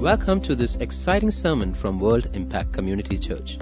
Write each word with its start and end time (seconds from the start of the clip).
Welcome 0.00 0.42
to 0.42 0.54
this 0.54 0.76
exciting 0.78 1.30
sermon 1.30 1.74
from 1.74 1.98
World 1.98 2.28
Impact 2.34 2.74
Community 2.74 3.18
Church. 3.18 3.56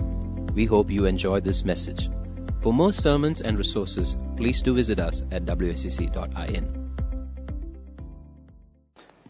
We 0.53 0.67
hope 0.67 0.91
you 0.91 1.05
enjoy 1.05 1.39
this 1.39 1.65
message. 1.65 2.09
For 2.61 2.73
more 2.73 2.91
sermons 2.91 3.41
and 3.41 3.57
resources, 3.57 4.17
please 4.37 4.61
do 4.61 4.75
visit 4.75 4.99
us 4.99 5.23
at 5.31 5.45
wscc.in. 5.45 6.91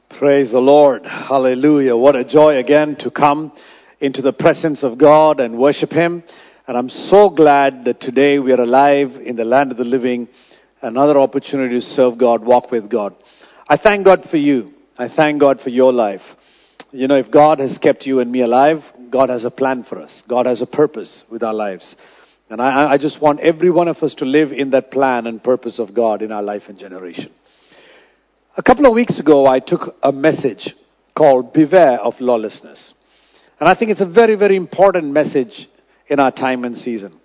Praise 0.09 0.51
the 0.51 0.61
Lord. 0.61 1.05
Hallelujah. 1.05 1.95
What 1.95 2.17
a 2.17 2.25
joy 2.25 2.57
again 2.57 2.97
to 3.01 3.11
come 3.11 3.53
into 4.01 4.23
the 4.23 4.33
presence 4.33 4.83
of 4.83 4.97
God 4.97 5.41
and 5.41 5.59
worship 5.59 5.93
Him. 5.93 6.25
And 6.67 6.75
I'm 6.75 6.89
so 6.89 7.29
glad 7.29 7.85
that 7.85 8.01
today 8.01 8.39
we 8.39 8.51
are 8.53 8.63
alive 8.63 9.17
in 9.23 9.37
the 9.37 9.45
land 9.45 9.73
of 9.73 9.77
the 9.77 9.85
living. 9.85 10.29
Another 10.81 11.19
opportunity 11.19 11.75
to 11.75 11.83
serve 11.83 12.17
God, 12.17 12.43
walk 12.43 12.71
with 12.71 12.89
God. 12.89 13.15
I 13.69 13.77
thank 13.77 14.07
God 14.07 14.27
for 14.31 14.39
you. 14.39 14.73
I 14.97 15.11
thank 15.11 15.39
God 15.39 15.61
for 15.61 15.69
your 15.69 15.93
life. 15.93 16.23
You 16.95 17.09
know, 17.09 17.17
if 17.17 17.29
God 17.29 17.59
has 17.59 17.77
kept 17.77 18.07
you 18.07 18.21
and 18.21 18.31
me 18.31 18.43
alive, 18.43 18.85
God 19.11 19.29
has 19.29 19.45
a 19.45 19.51
plan 19.51 19.83
for 19.83 19.99
us. 19.99 20.23
God 20.29 20.47
has 20.47 20.63
a 20.63 20.67
purpose 20.67 21.25
with 21.29 21.43
our 21.43 21.53
lives. 21.53 21.97
And 22.49 22.63
I, 22.63 22.93
I 22.93 22.99
just 22.99 23.21
want 23.21 23.41
every 23.41 23.69
one 23.69 23.89
of 23.89 24.01
us 24.05 24.15
to 24.17 24.25
live 24.25 24.53
in 24.53 24.71
that 24.71 24.93
plan 24.93 25.27
and 25.27 25.43
purpose 25.43 25.81
of 25.81 25.93
God 25.93 26.23
in 26.23 26.31
our 26.31 26.43
life 26.43 26.63
and 26.69 26.79
generation. 26.79 27.33
A 28.57 28.63
couple 28.63 28.87
of 28.87 28.95
weeks 28.95 29.19
ago, 29.19 29.45
I 29.45 29.59
took 29.59 29.97
a 30.05 30.13
message 30.13 30.73
called 31.17 31.53
Beware 31.53 31.99
of 31.99 32.21
Lawlessness. 32.21 32.95
And 33.59 33.69
I 33.69 33.75
think 33.75 33.91
it's 33.91 34.01
a 34.01 34.07
very, 34.07 34.37
very 34.37 34.55
important 34.55 35.07
message 35.07 35.69
in 36.07 36.21
our 36.21 36.31
time 36.31 36.65
and 36.65 36.79
season. 36.79 37.19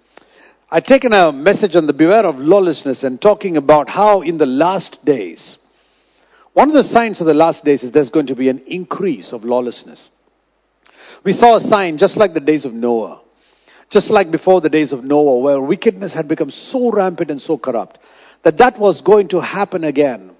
I've 0.71 0.85
taken 0.85 1.13
a 1.13 1.31
message 1.31 1.75
on 1.75 1.85
the 1.85 1.93
beware 1.93 2.25
of 2.25 2.37
lawlessness 2.37 3.03
and 3.03 3.21
talking 3.21 3.55
about 3.55 3.87
how 3.87 4.23
in 4.23 4.39
the 4.39 4.47
last 4.47 4.97
days, 5.05 5.59
one 6.59 6.67
of 6.67 6.73
the 6.73 6.83
signs 6.83 7.21
of 7.21 7.25
the 7.25 7.33
last 7.33 7.63
days 7.63 7.83
is 7.83 7.93
there's 7.93 8.09
going 8.09 8.27
to 8.27 8.35
be 8.35 8.49
an 8.49 8.61
increase 8.67 9.31
of 9.31 9.45
lawlessness. 9.45 10.09
We 11.23 11.31
saw 11.31 11.55
a 11.55 11.61
sign 11.61 11.97
just 11.97 12.17
like 12.17 12.33
the 12.33 12.41
days 12.41 12.65
of 12.65 12.73
Noah. 12.73 13.21
Just 13.89 14.11
like 14.11 14.29
before 14.29 14.59
the 14.59 14.67
days 14.67 14.91
of 14.91 15.01
Noah 15.01 15.39
where 15.39 15.61
wickedness 15.61 16.13
had 16.13 16.27
become 16.27 16.51
so 16.51 16.91
rampant 16.91 17.31
and 17.31 17.41
so 17.41 17.57
corrupt 17.57 17.97
that 18.43 18.57
that 18.57 18.77
was 18.77 18.99
going 18.99 19.29
to 19.29 19.39
happen 19.39 19.85
again. 19.85 20.31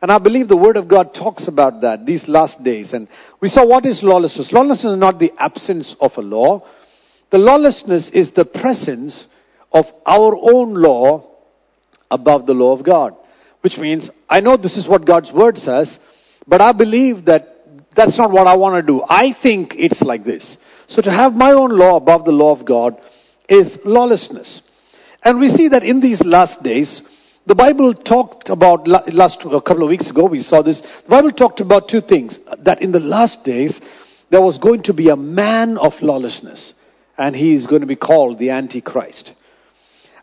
And 0.00 0.10
I 0.10 0.16
believe 0.16 0.48
the 0.48 0.56
Word 0.56 0.78
of 0.78 0.88
God 0.88 1.12
talks 1.12 1.48
about 1.48 1.82
that 1.82 2.06
these 2.06 2.26
last 2.28 2.64
days. 2.64 2.94
And 2.94 3.06
we 3.42 3.50
saw 3.50 3.66
what 3.66 3.84
is 3.84 4.02
lawlessness. 4.02 4.50
Lawlessness 4.50 4.92
is 4.94 4.98
not 4.98 5.18
the 5.18 5.32
absence 5.36 5.94
of 6.00 6.12
a 6.16 6.22
law. 6.22 6.66
The 7.30 7.36
lawlessness 7.36 8.08
is 8.14 8.30
the 8.30 8.46
presence 8.46 9.26
of 9.70 9.84
our 10.06 10.34
own 10.34 10.72
law 10.72 11.28
above 12.10 12.46
the 12.46 12.54
law 12.54 12.72
of 12.72 12.86
God. 12.86 13.17
Which 13.60 13.78
means, 13.78 14.08
I 14.28 14.40
know 14.40 14.56
this 14.56 14.76
is 14.76 14.88
what 14.88 15.06
God's 15.06 15.32
Word 15.32 15.58
says, 15.58 15.98
but 16.46 16.60
I 16.60 16.72
believe 16.72 17.26
that 17.26 17.54
that's 17.94 18.16
not 18.16 18.30
what 18.30 18.46
I 18.46 18.56
want 18.56 18.76
to 18.76 18.92
do. 18.92 19.02
I 19.08 19.34
think 19.42 19.74
it's 19.76 20.02
like 20.02 20.24
this. 20.24 20.56
So 20.86 21.02
to 21.02 21.10
have 21.10 21.32
my 21.34 21.52
own 21.52 21.76
law 21.76 21.96
above 21.96 22.24
the 22.24 22.32
law 22.32 22.58
of 22.58 22.64
God 22.64 22.98
is 23.48 23.78
lawlessness. 23.84 24.62
And 25.22 25.40
we 25.40 25.48
see 25.48 25.68
that 25.68 25.82
in 25.82 26.00
these 26.00 26.22
last 26.22 26.62
days, 26.62 27.02
the 27.46 27.54
Bible 27.54 27.94
talked 27.94 28.50
about, 28.50 28.86
last, 28.86 29.40
a 29.44 29.60
couple 29.60 29.82
of 29.82 29.88
weeks 29.88 30.10
ago 30.10 30.26
we 30.26 30.40
saw 30.40 30.62
this, 30.62 30.80
the 30.80 31.10
Bible 31.10 31.32
talked 31.32 31.60
about 31.60 31.88
two 31.88 32.00
things. 32.00 32.38
That 32.60 32.82
in 32.82 32.92
the 32.92 33.00
last 33.00 33.42
days, 33.44 33.80
there 34.30 34.42
was 34.42 34.58
going 34.58 34.84
to 34.84 34.92
be 34.92 35.08
a 35.08 35.16
man 35.16 35.76
of 35.76 35.94
lawlessness. 36.00 36.74
And 37.16 37.34
he 37.34 37.54
is 37.54 37.66
going 37.66 37.80
to 37.80 37.86
be 37.86 37.96
called 37.96 38.38
the 38.38 38.50
Antichrist. 38.50 39.32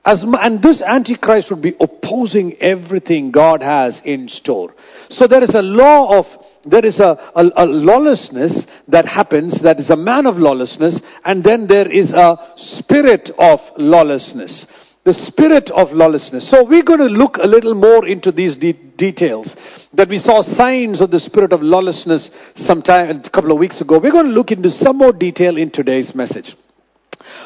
As, 0.06 0.23
and 0.23 0.61
this 0.61 0.84
Antichrist 0.84 1.50
would 1.50 1.64
be 1.64 1.75
opposing 1.80 2.61
everything 2.61 3.31
God 3.31 3.64
has 3.64 4.00
in 4.06 4.30
store. 4.30 4.75
So 5.09 5.25
there 5.25 5.44
is 5.44 5.56
a 5.56 5.64
law 5.64 6.20
of, 6.20 6.25
there 6.64 6.86
is 6.86 7.00
a, 7.00 7.31
a, 7.36 7.50
a, 7.56 7.66
lawlessness 7.66 8.67
that 8.88 9.08
happens, 9.08 9.64
that 9.64 9.80
is 9.80 9.89
a 9.89 9.95
man 9.95 10.28
of 10.28 10.38
lawlessness, 10.38 11.02
and 11.23 11.44
then 11.44 11.66
there 11.66 11.92
is 11.92 12.14
a 12.14 12.38
spirit 12.56 13.31
of 13.39 13.59
lawlessness. 13.78 14.67
The 15.06 15.14
spirit 15.14 15.72
of 15.72 15.91
lawlessness. 15.91 16.51
So 16.51 16.63
we're 16.63 16.84
going 16.84 17.00
to 17.00 17.06
look 17.06 17.38
a 17.38 17.47
little 17.47 17.74
more 17.74 18.07
into 18.07 18.31
these 18.31 18.56
de- 18.56 18.74
details. 18.74 19.56
That 19.94 20.09
we 20.09 20.19
saw 20.19 20.44
signs 20.44 21.01
of 21.01 21.09
the 21.09 21.19
spirit 21.19 21.51
of 21.51 21.62
lawlessness 21.62 22.30
sometime, 22.56 23.22
a 23.24 23.30
couple 23.31 23.51
of 23.51 23.57
weeks 23.57 23.81
ago. 23.81 24.00
We're 24.00 24.12
going 24.12 24.28
to 24.28 24.31
look 24.31 24.51
into 24.51 24.69
some 24.69 24.97
more 24.97 25.13
detail 25.13 25.57
in 25.57 25.72
today's 25.72 26.13
message. 26.13 26.56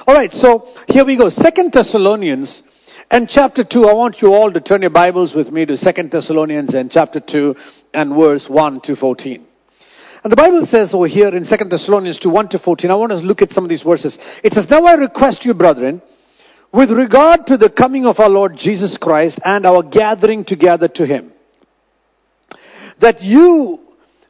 Alright, 0.07 0.31
so 0.31 0.65
here 0.87 1.05
we 1.05 1.17
go. 1.17 1.29
Second 1.29 1.73
Thessalonians 1.73 2.63
and 3.11 3.27
chapter 3.27 3.65
2. 3.65 3.85
I 3.85 3.93
want 3.93 4.21
you 4.21 4.33
all 4.33 4.51
to 4.51 4.61
turn 4.61 4.81
your 4.81 4.91
Bibles 4.91 5.35
with 5.35 5.51
me 5.51 5.65
to 5.65 5.75
Second 5.75 6.11
Thessalonians 6.11 6.73
and 6.73 6.89
chapter 6.89 7.19
2 7.19 7.53
and 7.93 8.15
verse 8.15 8.47
1 8.47 8.81
to 8.81 8.95
14. 8.95 9.45
And 10.23 10.31
the 10.31 10.37
Bible 10.37 10.65
says 10.65 10.93
over 10.93 11.07
here 11.07 11.35
in 11.35 11.43
Second 11.43 11.69
Thessalonians 11.71 12.17
2, 12.19 12.29
1 12.29 12.49
to 12.49 12.59
14, 12.59 12.89
I 12.89 12.95
want 12.95 13.11
us 13.11 13.21
to 13.21 13.27
look 13.27 13.41
at 13.41 13.51
some 13.51 13.65
of 13.65 13.69
these 13.69 13.83
verses. 13.83 14.17
It 14.41 14.53
says, 14.53 14.69
Now 14.69 14.85
I 14.85 14.93
request 14.93 15.43
you, 15.43 15.53
brethren, 15.53 16.01
with 16.73 16.91
regard 16.91 17.47
to 17.47 17.57
the 17.57 17.69
coming 17.69 18.05
of 18.05 18.19
our 18.19 18.29
Lord 18.29 18.55
Jesus 18.55 18.95
Christ 18.95 19.39
and 19.43 19.65
our 19.65 19.83
gathering 19.83 20.45
together 20.45 20.87
to 20.87 21.05
Him, 21.05 21.33
that 23.01 23.21
you 23.21 23.79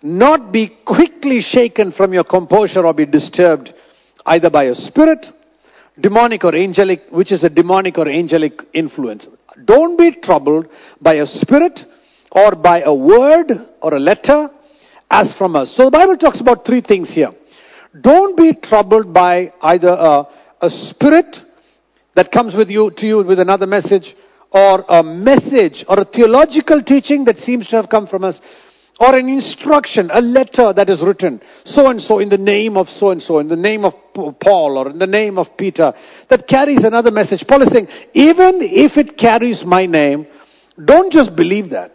not 0.01 0.51
be 0.51 0.75
quickly 0.83 1.41
shaken 1.41 1.91
from 1.91 2.13
your 2.13 2.23
composure 2.23 2.85
or 2.85 2.93
be 2.93 3.05
disturbed 3.05 3.73
either 4.25 4.49
by 4.49 4.65
a 4.65 4.75
spirit 4.75 5.27
demonic 6.01 6.43
or 6.43 6.55
angelic, 6.55 7.03
which 7.11 7.31
is 7.31 7.43
a 7.43 7.49
demonic 7.49 7.97
or 7.97 8.07
angelic 8.07 8.61
influence. 8.73 9.27
Don't 9.65 9.97
be 9.97 10.11
troubled 10.11 10.67
by 11.01 11.15
a 11.15 11.25
spirit 11.25 11.81
or 12.31 12.55
by 12.55 12.81
a 12.81 12.93
word 12.93 13.51
or 13.81 13.93
a 13.93 13.99
letter 13.99 14.49
as 15.09 15.33
from 15.33 15.55
us. 15.55 15.75
So 15.75 15.85
the 15.85 15.91
Bible 15.91 16.17
talks 16.17 16.39
about 16.39 16.65
three 16.65 16.81
things 16.81 17.11
here. 17.11 17.31
Don't 17.99 18.37
be 18.37 18.53
troubled 18.53 19.13
by 19.13 19.51
either 19.61 19.89
a, 19.89 20.27
a 20.61 20.69
spirit 20.69 21.35
that 22.15 22.31
comes 22.31 22.55
with 22.55 22.69
you 22.69 22.91
to 22.91 23.05
you 23.05 23.23
with 23.23 23.39
another 23.39 23.65
message 23.65 24.15
or 24.51 24.83
a 24.87 25.03
message 25.03 25.85
or 25.87 25.99
a 25.99 26.05
theological 26.05 26.83
teaching 26.83 27.25
that 27.25 27.37
seems 27.39 27.67
to 27.67 27.75
have 27.75 27.89
come 27.89 28.07
from 28.07 28.23
us 28.23 28.39
or 28.99 29.15
an 29.15 29.29
instruction, 29.29 30.09
a 30.11 30.19
letter 30.19 30.73
that 30.73 30.89
is 30.89 31.01
written, 31.01 31.41
so 31.63 31.87
and 31.87 32.01
so 32.01 32.19
in 32.19 32.27
the 32.27 32.37
name 32.37 32.75
of 32.75 32.89
so 32.89 33.11
and 33.11 33.23
so, 33.23 33.39
in 33.39 33.47
the 33.47 33.55
name 33.55 33.85
of 33.85 33.93
Paul 34.13 34.77
or 34.77 34.89
in 34.89 34.99
the 34.99 35.07
name 35.07 35.37
of 35.37 35.55
Peter, 35.57 35.93
that 36.29 36.47
carries 36.47 36.83
another 36.83 37.09
message. 37.09 37.45
Paul 37.47 37.61
is 37.61 37.71
saying, 37.71 37.87
even 38.13 38.59
if 38.61 38.97
it 38.97 39.17
carries 39.17 39.63
my 39.63 39.85
name, 39.85 40.27
don't 40.83 41.13
just 41.13 41.33
believe 41.35 41.69
that. 41.69 41.93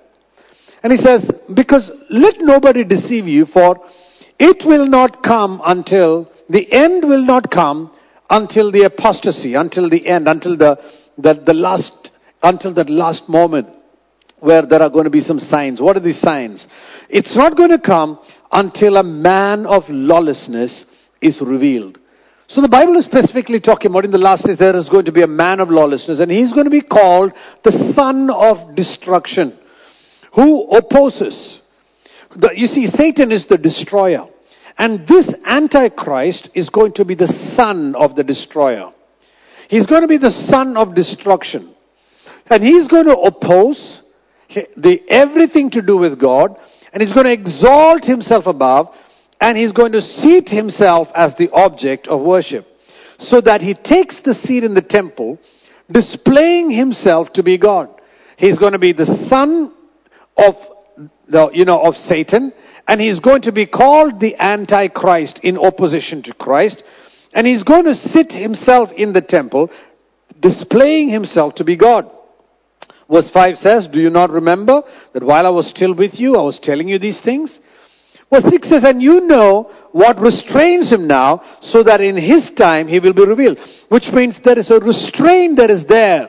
And 0.82 0.92
he 0.92 0.96
says, 0.96 1.30
because 1.54 1.90
let 2.08 2.36
nobody 2.40 2.84
deceive 2.84 3.26
you, 3.26 3.46
for 3.46 3.86
it 4.38 4.64
will 4.66 4.86
not 4.86 5.22
come 5.22 5.60
until, 5.64 6.30
the 6.48 6.70
end 6.72 7.04
will 7.04 7.24
not 7.24 7.50
come 7.50 7.92
until 8.30 8.72
the 8.72 8.84
apostasy, 8.84 9.54
until 9.54 9.90
the 9.90 10.06
end, 10.06 10.26
until 10.26 10.56
the, 10.56 10.76
the, 11.18 11.34
the 11.34 11.54
last, 11.54 12.10
until 12.42 12.72
that 12.74 12.88
last 12.88 13.28
moment 13.28 13.68
where 14.44 14.66
there 14.66 14.82
are 14.82 14.90
going 14.90 15.04
to 15.04 15.10
be 15.10 15.20
some 15.20 15.40
signs. 15.40 15.80
What 15.80 15.96
are 15.96 16.00
these 16.00 16.20
signs? 16.20 16.66
It's 17.08 17.34
not 17.34 17.56
going 17.56 17.70
to 17.70 17.78
come 17.78 18.18
until 18.52 18.96
a 18.96 19.02
man 19.02 19.66
of 19.66 19.84
lawlessness 19.88 20.84
is 21.20 21.40
revealed. 21.40 21.98
So 22.46 22.60
the 22.60 22.68
Bible 22.68 22.96
is 22.96 23.06
specifically 23.06 23.58
talking 23.58 23.90
about 23.90 24.04
in 24.04 24.10
the 24.10 24.18
last 24.18 24.46
days 24.46 24.58
there 24.58 24.76
is 24.76 24.90
going 24.90 25.06
to 25.06 25.12
be 25.12 25.22
a 25.22 25.26
man 25.26 25.60
of 25.60 25.70
lawlessness 25.70 26.20
and 26.20 26.30
he's 26.30 26.52
going 26.52 26.64
to 26.64 26.70
be 26.70 26.82
called 26.82 27.32
the 27.64 27.72
son 27.94 28.28
of 28.30 28.76
destruction 28.76 29.58
who 30.34 30.68
opposes. 30.68 31.60
The, 32.36 32.50
you 32.54 32.66
see, 32.66 32.86
Satan 32.86 33.32
is 33.32 33.46
the 33.46 33.56
destroyer. 33.56 34.28
And 34.76 35.06
this 35.06 35.32
Antichrist 35.44 36.50
is 36.54 36.68
going 36.68 36.92
to 36.94 37.04
be 37.04 37.14
the 37.14 37.28
son 37.28 37.94
of 37.94 38.16
the 38.16 38.24
destroyer. 38.24 38.92
He's 39.68 39.86
going 39.86 40.02
to 40.02 40.08
be 40.08 40.18
the 40.18 40.30
son 40.30 40.76
of 40.76 40.94
destruction. 40.94 41.74
And 42.46 42.62
he's 42.62 42.88
going 42.88 43.06
to 43.06 43.16
oppose 43.16 44.02
the, 44.76 45.00
everything 45.08 45.70
to 45.70 45.82
do 45.82 45.96
with 45.96 46.20
God, 46.20 46.58
and 46.92 47.02
he's 47.02 47.12
going 47.12 47.26
to 47.26 47.32
exalt 47.32 48.04
himself 48.04 48.46
above, 48.46 48.94
and 49.40 49.58
he's 49.58 49.72
going 49.72 49.92
to 49.92 50.00
seat 50.00 50.48
himself 50.48 51.08
as 51.14 51.34
the 51.34 51.50
object 51.50 52.08
of 52.08 52.22
worship. 52.22 52.66
So 53.18 53.40
that 53.40 53.60
he 53.60 53.74
takes 53.74 54.20
the 54.20 54.34
seat 54.34 54.64
in 54.64 54.74
the 54.74 54.82
temple, 54.82 55.38
displaying 55.90 56.70
himself 56.70 57.32
to 57.34 57.42
be 57.42 57.58
God. 57.58 57.88
He's 58.36 58.58
going 58.58 58.72
to 58.72 58.78
be 58.78 58.92
the 58.92 59.06
son 59.06 59.72
of 60.36 60.54
the, 61.28 61.50
you 61.52 61.64
know, 61.64 61.80
of 61.80 61.96
Satan, 61.96 62.52
and 62.86 63.00
he's 63.00 63.20
going 63.20 63.42
to 63.42 63.52
be 63.52 63.66
called 63.66 64.20
the 64.20 64.36
Antichrist 64.36 65.40
in 65.42 65.56
opposition 65.58 66.22
to 66.24 66.34
Christ, 66.34 66.82
and 67.32 67.46
he's 67.46 67.62
going 67.62 67.84
to 67.84 67.94
sit 67.94 68.32
himself 68.32 68.90
in 68.92 69.12
the 69.12 69.22
temple, 69.22 69.70
displaying 70.40 71.08
himself 71.08 71.56
to 71.56 71.64
be 71.64 71.76
God. 71.76 72.10
Verse 73.10 73.30
5 73.30 73.56
says, 73.58 73.88
Do 73.88 74.00
you 74.00 74.10
not 74.10 74.30
remember 74.30 74.82
that 75.12 75.22
while 75.22 75.46
I 75.46 75.50
was 75.50 75.68
still 75.68 75.94
with 75.94 76.18
you, 76.18 76.36
I 76.36 76.42
was 76.42 76.58
telling 76.58 76.88
you 76.88 76.98
these 76.98 77.20
things? 77.20 77.58
Verse 78.30 78.44
6 78.50 78.68
says, 78.68 78.84
And 78.84 79.02
you 79.02 79.20
know 79.20 79.70
what 79.92 80.18
restrains 80.18 80.90
him 80.90 81.06
now, 81.06 81.42
so 81.60 81.82
that 81.82 82.00
in 82.00 82.16
his 82.16 82.50
time 82.50 82.88
he 82.88 83.00
will 83.00 83.12
be 83.12 83.26
revealed. 83.26 83.58
Which 83.88 84.08
means 84.12 84.40
there 84.40 84.58
is 84.58 84.70
a 84.70 84.80
restraint 84.80 85.58
that 85.58 85.70
is 85.70 85.84
there 85.86 86.28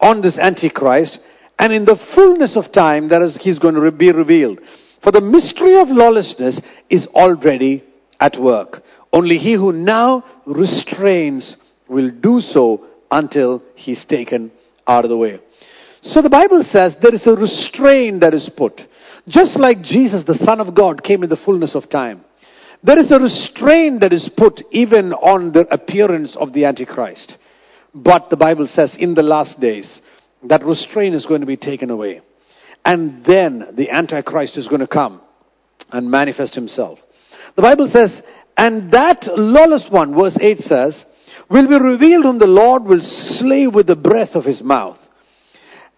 on 0.00 0.20
this 0.20 0.38
Antichrist, 0.38 1.18
and 1.58 1.72
in 1.72 1.84
the 1.84 1.96
fullness 2.14 2.56
of 2.56 2.72
time, 2.72 3.08
that 3.08 3.22
is, 3.22 3.36
he's 3.36 3.58
going 3.58 3.74
to 3.74 3.90
be 3.90 4.12
revealed. 4.12 4.60
For 5.02 5.12
the 5.12 5.20
mystery 5.20 5.78
of 5.78 5.88
lawlessness 5.88 6.60
is 6.90 7.06
already 7.08 7.84
at 8.20 8.38
work. 8.38 8.82
Only 9.12 9.38
he 9.38 9.54
who 9.54 9.72
now 9.72 10.24
restrains 10.44 11.56
will 11.88 12.10
do 12.10 12.40
so 12.40 12.84
until 13.10 13.62
he's 13.74 14.04
taken 14.04 14.50
out 14.86 15.04
of 15.04 15.10
the 15.10 15.16
way. 15.16 15.40
So 16.06 16.22
the 16.22 16.30
Bible 16.30 16.62
says 16.62 16.96
there 17.02 17.14
is 17.14 17.26
a 17.26 17.32
restraint 17.32 18.20
that 18.20 18.32
is 18.32 18.48
put. 18.48 18.80
Just 19.26 19.58
like 19.58 19.82
Jesus, 19.82 20.22
the 20.22 20.34
Son 20.34 20.60
of 20.60 20.72
God, 20.72 21.02
came 21.02 21.24
in 21.24 21.30
the 21.30 21.36
fullness 21.36 21.74
of 21.74 21.88
time. 21.88 22.24
There 22.84 22.98
is 22.98 23.10
a 23.10 23.18
restraint 23.18 24.00
that 24.00 24.12
is 24.12 24.30
put 24.36 24.62
even 24.70 25.12
on 25.12 25.50
the 25.50 25.66
appearance 25.72 26.36
of 26.36 26.52
the 26.52 26.66
Antichrist. 26.66 27.36
But 27.92 28.30
the 28.30 28.36
Bible 28.36 28.68
says 28.68 28.96
in 28.96 29.14
the 29.14 29.24
last 29.24 29.58
days, 29.58 30.00
that 30.44 30.64
restraint 30.64 31.16
is 31.16 31.26
going 31.26 31.40
to 31.40 31.46
be 31.46 31.56
taken 31.56 31.90
away. 31.90 32.20
And 32.84 33.24
then 33.24 33.70
the 33.72 33.90
Antichrist 33.90 34.56
is 34.56 34.68
going 34.68 34.82
to 34.82 34.86
come 34.86 35.20
and 35.90 36.08
manifest 36.08 36.54
himself. 36.54 37.00
The 37.56 37.62
Bible 37.62 37.88
says, 37.88 38.22
and 38.56 38.92
that 38.92 39.26
lawless 39.36 39.88
one, 39.90 40.14
verse 40.14 40.38
8 40.40 40.58
says, 40.60 41.04
will 41.50 41.66
be 41.66 41.84
revealed 41.84 42.24
whom 42.24 42.38
the 42.38 42.46
Lord 42.46 42.84
will 42.84 43.02
slay 43.02 43.66
with 43.66 43.88
the 43.88 43.96
breath 43.96 44.36
of 44.36 44.44
his 44.44 44.62
mouth 44.62 44.98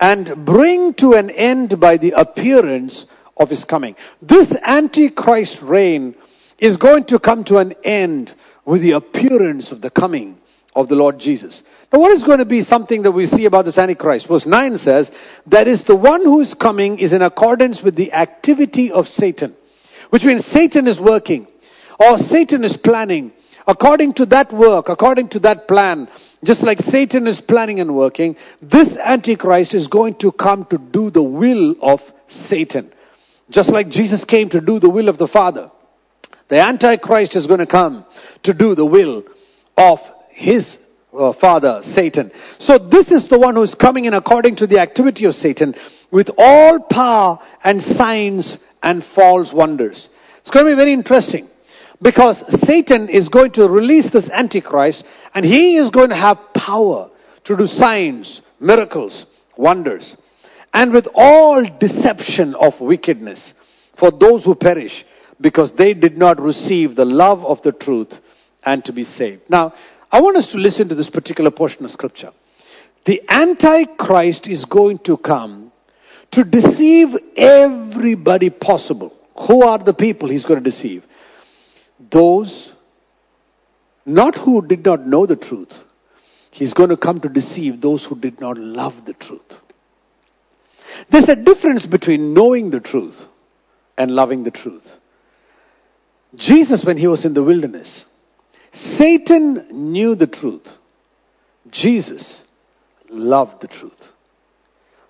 and 0.00 0.44
bring 0.44 0.94
to 0.94 1.12
an 1.12 1.30
end 1.30 1.80
by 1.80 1.96
the 1.96 2.12
appearance 2.12 3.04
of 3.36 3.50
his 3.50 3.64
coming. 3.64 3.96
This 4.20 4.54
Antichrist 4.62 5.58
reign 5.62 6.14
is 6.58 6.76
going 6.76 7.04
to 7.06 7.18
come 7.18 7.44
to 7.44 7.58
an 7.58 7.74
end 7.84 8.34
with 8.64 8.82
the 8.82 8.92
appearance 8.92 9.72
of 9.72 9.80
the 9.80 9.90
coming 9.90 10.38
of 10.74 10.88
the 10.88 10.94
Lord 10.94 11.18
Jesus. 11.18 11.62
Now 11.92 12.00
what 12.00 12.12
is 12.12 12.24
going 12.24 12.38
to 12.38 12.44
be 12.44 12.60
something 12.60 13.02
that 13.02 13.12
we 13.12 13.26
see 13.26 13.46
about 13.46 13.64
this 13.64 13.78
Antichrist? 13.78 14.28
Verse 14.28 14.46
9 14.46 14.78
says, 14.78 15.10
that 15.46 15.66
is 15.66 15.84
the 15.84 15.96
one 15.96 16.22
who 16.22 16.40
is 16.40 16.54
coming 16.54 16.98
is 16.98 17.12
in 17.12 17.22
accordance 17.22 17.82
with 17.82 17.96
the 17.96 18.12
activity 18.12 18.92
of 18.92 19.06
Satan. 19.06 19.56
Which 20.10 20.24
means 20.24 20.46
Satan 20.46 20.86
is 20.86 20.98
working, 20.98 21.46
or 22.00 22.16
Satan 22.16 22.64
is 22.64 22.76
planning. 22.76 23.32
According 23.66 24.14
to 24.14 24.26
that 24.26 24.52
work, 24.52 24.88
according 24.88 25.28
to 25.30 25.40
that 25.40 25.68
plan, 25.68 26.08
just 26.44 26.62
like 26.62 26.80
Satan 26.80 27.26
is 27.26 27.40
planning 27.40 27.80
and 27.80 27.96
working, 27.96 28.36
this 28.62 28.96
Antichrist 28.96 29.74
is 29.74 29.88
going 29.88 30.16
to 30.16 30.32
come 30.32 30.66
to 30.70 30.78
do 30.78 31.10
the 31.10 31.22
will 31.22 31.74
of 31.80 32.00
Satan. 32.28 32.92
Just 33.50 33.70
like 33.70 33.88
Jesus 33.88 34.24
came 34.24 34.50
to 34.50 34.60
do 34.60 34.78
the 34.78 34.90
will 34.90 35.08
of 35.08 35.18
the 35.18 35.28
Father. 35.28 35.70
The 36.48 36.60
Antichrist 36.60 37.36
is 37.36 37.46
going 37.46 37.60
to 37.60 37.66
come 37.66 38.04
to 38.44 38.54
do 38.54 38.74
the 38.74 38.86
will 38.86 39.24
of 39.76 39.98
his 40.30 40.78
uh, 41.12 41.32
father, 41.34 41.80
Satan. 41.82 42.30
So 42.58 42.78
this 42.78 43.10
is 43.10 43.28
the 43.28 43.38
one 43.38 43.54
who 43.54 43.62
is 43.62 43.74
coming 43.74 44.04
in 44.04 44.14
according 44.14 44.56
to 44.56 44.66
the 44.66 44.78
activity 44.80 45.24
of 45.24 45.34
Satan 45.34 45.74
with 46.10 46.28
all 46.36 46.80
power 46.80 47.38
and 47.64 47.82
signs 47.82 48.58
and 48.82 49.04
false 49.14 49.52
wonders. 49.52 50.08
It's 50.40 50.50
going 50.50 50.66
to 50.66 50.72
be 50.72 50.76
very 50.76 50.92
interesting 50.92 51.48
because 52.00 52.42
Satan 52.64 53.08
is 53.08 53.28
going 53.28 53.52
to 53.52 53.68
release 53.68 54.10
this 54.10 54.30
Antichrist 54.30 55.04
and 55.38 55.46
he 55.46 55.76
is 55.76 55.90
going 55.90 56.08
to 56.08 56.16
have 56.16 56.36
power 56.52 57.12
to 57.44 57.56
do 57.56 57.68
signs, 57.68 58.42
miracles, 58.58 59.24
wonders. 59.56 60.16
And 60.74 60.92
with 60.92 61.06
all 61.14 61.64
deception 61.78 62.56
of 62.56 62.80
wickedness 62.80 63.52
for 63.96 64.10
those 64.10 64.44
who 64.44 64.56
perish 64.56 65.04
because 65.40 65.70
they 65.78 65.94
did 65.94 66.18
not 66.18 66.40
receive 66.40 66.96
the 66.96 67.04
love 67.04 67.44
of 67.44 67.62
the 67.62 67.70
truth 67.70 68.14
and 68.64 68.84
to 68.86 68.92
be 68.92 69.04
saved. 69.04 69.42
Now, 69.48 69.74
I 70.10 70.20
want 70.20 70.38
us 70.38 70.50
to 70.50 70.58
listen 70.58 70.88
to 70.88 70.96
this 70.96 71.08
particular 71.08 71.52
portion 71.52 71.84
of 71.84 71.92
scripture. 71.92 72.32
The 73.06 73.22
Antichrist 73.28 74.48
is 74.48 74.64
going 74.64 74.98
to 75.04 75.16
come 75.18 75.70
to 76.32 76.42
deceive 76.42 77.10
everybody 77.36 78.50
possible. 78.50 79.14
Who 79.46 79.62
are 79.62 79.78
the 79.78 79.94
people 79.94 80.30
he's 80.30 80.44
going 80.44 80.64
to 80.64 80.68
deceive? 80.68 81.04
Those 82.10 82.72
not 84.08 84.36
who 84.36 84.66
did 84.66 84.84
not 84.84 85.06
know 85.06 85.26
the 85.26 85.36
truth. 85.36 85.72
He's 86.50 86.74
going 86.74 86.88
to 86.90 86.96
come 86.96 87.20
to 87.20 87.28
deceive 87.28 87.80
those 87.80 88.04
who 88.04 88.18
did 88.18 88.40
not 88.40 88.56
love 88.56 89.04
the 89.06 89.12
truth. 89.12 89.42
There's 91.10 91.28
a 91.28 91.36
difference 91.36 91.86
between 91.86 92.34
knowing 92.34 92.70
the 92.70 92.80
truth 92.80 93.16
and 93.96 94.10
loving 94.10 94.44
the 94.44 94.50
truth. 94.50 94.84
Jesus, 96.34 96.84
when 96.84 96.96
he 96.96 97.06
was 97.06 97.24
in 97.24 97.34
the 97.34 97.44
wilderness, 97.44 98.04
Satan 98.72 99.92
knew 99.92 100.14
the 100.14 100.26
truth. 100.26 100.66
Jesus 101.70 102.40
loved 103.08 103.60
the 103.60 103.68
truth. 103.68 103.92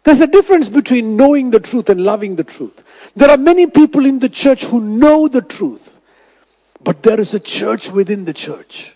There's 0.05 0.21
a 0.21 0.27
difference 0.27 0.69
between 0.69 1.17
knowing 1.17 1.51
the 1.51 1.61
truth 1.61 1.89
and 1.89 2.01
loving 2.01 2.37
the 2.37 2.45
truth. 2.45 2.75
There 3.17 3.29
are 3.29 3.37
many 3.37 3.67
people 3.67 4.07
in 4.07 4.19
the 4.19 4.29
church 4.29 4.65
who 4.71 4.81
know 4.81 5.29
the 5.29 5.43
truth, 5.43 5.87
but 6.81 7.03
there 7.03 7.21
is 7.21 7.35
a 7.35 7.41
church 7.41 7.89
within 7.95 8.25
the 8.25 8.35
church. 8.35 8.95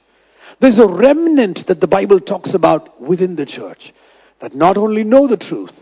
There's 0.61 0.79
a 0.79 0.87
remnant 0.87 1.67
that 1.69 1.81
the 1.81 1.87
Bible 1.87 2.21
talks 2.21 2.55
about 2.55 3.01
within 3.01 3.37
the 3.37 3.47
church 3.47 3.93
that 4.41 4.55
not 4.55 4.77
only 4.77 5.05
know 5.05 5.27
the 5.27 5.37
truth, 5.37 5.73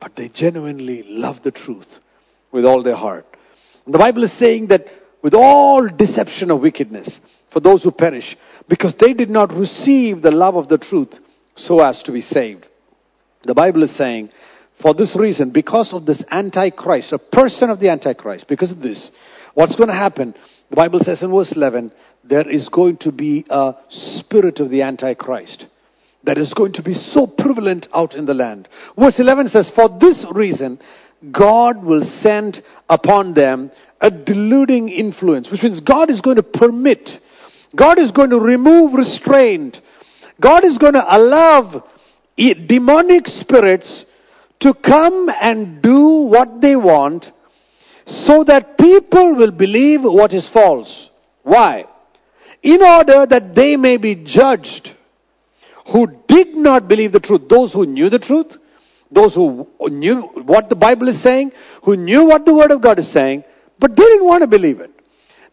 but 0.00 0.16
they 0.16 0.28
genuinely 0.28 1.02
love 1.02 1.42
the 1.42 1.50
truth 1.50 1.88
with 2.52 2.64
all 2.64 2.82
their 2.82 2.96
heart. 2.96 3.26
And 3.84 3.94
the 3.94 3.98
Bible 3.98 4.24
is 4.24 4.38
saying 4.38 4.68
that 4.68 4.86
with 5.22 5.34
all 5.34 5.88
deception 5.88 6.50
of 6.50 6.60
wickedness 6.60 7.18
for 7.52 7.60
those 7.60 7.82
who 7.82 7.90
perish 7.90 8.36
because 8.68 8.94
they 8.98 9.12
did 9.12 9.30
not 9.30 9.52
receive 9.52 10.22
the 10.22 10.30
love 10.30 10.56
of 10.56 10.68
the 10.68 10.78
truth 10.78 11.14
so 11.56 11.80
as 11.80 12.02
to 12.04 12.12
be 12.12 12.20
saved. 12.20 12.66
The 13.44 13.54
Bible 13.54 13.82
is 13.82 13.96
saying, 13.96 14.30
for 14.80 14.94
this 14.94 15.16
reason, 15.16 15.50
because 15.50 15.92
of 15.92 16.06
this 16.06 16.22
Antichrist, 16.30 17.12
a 17.12 17.18
person 17.18 17.70
of 17.70 17.80
the 17.80 17.88
Antichrist, 17.88 18.46
because 18.46 18.72
of 18.72 18.80
this, 18.80 19.10
what's 19.54 19.76
going 19.76 19.88
to 19.88 19.94
happen? 19.94 20.34
The 20.70 20.76
Bible 20.76 21.00
says 21.00 21.22
in 21.22 21.30
verse 21.30 21.52
11, 21.52 21.92
there 22.24 22.48
is 22.48 22.68
going 22.68 22.98
to 22.98 23.12
be 23.12 23.46
a 23.48 23.74
spirit 23.88 24.60
of 24.60 24.70
the 24.70 24.82
Antichrist 24.82 25.66
that 26.24 26.38
is 26.38 26.52
going 26.54 26.72
to 26.72 26.82
be 26.82 26.94
so 26.94 27.26
prevalent 27.26 27.86
out 27.94 28.14
in 28.14 28.26
the 28.26 28.34
land. 28.34 28.68
Verse 28.98 29.18
11 29.18 29.48
says, 29.48 29.70
for 29.74 29.88
this 29.98 30.26
reason, 30.32 30.78
God 31.32 31.82
will 31.82 32.04
send 32.04 32.62
upon 32.88 33.34
them 33.34 33.70
a 34.00 34.10
deluding 34.10 34.88
influence, 34.88 35.50
which 35.50 35.62
means 35.62 35.80
God 35.80 36.10
is 36.10 36.20
going 36.20 36.36
to 36.36 36.42
permit, 36.42 37.08
God 37.74 37.98
is 37.98 38.10
going 38.10 38.30
to 38.30 38.40
remove 38.40 38.92
restraint, 38.92 39.80
God 40.40 40.64
is 40.64 40.76
going 40.76 40.94
to 40.94 41.16
allow 41.16 41.84
demonic 42.36 43.26
spirits 43.28 44.04
to 44.60 44.74
come 44.74 45.28
and 45.28 45.82
do 45.82 46.26
what 46.30 46.60
they 46.60 46.76
want 46.76 47.26
so 48.06 48.44
that 48.44 48.78
people 48.78 49.36
will 49.36 49.50
believe 49.50 50.02
what 50.02 50.32
is 50.32 50.48
false. 50.48 51.10
Why? 51.42 51.84
In 52.62 52.82
order 52.82 53.26
that 53.26 53.54
they 53.54 53.76
may 53.76 53.96
be 53.96 54.24
judged 54.24 54.90
who 55.92 56.08
did 56.28 56.54
not 56.54 56.88
believe 56.88 57.12
the 57.12 57.20
truth. 57.20 57.42
Those 57.48 57.72
who 57.72 57.86
knew 57.86 58.10
the 58.10 58.18
truth, 58.18 58.56
those 59.10 59.34
who 59.34 59.68
knew 59.80 60.22
what 60.22 60.68
the 60.68 60.74
Bible 60.76 61.08
is 61.08 61.22
saying, 61.22 61.52
who 61.84 61.96
knew 61.96 62.24
what 62.24 62.44
the 62.44 62.54
Word 62.54 62.70
of 62.70 62.82
God 62.82 62.98
is 62.98 63.12
saying, 63.12 63.44
but 63.78 63.94
didn't 63.94 64.24
want 64.24 64.42
to 64.42 64.48
believe 64.48 64.80
it. 64.80 64.90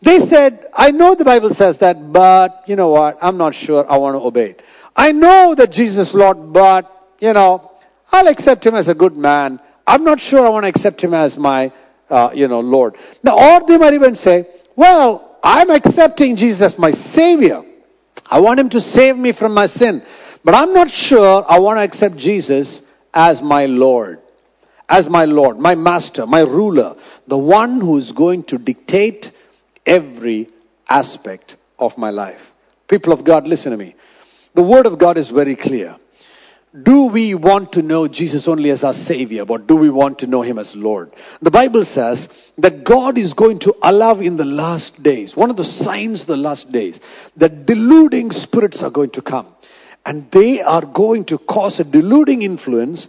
They 0.02 0.20
said, 0.28 0.68
I 0.74 0.92
know 0.92 1.16
the 1.16 1.24
Bible 1.24 1.54
says 1.54 1.78
that, 1.80 2.12
but 2.12 2.64
you 2.68 2.76
know 2.76 2.90
what? 2.90 3.18
I'm 3.22 3.38
not 3.38 3.56
sure 3.56 3.90
I 3.90 3.98
want 3.98 4.16
to 4.16 4.22
obey 4.22 4.52
it. 4.52 4.62
I 4.96 5.12
know 5.12 5.56
that 5.56 5.72
Jesus 5.72 6.12
Lord, 6.14 6.52
but, 6.52 6.90
you 7.20 7.32
know, 7.34 7.72
I'll 8.14 8.28
accept 8.28 8.66
Him 8.66 8.76
as 8.76 8.88
a 8.88 8.94
good 8.94 9.18
man. 9.18 9.60
I'm 9.88 10.04
not 10.04 10.20
sure 10.20 10.46
I 10.46 10.50
want 10.50 10.66
to 10.66 10.70
accept 10.70 11.04
Him 11.04 11.16
as 11.16 11.36
my, 11.36 11.74
uh, 12.12 12.30
you 12.34 12.48
know, 12.48 12.60
Lord. 12.60 12.96
Now, 13.24 13.58
or 13.58 13.68
they 13.68 13.78
might 13.78 13.96
even 13.96 14.16
say, 14.16 14.48
well, 14.78 15.40
I'm 15.44 15.72
accepting 15.72 16.38
Jesus 16.38 16.62
as 16.62 16.80
my 16.80 16.92
Savior. 16.92 17.64
I 18.26 18.40
want 18.40 18.60
Him 18.60 18.70
to 18.70 18.80
save 18.80 19.18
me 19.18 19.34
from 19.34 19.56
my 19.56 19.66
sin. 19.66 20.04
But 20.46 20.54
I'm 20.54 20.74
not 20.74 20.92
sure 20.92 21.44
I 21.48 21.58
want 21.58 21.78
to 21.78 21.84
accept 21.84 22.18
Jesus 22.18 22.82
as 23.14 23.42
my 23.42 23.66
Lord. 23.66 24.20
As 24.88 25.10
my 25.10 25.26
Lord, 25.26 25.58
my 25.58 25.74
Master, 25.74 26.28
my 26.28 26.42
ruler, 26.42 26.96
the 27.28 27.38
one 27.38 27.82
who 27.82 27.98
is 27.98 28.12
going 28.12 28.44
to 28.46 28.60
dictate 28.60 29.26
every 29.88 30.50
aspect 30.88 31.56
of 31.80 31.98
my 31.98 32.12
life. 32.12 32.42
People 32.88 33.12
of 33.12 33.26
God, 33.26 33.48
listen 33.48 33.72
to 33.72 33.78
me. 33.78 33.96
The 34.54 34.62
Word 34.62 34.86
of 34.86 35.00
God 35.00 35.18
is 35.18 35.32
very 35.32 35.56
clear. 35.56 35.98
Do 36.82 37.06
we 37.14 37.36
want 37.36 37.74
to 37.74 37.84
know 37.84 38.08
Jesus 38.08 38.48
only 38.48 38.72
as 38.72 38.84
our 38.84 38.96
Savior, 38.96 39.44
or 39.48 39.60
do 39.60 39.76
we 39.76 39.92
want 39.92 40.20
to 40.20 40.28
know 40.28 40.42
Him 40.42 40.58
as 40.58 40.72
Lord? 40.76 41.12
The 41.40 41.52
Bible 41.52 41.86
says 41.86 42.28
that 42.58 42.84
God 42.84 43.20
is 43.20 43.34
going 43.34 43.60
to 43.60 43.76
allow 43.84 44.20
in 44.20 44.38
the 44.38 44.46
last 44.46 45.04
days, 45.04 45.36
one 45.36 45.52
of 45.52 45.58
the 45.58 45.64
signs 45.64 46.22
of 46.22 46.28
the 46.28 46.36
last 46.36 46.72
days, 46.72 47.00
that 47.38 47.68
deluding 47.68 48.32
spirits 48.32 48.82
are 48.82 48.90
going 48.90 49.12
to 49.12 49.22
come. 49.22 49.54
And 50.04 50.32
they 50.32 50.62
are 50.62 50.84
going 50.84 51.26
to 51.26 51.38
cause 51.38 51.80
a 51.80 51.84
deluding 51.84 52.42
influence, 52.42 53.08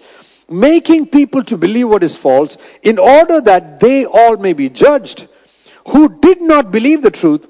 making 0.50 1.06
people 1.06 1.42
to 1.44 1.56
believe 1.56 1.88
what 1.88 2.04
is 2.04 2.18
false, 2.18 2.58
in 2.82 2.98
order 2.98 3.40
that 3.40 3.80
they 3.80 4.04
all 4.04 4.36
may 4.36 4.52
be 4.52 4.68
judged 4.68 5.26
who 5.90 6.20
did 6.20 6.40
not 6.40 6.70
believe 6.70 7.02
the 7.02 7.10
truth, 7.10 7.46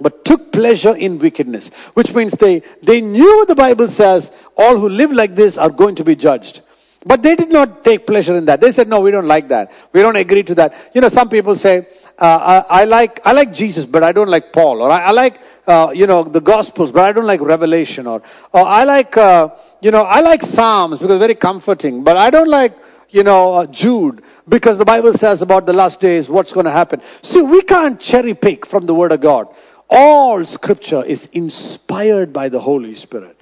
but 0.00 0.24
took 0.24 0.52
pleasure 0.52 0.96
in 0.96 1.18
wickedness. 1.18 1.70
Which 1.94 2.10
means 2.14 2.34
they, 2.40 2.62
they 2.84 3.00
knew 3.00 3.44
the 3.46 3.54
Bible 3.54 3.88
says 3.88 4.30
all 4.56 4.78
who 4.78 4.88
live 4.88 5.10
like 5.10 5.34
this 5.34 5.58
are 5.58 5.70
going 5.70 5.96
to 5.96 6.04
be 6.04 6.16
judged. 6.16 6.60
But 7.04 7.22
they 7.22 7.34
did 7.34 7.50
not 7.50 7.82
take 7.82 8.06
pleasure 8.06 8.36
in 8.36 8.46
that. 8.46 8.60
They 8.60 8.70
said, 8.70 8.86
no, 8.86 9.00
we 9.00 9.10
don't 9.10 9.26
like 9.26 9.48
that. 9.48 9.70
We 9.92 10.02
don't 10.02 10.16
agree 10.16 10.44
to 10.44 10.54
that. 10.56 10.90
You 10.94 11.00
know, 11.00 11.08
some 11.08 11.28
people 11.28 11.56
say, 11.56 11.88
uh, 12.16 12.24
I, 12.24 12.82
I, 12.82 12.84
like, 12.84 13.20
I 13.24 13.32
like 13.32 13.52
Jesus, 13.52 13.86
but 13.86 14.04
I 14.04 14.12
don't 14.12 14.28
like 14.28 14.52
Paul. 14.52 14.82
Or 14.82 14.90
I, 14.90 15.06
I 15.06 15.10
like, 15.10 15.34
uh, 15.66 15.90
you 15.92 16.06
know, 16.06 16.22
the 16.22 16.40
Gospels, 16.40 16.92
but 16.92 17.04
I 17.04 17.12
don't 17.12 17.26
like 17.26 17.40
Revelation. 17.40 18.06
Or, 18.06 18.22
or 18.52 18.60
I 18.60 18.84
like, 18.84 19.16
uh, 19.16 19.48
you 19.80 19.90
know, 19.90 20.02
I 20.02 20.20
like 20.20 20.42
Psalms 20.42 21.00
because 21.00 21.18
very 21.18 21.34
comforting, 21.34 22.04
but 22.04 22.16
I 22.16 22.30
don't 22.30 22.48
like, 22.48 22.72
you 23.10 23.24
know, 23.24 23.52
uh, 23.52 23.66
Jude 23.66 24.22
because 24.48 24.78
the 24.78 24.84
Bible 24.84 25.12
says 25.14 25.42
about 25.42 25.66
the 25.66 25.72
last 25.72 26.00
days 26.00 26.28
what's 26.28 26.52
going 26.52 26.66
to 26.66 26.72
happen. 26.72 27.00
See, 27.22 27.42
we 27.42 27.62
can't 27.62 28.00
cherry 28.00 28.34
pick 28.34 28.66
from 28.66 28.86
the 28.86 28.94
Word 28.94 29.12
of 29.12 29.20
God. 29.20 29.48
All 29.94 30.46
scripture 30.46 31.04
is 31.04 31.28
inspired 31.34 32.32
by 32.32 32.48
the 32.48 32.58
Holy 32.58 32.94
Spirit. 32.94 33.36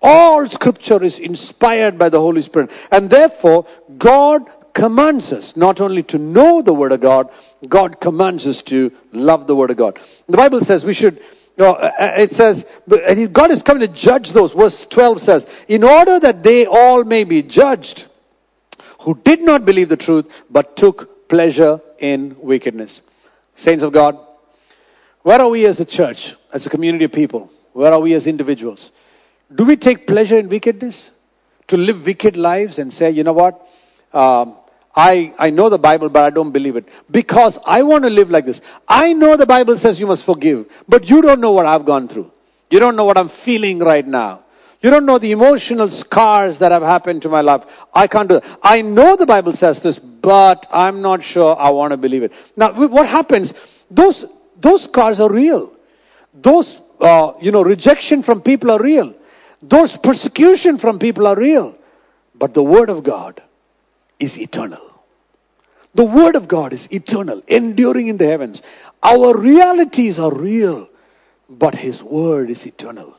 All 0.00 0.48
scripture 0.48 1.04
is 1.04 1.18
inspired 1.18 1.98
by 1.98 2.08
the 2.08 2.18
Holy 2.18 2.40
Spirit. 2.40 2.70
And 2.90 3.10
therefore, 3.10 3.66
God 3.98 4.46
commands 4.74 5.30
us 5.30 5.52
not 5.56 5.78
only 5.78 6.02
to 6.04 6.16
know 6.16 6.62
the 6.62 6.72
Word 6.72 6.92
of 6.92 7.02
God, 7.02 7.28
God 7.68 8.00
commands 8.00 8.46
us 8.46 8.62
to 8.68 8.90
love 9.12 9.46
the 9.46 9.54
Word 9.54 9.72
of 9.72 9.76
God. 9.76 9.98
The 10.26 10.38
Bible 10.38 10.62
says 10.62 10.86
we 10.86 10.94
should, 10.94 11.20
uh, 11.58 11.70
uh, 11.70 11.90
it 12.16 12.32
says, 12.32 12.64
God 13.30 13.50
is 13.50 13.60
coming 13.60 13.86
to 13.86 13.94
judge 13.94 14.32
those. 14.32 14.54
Verse 14.54 14.86
12 14.90 15.20
says, 15.20 15.46
in 15.68 15.84
order 15.84 16.18
that 16.18 16.42
they 16.42 16.64
all 16.64 17.04
may 17.04 17.24
be 17.24 17.42
judged 17.42 18.06
who 19.04 19.20
did 19.22 19.40
not 19.40 19.66
believe 19.66 19.90
the 19.90 19.98
truth 19.98 20.24
but 20.48 20.78
took 20.78 21.28
pleasure 21.28 21.78
in 21.98 22.36
wickedness. 22.40 23.02
Saints 23.56 23.84
of 23.84 23.92
God, 23.92 24.16
where 25.22 25.40
are 25.40 25.48
we 25.48 25.66
as 25.66 25.80
a 25.80 25.84
church, 25.84 26.34
as 26.52 26.66
a 26.66 26.70
community 26.70 27.04
of 27.04 27.12
people? 27.12 27.50
Where 27.72 27.92
are 27.92 28.00
we 28.00 28.14
as 28.14 28.26
individuals? 28.26 28.90
Do 29.54 29.64
we 29.64 29.76
take 29.76 30.06
pleasure 30.06 30.38
in 30.38 30.48
wickedness? 30.48 31.10
To 31.68 31.76
live 31.76 32.04
wicked 32.04 32.36
lives 32.36 32.78
and 32.78 32.92
say, 32.92 33.10
you 33.10 33.22
know 33.22 33.32
what? 33.32 33.60
Um, 34.12 34.56
I, 34.94 35.32
I 35.38 35.50
know 35.50 35.70
the 35.70 35.78
Bible, 35.78 36.08
but 36.08 36.24
I 36.24 36.30
don't 36.30 36.52
believe 36.52 36.74
it. 36.76 36.86
Because 37.10 37.58
I 37.64 37.82
want 37.84 38.04
to 38.04 38.10
live 38.10 38.28
like 38.28 38.44
this. 38.44 38.60
I 38.88 39.12
know 39.12 39.36
the 39.36 39.46
Bible 39.46 39.78
says 39.78 40.00
you 40.00 40.06
must 40.06 40.24
forgive, 40.24 40.66
but 40.88 41.04
you 41.04 41.22
don't 41.22 41.40
know 41.40 41.52
what 41.52 41.66
I've 41.66 41.86
gone 41.86 42.08
through. 42.08 42.30
You 42.70 42.80
don't 42.80 42.96
know 42.96 43.04
what 43.04 43.16
I'm 43.16 43.30
feeling 43.44 43.78
right 43.78 44.06
now. 44.06 44.44
You 44.80 44.90
don't 44.90 45.04
know 45.04 45.18
the 45.18 45.32
emotional 45.32 45.90
scars 45.90 46.58
that 46.60 46.72
have 46.72 46.82
happened 46.82 47.22
to 47.22 47.28
my 47.28 47.42
life. 47.42 47.62
I 47.92 48.06
can't 48.06 48.28
do 48.28 48.40
that. 48.40 48.58
I 48.62 48.82
know 48.82 49.16
the 49.16 49.26
Bible 49.26 49.52
says 49.52 49.82
this, 49.82 49.98
but 49.98 50.66
I'm 50.70 51.02
not 51.02 51.22
sure 51.22 51.54
I 51.56 51.70
want 51.70 51.92
to 51.92 51.98
believe 51.98 52.22
it. 52.22 52.32
Now, 52.56 52.88
what 52.88 53.06
happens? 53.06 53.52
Those, 53.90 54.24
those 54.60 54.84
scars 54.84 55.20
are 55.20 55.30
real. 55.30 55.72
Those, 56.34 56.80
uh, 57.00 57.32
you 57.40 57.50
know, 57.50 57.62
rejection 57.62 58.22
from 58.22 58.42
people 58.42 58.70
are 58.70 58.82
real. 58.82 59.14
Those 59.62 59.96
persecution 60.02 60.78
from 60.78 60.98
people 60.98 61.26
are 61.26 61.36
real. 61.36 61.76
But 62.34 62.54
the 62.54 62.62
Word 62.62 62.88
of 62.88 63.04
God 63.04 63.42
is 64.18 64.38
eternal. 64.38 64.90
The 65.94 66.04
Word 66.04 66.36
of 66.36 66.48
God 66.48 66.72
is 66.72 66.86
eternal, 66.90 67.42
enduring 67.48 68.08
in 68.08 68.16
the 68.16 68.26
heavens. 68.26 68.62
Our 69.02 69.36
realities 69.36 70.18
are 70.18 70.32
real, 70.32 70.88
but 71.48 71.74
His 71.74 72.02
Word 72.02 72.50
is 72.50 72.64
eternal. 72.64 73.16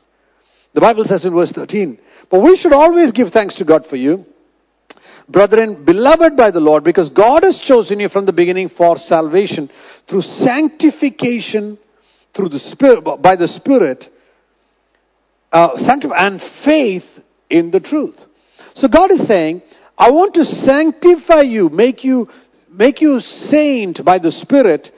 The 0.74 0.80
Bible 0.80 1.04
says 1.04 1.24
in 1.24 1.34
verse 1.34 1.52
13, 1.52 1.98
but 2.30 2.42
we 2.42 2.56
should 2.56 2.72
always 2.72 3.12
give 3.12 3.30
thanks 3.30 3.56
to 3.56 3.64
God 3.64 3.86
for 3.86 3.96
you, 3.96 4.24
brethren, 5.28 5.84
beloved 5.84 6.36
by 6.36 6.50
the 6.50 6.60
Lord, 6.60 6.84
because 6.84 7.10
God 7.10 7.42
has 7.42 7.58
chosen 7.58 8.00
you 8.00 8.08
from 8.08 8.26
the 8.26 8.32
beginning 8.32 8.68
for 8.68 8.98
salvation 8.98 9.70
through 10.08 10.22
sanctification 10.22 11.78
through 12.34 12.48
the 12.48 12.58
Spirit, 12.58 13.02
by 13.22 13.36
the 13.36 13.48
Spirit, 13.48 14.06
uh, 15.52 15.76
and 16.16 16.42
faith 16.64 17.04
in 17.50 17.70
the 17.70 17.80
truth. 17.80 18.18
So 18.74 18.88
God 18.88 19.10
is 19.10 19.26
saying, 19.26 19.62
I 19.98 20.10
want 20.10 20.34
to 20.34 20.44
sanctify 20.44 21.42
you, 21.42 21.68
make 21.68 22.04
you, 22.04 22.28
make 22.70 23.00
you 23.00 23.20
saint 23.20 24.04
by 24.04 24.18
the 24.18 24.32
Spirit, 24.32 24.90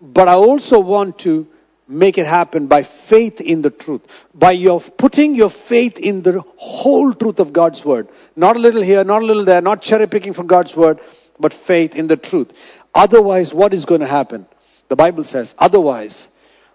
but 0.00 0.28
I 0.28 0.34
also 0.34 0.80
want 0.80 1.18
to 1.20 1.46
make 1.88 2.18
it 2.18 2.26
happen 2.26 2.66
by 2.66 2.88
faith 3.08 3.40
in 3.40 3.62
the 3.62 3.70
truth. 3.70 4.02
By 4.34 4.52
your 4.52 4.82
putting 4.98 5.34
your 5.34 5.50
faith 5.68 5.94
in 5.96 6.22
the 6.22 6.42
whole 6.56 7.14
truth 7.14 7.38
of 7.38 7.52
God's 7.52 7.84
Word. 7.84 8.08
Not 8.34 8.56
a 8.56 8.58
little 8.58 8.82
here, 8.82 9.04
not 9.04 9.22
a 9.22 9.24
little 9.24 9.44
there, 9.44 9.60
not 9.60 9.82
cherry 9.82 10.06
picking 10.06 10.34
from 10.34 10.46
God's 10.46 10.74
Word, 10.76 11.00
but 11.38 11.54
faith 11.66 11.94
in 11.94 12.06
the 12.08 12.16
truth. 12.16 12.48
Otherwise, 12.94 13.52
what 13.52 13.74
is 13.74 13.84
going 13.84 14.00
to 14.00 14.06
happen? 14.06 14.46
The 14.88 14.96
Bible 14.96 15.24
says, 15.24 15.54
otherwise, 15.58 16.26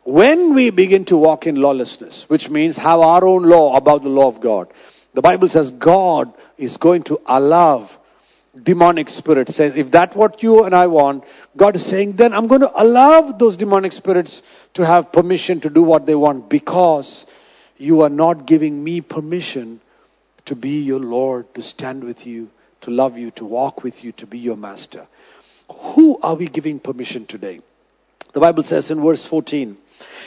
when 0.03 0.55
we 0.55 0.71
begin 0.71 1.05
to 1.05 1.17
walk 1.17 1.45
in 1.45 1.55
lawlessness, 1.55 2.25
which 2.27 2.49
means 2.49 2.75
have 2.77 2.99
our 2.99 3.23
own 3.23 3.43
law 3.43 3.75
about 3.75 4.03
the 4.03 4.09
law 4.09 4.33
of 4.33 4.41
God, 4.41 4.71
the 5.13 5.21
Bible 5.21 5.49
says 5.49 5.71
God 5.71 6.33
is 6.57 6.77
going 6.77 7.03
to 7.03 7.19
allow 7.25 7.89
demonic 8.63 9.09
spirits. 9.09 9.55
Says, 9.55 9.73
if 9.75 9.91
that's 9.91 10.15
what 10.15 10.43
you 10.43 10.63
and 10.63 10.75
I 10.75 10.87
want, 10.87 11.23
God 11.57 11.75
is 11.75 11.89
saying, 11.89 12.15
then 12.17 12.33
I'm 12.33 12.47
going 12.47 12.61
to 12.61 12.81
allow 12.81 13.31
those 13.31 13.57
demonic 13.57 13.91
spirits 13.91 14.41
to 14.73 14.85
have 14.85 15.11
permission 15.11 15.61
to 15.61 15.69
do 15.69 15.81
what 15.81 16.05
they 16.05 16.15
want 16.15 16.49
because 16.49 17.25
you 17.77 18.01
are 18.01 18.09
not 18.09 18.45
giving 18.45 18.83
me 18.83 19.01
permission 19.01 19.81
to 20.45 20.55
be 20.55 20.81
your 20.81 20.99
Lord, 20.99 21.53
to 21.55 21.63
stand 21.63 22.03
with 22.03 22.25
you, 22.25 22.49
to 22.81 22.91
love 22.91 23.17
you, 23.17 23.31
to 23.31 23.45
walk 23.45 23.83
with 23.83 24.03
you, 24.03 24.11
to 24.13 24.27
be 24.27 24.39
your 24.39 24.55
master. 24.55 25.07
Who 25.95 26.19
are 26.21 26.35
we 26.35 26.49
giving 26.49 26.79
permission 26.79 27.25
today? 27.25 27.61
The 28.33 28.39
Bible 28.39 28.63
says 28.63 28.89
in 28.91 29.03
verse 29.03 29.25
14, 29.29 29.77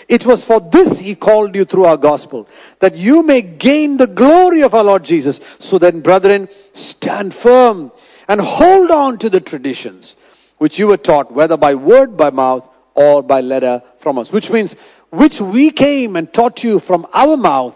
it 0.08 0.24
was 0.26 0.44
for 0.44 0.60
this 0.60 0.98
he 0.98 1.16
called 1.16 1.54
you 1.54 1.64
through 1.64 1.84
our 1.84 1.96
gospel, 1.96 2.46
that 2.80 2.96
you 2.96 3.22
may 3.22 3.42
gain 3.42 3.96
the 3.96 4.06
glory 4.06 4.62
of 4.62 4.74
our 4.74 4.84
Lord 4.84 5.04
Jesus. 5.04 5.40
So 5.60 5.78
then, 5.78 6.02
brethren, 6.02 6.48
stand 6.74 7.34
firm 7.34 7.90
and 8.28 8.40
hold 8.40 8.90
on 8.90 9.18
to 9.20 9.30
the 9.30 9.40
traditions 9.40 10.14
which 10.58 10.78
you 10.78 10.86
were 10.86 10.96
taught, 10.96 11.32
whether 11.32 11.56
by 11.56 11.74
word, 11.74 12.16
by 12.16 12.30
mouth, 12.30 12.68
or 12.94 13.22
by 13.22 13.40
letter 13.40 13.82
from 14.02 14.18
us. 14.18 14.32
Which 14.32 14.50
means, 14.50 14.74
which 15.10 15.40
we 15.40 15.72
came 15.72 16.16
and 16.16 16.32
taught 16.32 16.62
you 16.62 16.80
from 16.80 17.06
our 17.12 17.36
mouth, 17.36 17.74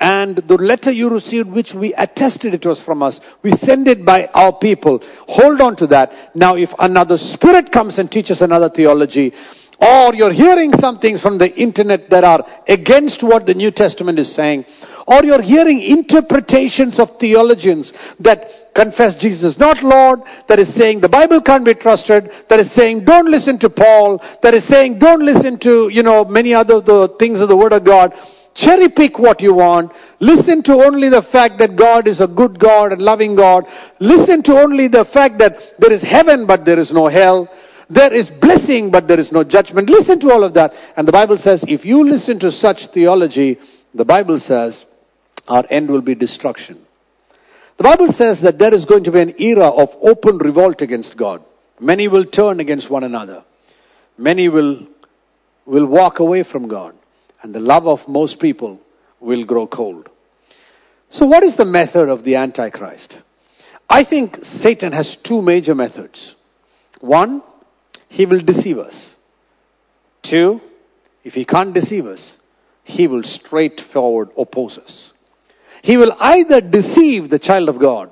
and 0.00 0.36
the 0.36 0.54
letter 0.54 0.92
you 0.92 1.10
received, 1.10 1.50
which 1.50 1.74
we 1.74 1.92
attested 1.94 2.54
it 2.54 2.64
was 2.64 2.80
from 2.80 3.02
us, 3.02 3.20
we 3.42 3.50
send 3.52 3.88
it 3.88 4.04
by 4.04 4.26
our 4.26 4.56
people. 4.56 5.00
Hold 5.26 5.60
on 5.60 5.76
to 5.76 5.88
that. 5.88 6.36
Now, 6.36 6.56
if 6.56 6.70
another 6.78 7.18
spirit 7.18 7.72
comes 7.72 7.98
and 7.98 8.10
teaches 8.10 8.40
another 8.40 8.70
theology, 8.70 9.32
or 9.80 10.14
you're 10.14 10.32
hearing 10.32 10.72
some 10.78 10.98
things 10.98 11.20
from 11.20 11.38
the 11.38 11.52
internet 11.54 12.10
that 12.10 12.24
are 12.24 12.44
against 12.66 13.22
what 13.22 13.46
the 13.46 13.54
New 13.54 13.70
Testament 13.70 14.18
is 14.18 14.34
saying, 14.34 14.64
or 15.08 15.24
you're 15.24 15.42
hearing 15.42 15.80
interpretations 15.80 17.00
of 17.00 17.08
theologians 17.18 17.92
that 18.20 18.44
confess 18.74 19.16
Jesus 19.16 19.58
not 19.58 19.82
Lord, 19.82 20.20
that 20.48 20.60
is 20.60 20.72
saying 20.74 21.00
the 21.00 21.08
Bible 21.08 21.40
can't 21.40 21.64
be 21.64 21.74
trusted, 21.74 22.30
that 22.50 22.60
is 22.60 22.70
saying 22.74 23.04
don't 23.06 23.30
listen 23.30 23.58
to 23.60 23.70
Paul, 23.70 24.22
that 24.42 24.54
is 24.54 24.68
saying 24.68 24.98
don't 24.98 25.22
listen 25.22 25.58
to, 25.60 25.88
you 25.90 26.02
know, 26.02 26.24
many 26.24 26.52
other 26.52 26.80
the 26.80 27.16
things 27.18 27.40
of 27.40 27.48
the 27.48 27.56
Word 27.56 27.72
of 27.72 27.84
God. 27.84 28.12
Cherry 28.54 28.88
pick 28.90 29.18
what 29.18 29.40
you 29.40 29.54
want. 29.54 29.92
Listen 30.20 30.62
to 30.64 30.74
only 30.74 31.08
the 31.08 31.22
fact 31.32 31.58
that 31.58 31.76
God 31.76 32.06
is 32.06 32.20
a 32.20 32.26
good 32.26 32.58
God 32.58 32.92
and 32.92 33.00
loving 33.00 33.34
God. 33.34 33.64
Listen 34.00 34.42
to 34.42 34.60
only 34.60 34.88
the 34.88 35.06
fact 35.06 35.38
that 35.38 35.54
there 35.78 35.92
is 35.92 36.02
heaven 36.02 36.46
but 36.46 36.64
there 36.64 36.78
is 36.78 36.92
no 36.92 37.08
hell. 37.08 37.48
There 37.88 38.12
is 38.12 38.28
blessing, 38.42 38.90
but 38.90 39.08
there 39.08 39.18
is 39.18 39.32
no 39.32 39.42
judgment. 39.44 39.88
Listen 39.88 40.20
to 40.20 40.30
all 40.30 40.44
of 40.44 40.52
that. 40.54 40.72
And 40.96 41.08
the 41.08 41.12
Bible 41.12 41.38
says, 41.38 41.64
if 41.66 41.86
you 41.86 42.04
listen 42.04 42.38
to 42.40 42.50
such 42.50 42.88
theology, 42.92 43.58
the 43.94 44.04
Bible 44.04 44.38
says, 44.38 44.84
our 45.48 45.64
end 45.70 45.90
will 45.90 46.02
be 46.02 46.14
destruction. 46.14 46.84
The 47.78 47.84
Bible 47.84 48.12
says 48.12 48.42
that 48.42 48.58
there 48.58 48.74
is 48.74 48.84
going 48.84 49.04
to 49.04 49.12
be 49.12 49.20
an 49.20 49.40
era 49.40 49.68
of 49.68 49.90
open 50.02 50.38
revolt 50.38 50.82
against 50.82 51.16
God. 51.16 51.42
Many 51.80 52.08
will 52.08 52.26
turn 52.26 52.60
against 52.60 52.90
one 52.90 53.04
another. 53.04 53.44
Many 54.16 54.48
will, 54.48 54.86
will 55.64 55.86
walk 55.86 56.18
away 56.18 56.42
from 56.42 56.68
God. 56.68 56.94
And 57.40 57.54
the 57.54 57.60
love 57.60 57.86
of 57.86 58.08
most 58.08 58.40
people 58.40 58.80
will 59.20 59.46
grow 59.46 59.66
cold. 59.66 60.08
So 61.10 61.24
what 61.26 61.44
is 61.44 61.56
the 61.56 61.64
method 61.64 62.08
of 62.08 62.24
the 62.24 62.34
Antichrist? 62.36 63.16
I 63.88 64.04
think 64.04 64.38
Satan 64.42 64.92
has 64.92 65.16
two 65.24 65.40
major 65.40 65.74
methods. 65.74 66.34
One, 67.00 67.42
he 68.08 68.26
will 68.26 68.42
deceive 68.42 68.78
us. 68.78 69.14
Two, 70.22 70.60
if 71.24 71.34
he 71.34 71.44
can't 71.44 71.72
deceive 71.72 72.06
us, 72.06 72.34
he 72.84 73.06
will 73.06 73.22
straightforward 73.22 74.30
oppose 74.36 74.78
us. 74.78 75.10
He 75.82 75.96
will 75.96 76.14
either 76.18 76.60
deceive 76.60 77.30
the 77.30 77.38
child 77.38 77.68
of 77.68 77.80
God 77.80 78.10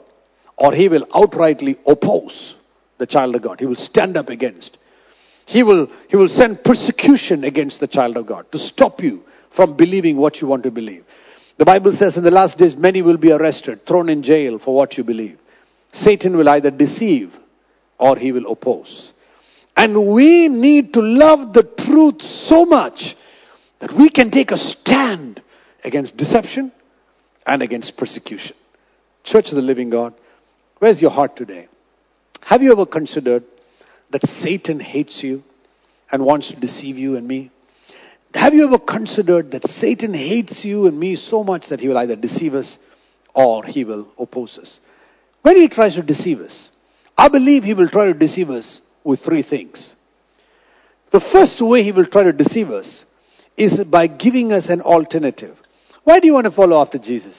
or 0.56 0.72
he 0.72 0.88
will 0.88 1.06
outrightly 1.06 1.76
oppose 1.86 2.54
the 2.98 3.06
child 3.06 3.34
of 3.34 3.42
God. 3.42 3.60
He 3.60 3.66
will 3.66 3.76
stand 3.76 4.16
up 4.16 4.28
against. 4.28 4.76
He 5.46 5.62
will, 5.62 5.88
he 6.08 6.16
will 6.16 6.28
send 6.28 6.64
persecution 6.64 7.44
against 7.44 7.80
the 7.80 7.86
child 7.86 8.16
of 8.16 8.26
God 8.26 8.50
to 8.52 8.58
stop 8.58 9.00
you 9.00 9.22
from 9.54 9.76
believing 9.76 10.16
what 10.16 10.40
you 10.40 10.48
want 10.48 10.64
to 10.64 10.70
believe. 10.70 11.04
The 11.58 11.64
Bible 11.64 11.92
says 11.92 12.16
in 12.16 12.24
the 12.24 12.30
last 12.30 12.58
days 12.58 12.76
many 12.76 13.02
will 13.02 13.16
be 13.16 13.32
arrested, 13.32 13.86
thrown 13.86 14.08
in 14.08 14.22
jail 14.22 14.58
for 14.58 14.74
what 14.74 14.98
you 14.98 15.04
believe. 15.04 15.38
Satan 15.92 16.36
will 16.36 16.48
either 16.48 16.70
deceive 16.70 17.32
or 17.98 18.16
he 18.16 18.32
will 18.32 18.50
oppose. 18.50 19.12
And 19.76 20.12
we 20.12 20.48
need 20.48 20.92
to 20.94 21.00
love 21.00 21.52
the 21.52 21.62
truth 21.62 22.22
so 22.22 22.64
much 22.64 23.14
that 23.80 23.92
we 23.92 24.10
can 24.10 24.30
take 24.30 24.50
a 24.50 24.56
stand 24.56 25.42
against 25.84 26.16
deception 26.16 26.72
and 27.46 27.62
against 27.62 27.96
persecution. 27.96 28.56
Church 29.24 29.48
of 29.48 29.56
the 29.56 29.62
living 29.62 29.90
God, 29.90 30.14
where's 30.78 31.00
your 31.00 31.10
heart 31.10 31.36
today? 31.36 31.68
Have 32.42 32.62
you 32.62 32.72
ever 32.72 32.86
considered 32.86 33.44
that 34.10 34.26
Satan 34.26 34.80
hates 34.80 35.22
you? 35.22 35.42
and 36.10 36.24
wants 36.24 36.50
to 36.50 36.56
deceive 36.56 36.98
you 36.98 37.16
and 37.16 37.26
me? 37.26 37.50
Have 38.34 38.54
you 38.54 38.66
ever 38.66 38.78
considered 38.78 39.52
that 39.52 39.66
Satan 39.68 40.12
hates 40.12 40.64
you 40.64 40.86
and 40.86 40.98
me 40.98 41.16
so 41.16 41.42
much 41.42 41.68
that 41.68 41.80
he 41.80 41.88
will 41.88 41.98
either 41.98 42.16
deceive 42.16 42.54
us 42.54 42.76
or 43.34 43.64
he 43.64 43.84
will 43.84 44.08
oppose 44.18 44.58
us? 44.58 44.78
When 45.42 45.56
he 45.56 45.68
tries 45.68 45.94
to 45.94 46.02
deceive 46.02 46.40
us, 46.40 46.68
I 47.16 47.28
believe 47.28 47.64
he 47.64 47.74
will 47.74 47.88
try 47.88 48.06
to 48.06 48.14
deceive 48.14 48.50
us 48.50 48.80
with 49.04 49.20
three 49.20 49.42
things. 49.42 49.92
The 51.12 51.20
first 51.20 51.60
way 51.62 51.82
he 51.82 51.92
will 51.92 52.06
try 52.06 52.24
to 52.24 52.32
deceive 52.32 52.70
us 52.70 53.04
is 53.56 53.82
by 53.84 54.06
giving 54.06 54.52
us 54.52 54.68
an 54.68 54.82
alternative. 54.82 55.56
Why 56.06 56.20
do 56.20 56.28
you 56.28 56.34
want 56.34 56.44
to 56.44 56.52
follow 56.52 56.80
after 56.80 56.98
Jesus? 56.98 57.36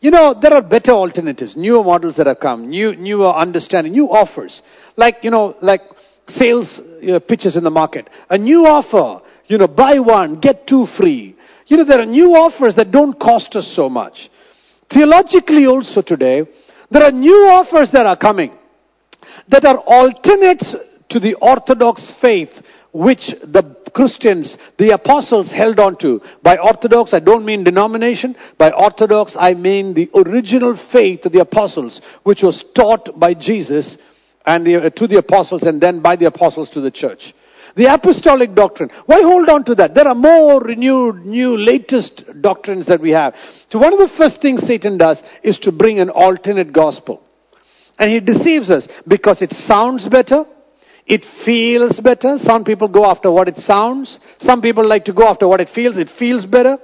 You 0.00 0.10
know, 0.10 0.38
there 0.38 0.52
are 0.52 0.60
better 0.60 0.92
alternatives, 0.92 1.56
newer 1.56 1.82
models 1.82 2.18
that 2.18 2.26
have 2.26 2.38
come, 2.38 2.68
new, 2.68 2.94
newer 2.94 3.32
understanding, 3.32 3.94
new 3.94 4.10
offers. 4.10 4.60
Like, 4.96 5.20
you 5.22 5.30
know, 5.30 5.56
like 5.62 5.80
sales 6.26 6.82
you 7.00 7.12
know, 7.12 7.20
pitches 7.20 7.56
in 7.56 7.64
the 7.64 7.70
market. 7.70 8.10
A 8.28 8.36
new 8.36 8.66
offer, 8.66 9.24
you 9.46 9.56
know, 9.56 9.68
buy 9.68 10.00
one, 10.00 10.38
get 10.38 10.66
two 10.66 10.84
free. 10.98 11.34
You 11.66 11.78
know, 11.78 11.84
there 11.84 12.02
are 12.02 12.04
new 12.04 12.32
offers 12.32 12.76
that 12.76 12.90
don't 12.90 13.18
cost 13.18 13.56
us 13.56 13.66
so 13.74 13.88
much. 13.88 14.28
Theologically 14.92 15.64
also 15.64 16.02
today, 16.02 16.42
there 16.90 17.04
are 17.04 17.10
new 17.10 17.46
offers 17.48 17.90
that 17.92 18.04
are 18.04 18.18
coming 18.18 18.52
that 19.48 19.64
are 19.64 19.78
alternates 19.78 20.76
to 21.08 21.20
the 21.20 21.36
orthodox 21.36 22.12
faith 22.20 22.50
which 22.98 23.32
the 23.44 23.76
Christians, 23.94 24.56
the 24.76 24.90
apostles 24.90 25.52
held 25.52 25.78
on 25.78 25.96
to. 25.98 26.20
By 26.42 26.56
orthodox, 26.56 27.14
I 27.14 27.20
don't 27.20 27.44
mean 27.44 27.62
denomination. 27.62 28.34
By 28.58 28.72
orthodox, 28.72 29.36
I 29.38 29.54
mean 29.54 29.94
the 29.94 30.10
original 30.16 30.76
faith 30.90 31.24
of 31.24 31.30
the 31.30 31.40
apostles, 31.40 32.00
which 32.24 32.42
was 32.42 32.64
taught 32.74 33.16
by 33.16 33.34
Jesus 33.34 33.96
and 34.44 34.66
the, 34.66 34.90
to 34.96 35.06
the 35.06 35.18
apostles 35.18 35.62
and 35.62 35.80
then 35.80 36.02
by 36.02 36.16
the 36.16 36.26
apostles 36.26 36.70
to 36.70 36.80
the 36.80 36.90
church. 36.90 37.34
The 37.76 37.86
apostolic 37.94 38.56
doctrine. 38.56 38.90
Why 39.06 39.22
hold 39.22 39.48
on 39.48 39.64
to 39.66 39.76
that? 39.76 39.94
There 39.94 40.08
are 40.08 40.16
more 40.16 40.60
renewed, 40.60 41.24
new, 41.24 41.56
latest 41.56 42.24
doctrines 42.40 42.88
that 42.88 43.00
we 43.00 43.12
have. 43.12 43.36
So 43.70 43.78
one 43.78 43.92
of 43.92 44.00
the 44.00 44.12
first 44.16 44.42
things 44.42 44.66
Satan 44.66 44.98
does 44.98 45.22
is 45.44 45.58
to 45.60 45.70
bring 45.70 46.00
an 46.00 46.10
alternate 46.10 46.72
gospel. 46.72 47.22
And 47.96 48.10
he 48.10 48.18
deceives 48.18 48.70
us 48.70 48.88
because 49.06 49.40
it 49.40 49.52
sounds 49.52 50.08
better. 50.08 50.46
It 51.08 51.24
feels 51.44 51.98
better. 52.00 52.36
Some 52.36 52.64
people 52.64 52.88
go 52.88 53.06
after 53.06 53.32
what 53.32 53.48
it 53.48 53.56
sounds. 53.56 54.18
Some 54.40 54.60
people 54.60 54.86
like 54.86 55.06
to 55.06 55.14
go 55.14 55.26
after 55.26 55.48
what 55.48 55.60
it 55.60 55.70
feels. 55.70 55.96
It 55.96 56.10
feels 56.18 56.44
better. 56.44 56.76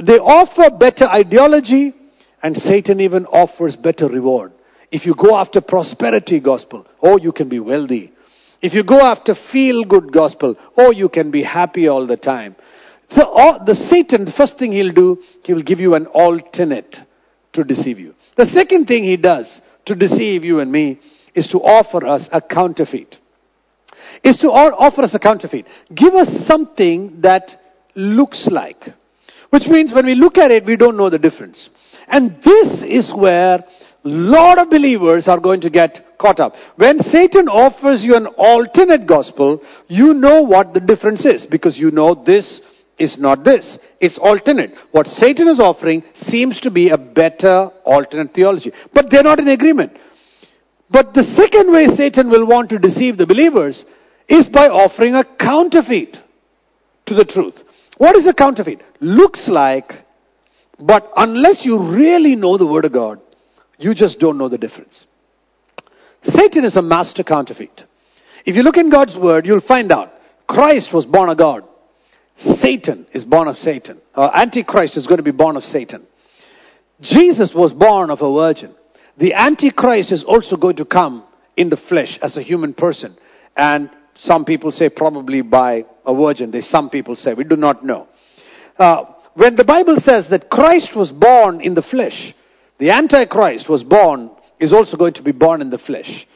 They 0.00 0.18
offer 0.18 0.74
better 0.74 1.06
ideology 1.06 1.92
and 2.40 2.56
Satan 2.56 3.00
even 3.00 3.26
offers 3.26 3.74
better 3.74 4.06
reward. 4.08 4.52
If 4.92 5.06
you 5.06 5.14
go 5.16 5.36
after 5.36 5.60
prosperity 5.60 6.38
gospel, 6.38 6.86
oh, 7.02 7.18
you 7.18 7.32
can 7.32 7.48
be 7.48 7.58
wealthy. 7.58 8.12
If 8.60 8.74
you 8.74 8.84
go 8.84 9.00
after 9.00 9.34
feel 9.34 9.84
good 9.84 10.12
gospel, 10.12 10.56
oh, 10.76 10.92
you 10.92 11.08
can 11.08 11.32
be 11.32 11.42
happy 11.42 11.88
all 11.88 12.06
the 12.06 12.16
time. 12.16 12.54
The, 13.10 13.26
uh, 13.26 13.64
the 13.64 13.74
Satan, 13.74 14.24
the 14.24 14.32
first 14.32 14.56
thing 14.56 14.70
he'll 14.70 14.92
do, 14.92 15.20
he 15.42 15.52
will 15.52 15.64
give 15.64 15.80
you 15.80 15.94
an 15.96 16.06
alternate 16.06 16.96
to 17.54 17.64
deceive 17.64 17.98
you. 17.98 18.14
The 18.36 18.46
second 18.46 18.86
thing 18.86 19.02
he 19.02 19.16
does 19.16 19.60
to 19.86 19.96
deceive 19.96 20.44
you 20.44 20.60
and 20.60 20.70
me 20.70 21.00
is 21.34 21.48
to 21.48 21.58
offer 21.58 22.06
us 22.06 22.28
a 22.30 22.40
counterfeit. 22.40 23.18
Is 24.22 24.36
to 24.38 24.48
offer 24.48 25.02
us 25.02 25.14
a 25.14 25.18
counterfeit. 25.18 25.66
Give 25.94 26.14
us 26.14 26.46
something 26.46 27.20
that 27.22 27.56
looks 27.94 28.48
like. 28.50 28.84
Which 29.50 29.66
means 29.66 29.92
when 29.92 30.06
we 30.06 30.14
look 30.14 30.38
at 30.38 30.50
it, 30.50 30.64
we 30.64 30.76
don't 30.76 30.96
know 30.96 31.10
the 31.10 31.18
difference. 31.18 31.68
And 32.08 32.42
this 32.42 32.82
is 32.82 33.12
where 33.14 33.64
lot 34.04 34.58
of 34.58 34.70
believers 34.70 35.28
are 35.28 35.38
going 35.38 35.60
to 35.60 35.70
get 35.70 36.18
caught 36.18 36.40
up. 36.40 36.54
When 36.76 37.00
Satan 37.00 37.48
offers 37.48 38.02
you 38.02 38.14
an 38.14 38.26
alternate 38.26 39.06
gospel, 39.06 39.62
you 39.88 40.14
know 40.14 40.42
what 40.42 40.72
the 40.72 40.80
difference 40.80 41.26
is 41.26 41.44
because 41.46 41.78
you 41.78 41.90
know 41.90 42.14
this 42.14 42.60
is 42.98 43.18
not 43.18 43.44
this. 43.44 43.78
It's 44.00 44.18
alternate. 44.18 44.74
What 44.92 45.06
Satan 45.06 45.48
is 45.48 45.60
offering 45.60 46.02
seems 46.14 46.60
to 46.60 46.70
be 46.70 46.88
a 46.90 46.98
better 46.98 47.70
alternate 47.84 48.34
theology. 48.34 48.72
But 48.94 49.10
they're 49.10 49.22
not 49.22 49.40
in 49.40 49.48
agreement. 49.48 49.98
But 50.90 51.14
the 51.14 51.24
second 51.24 51.72
way 51.72 51.86
Satan 51.88 52.30
will 52.30 52.46
want 52.46 52.70
to 52.70 52.78
deceive 52.78 53.16
the 53.16 53.26
believers 53.26 53.84
is 54.32 54.48
by 54.48 54.68
offering 54.68 55.14
a 55.14 55.24
counterfeit 55.24 56.16
to 57.06 57.14
the 57.14 57.24
truth. 57.24 57.54
What 57.98 58.16
is 58.16 58.26
a 58.26 58.32
counterfeit? 58.32 58.82
Looks 59.00 59.46
like, 59.46 59.92
but 60.78 61.10
unless 61.16 61.66
you 61.66 61.78
really 61.78 62.34
know 62.34 62.56
the 62.56 62.66
Word 62.66 62.86
of 62.86 62.92
God, 62.92 63.20
you 63.78 63.94
just 63.94 64.18
don't 64.18 64.38
know 64.38 64.48
the 64.48 64.56
difference. 64.56 65.06
Satan 66.22 66.64
is 66.64 66.76
a 66.76 66.82
master 66.82 67.22
counterfeit. 67.22 67.82
If 68.46 68.56
you 68.56 68.62
look 68.62 68.78
in 68.78 68.90
God's 68.90 69.16
word, 69.16 69.44
you'll 69.44 69.60
find 69.60 69.92
out 69.92 70.12
Christ 70.46 70.94
was 70.94 71.04
born 71.04 71.28
of 71.28 71.36
God. 71.36 71.64
Satan 72.38 73.06
is 73.12 73.24
born 73.24 73.48
of 73.48 73.56
Satan. 73.56 74.00
Uh, 74.14 74.30
Antichrist 74.34 74.96
is 74.96 75.06
going 75.06 75.18
to 75.18 75.22
be 75.22 75.30
born 75.30 75.56
of 75.56 75.64
Satan. 75.64 76.06
Jesus 77.00 77.52
was 77.54 77.72
born 77.72 78.10
of 78.10 78.22
a 78.22 78.32
virgin. 78.32 78.74
The 79.18 79.34
Antichrist 79.34 80.10
is 80.10 80.24
also 80.24 80.56
going 80.56 80.76
to 80.76 80.84
come 80.84 81.24
in 81.56 81.68
the 81.68 81.76
flesh 81.76 82.18
as 82.22 82.36
a 82.36 82.42
human 82.42 82.72
person. 82.72 83.16
And 83.56 83.90
some 84.22 84.44
people 84.44 84.70
say 84.70 84.88
probably 84.88 85.42
by 85.42 85.84
a 86.06 86.14
virgin. 86.14 86.52
They, 86.52 86.60
some 86.60 86.90
people 86.90 87.16
say, 87.16 87.34
we 87.34 87.42
do 87.42 87.56
not 87.56 87.84
know. 87.84 88.06
Uh, 88.78 89.04
when 89.34 89.56
the 89.56 89.64
Bible 89.64 89.96
says 89.98 90.28
that 90.30 90.48
Christ 90.48 90.94
was 90.94 91.10
born 91.10 91.60
in 91.60 91.74
the 91.74 91.82
flesh, 91.82 92.32
the 92.78 92.90
Antichrist 92.90 93.68
was 93.68 93.82
born, 93.82 94.30
is 94.60 94.72
also 94.72 94.96
going 94.96 95.14
to 95.14 95.22
be 95.24 95.32
born 95.32 95.60
in 95.60 95.70
the 95.70 95.78
flesh. 95.78 96.26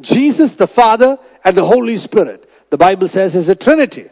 Jesus, 0.00 0.54
the 0.54 0.66
Father, 0.66 1.18
and 1.44 1.54
the 1.54 1.66
Holy 1.66 1.98
Spirit, 1.98 2.48
the 2.70 2.78
Bible 2.78 3.08
says, 3.08 3.34
is 3.34 3.50
a 3.50 3.54
Trinity. 3.54 4.06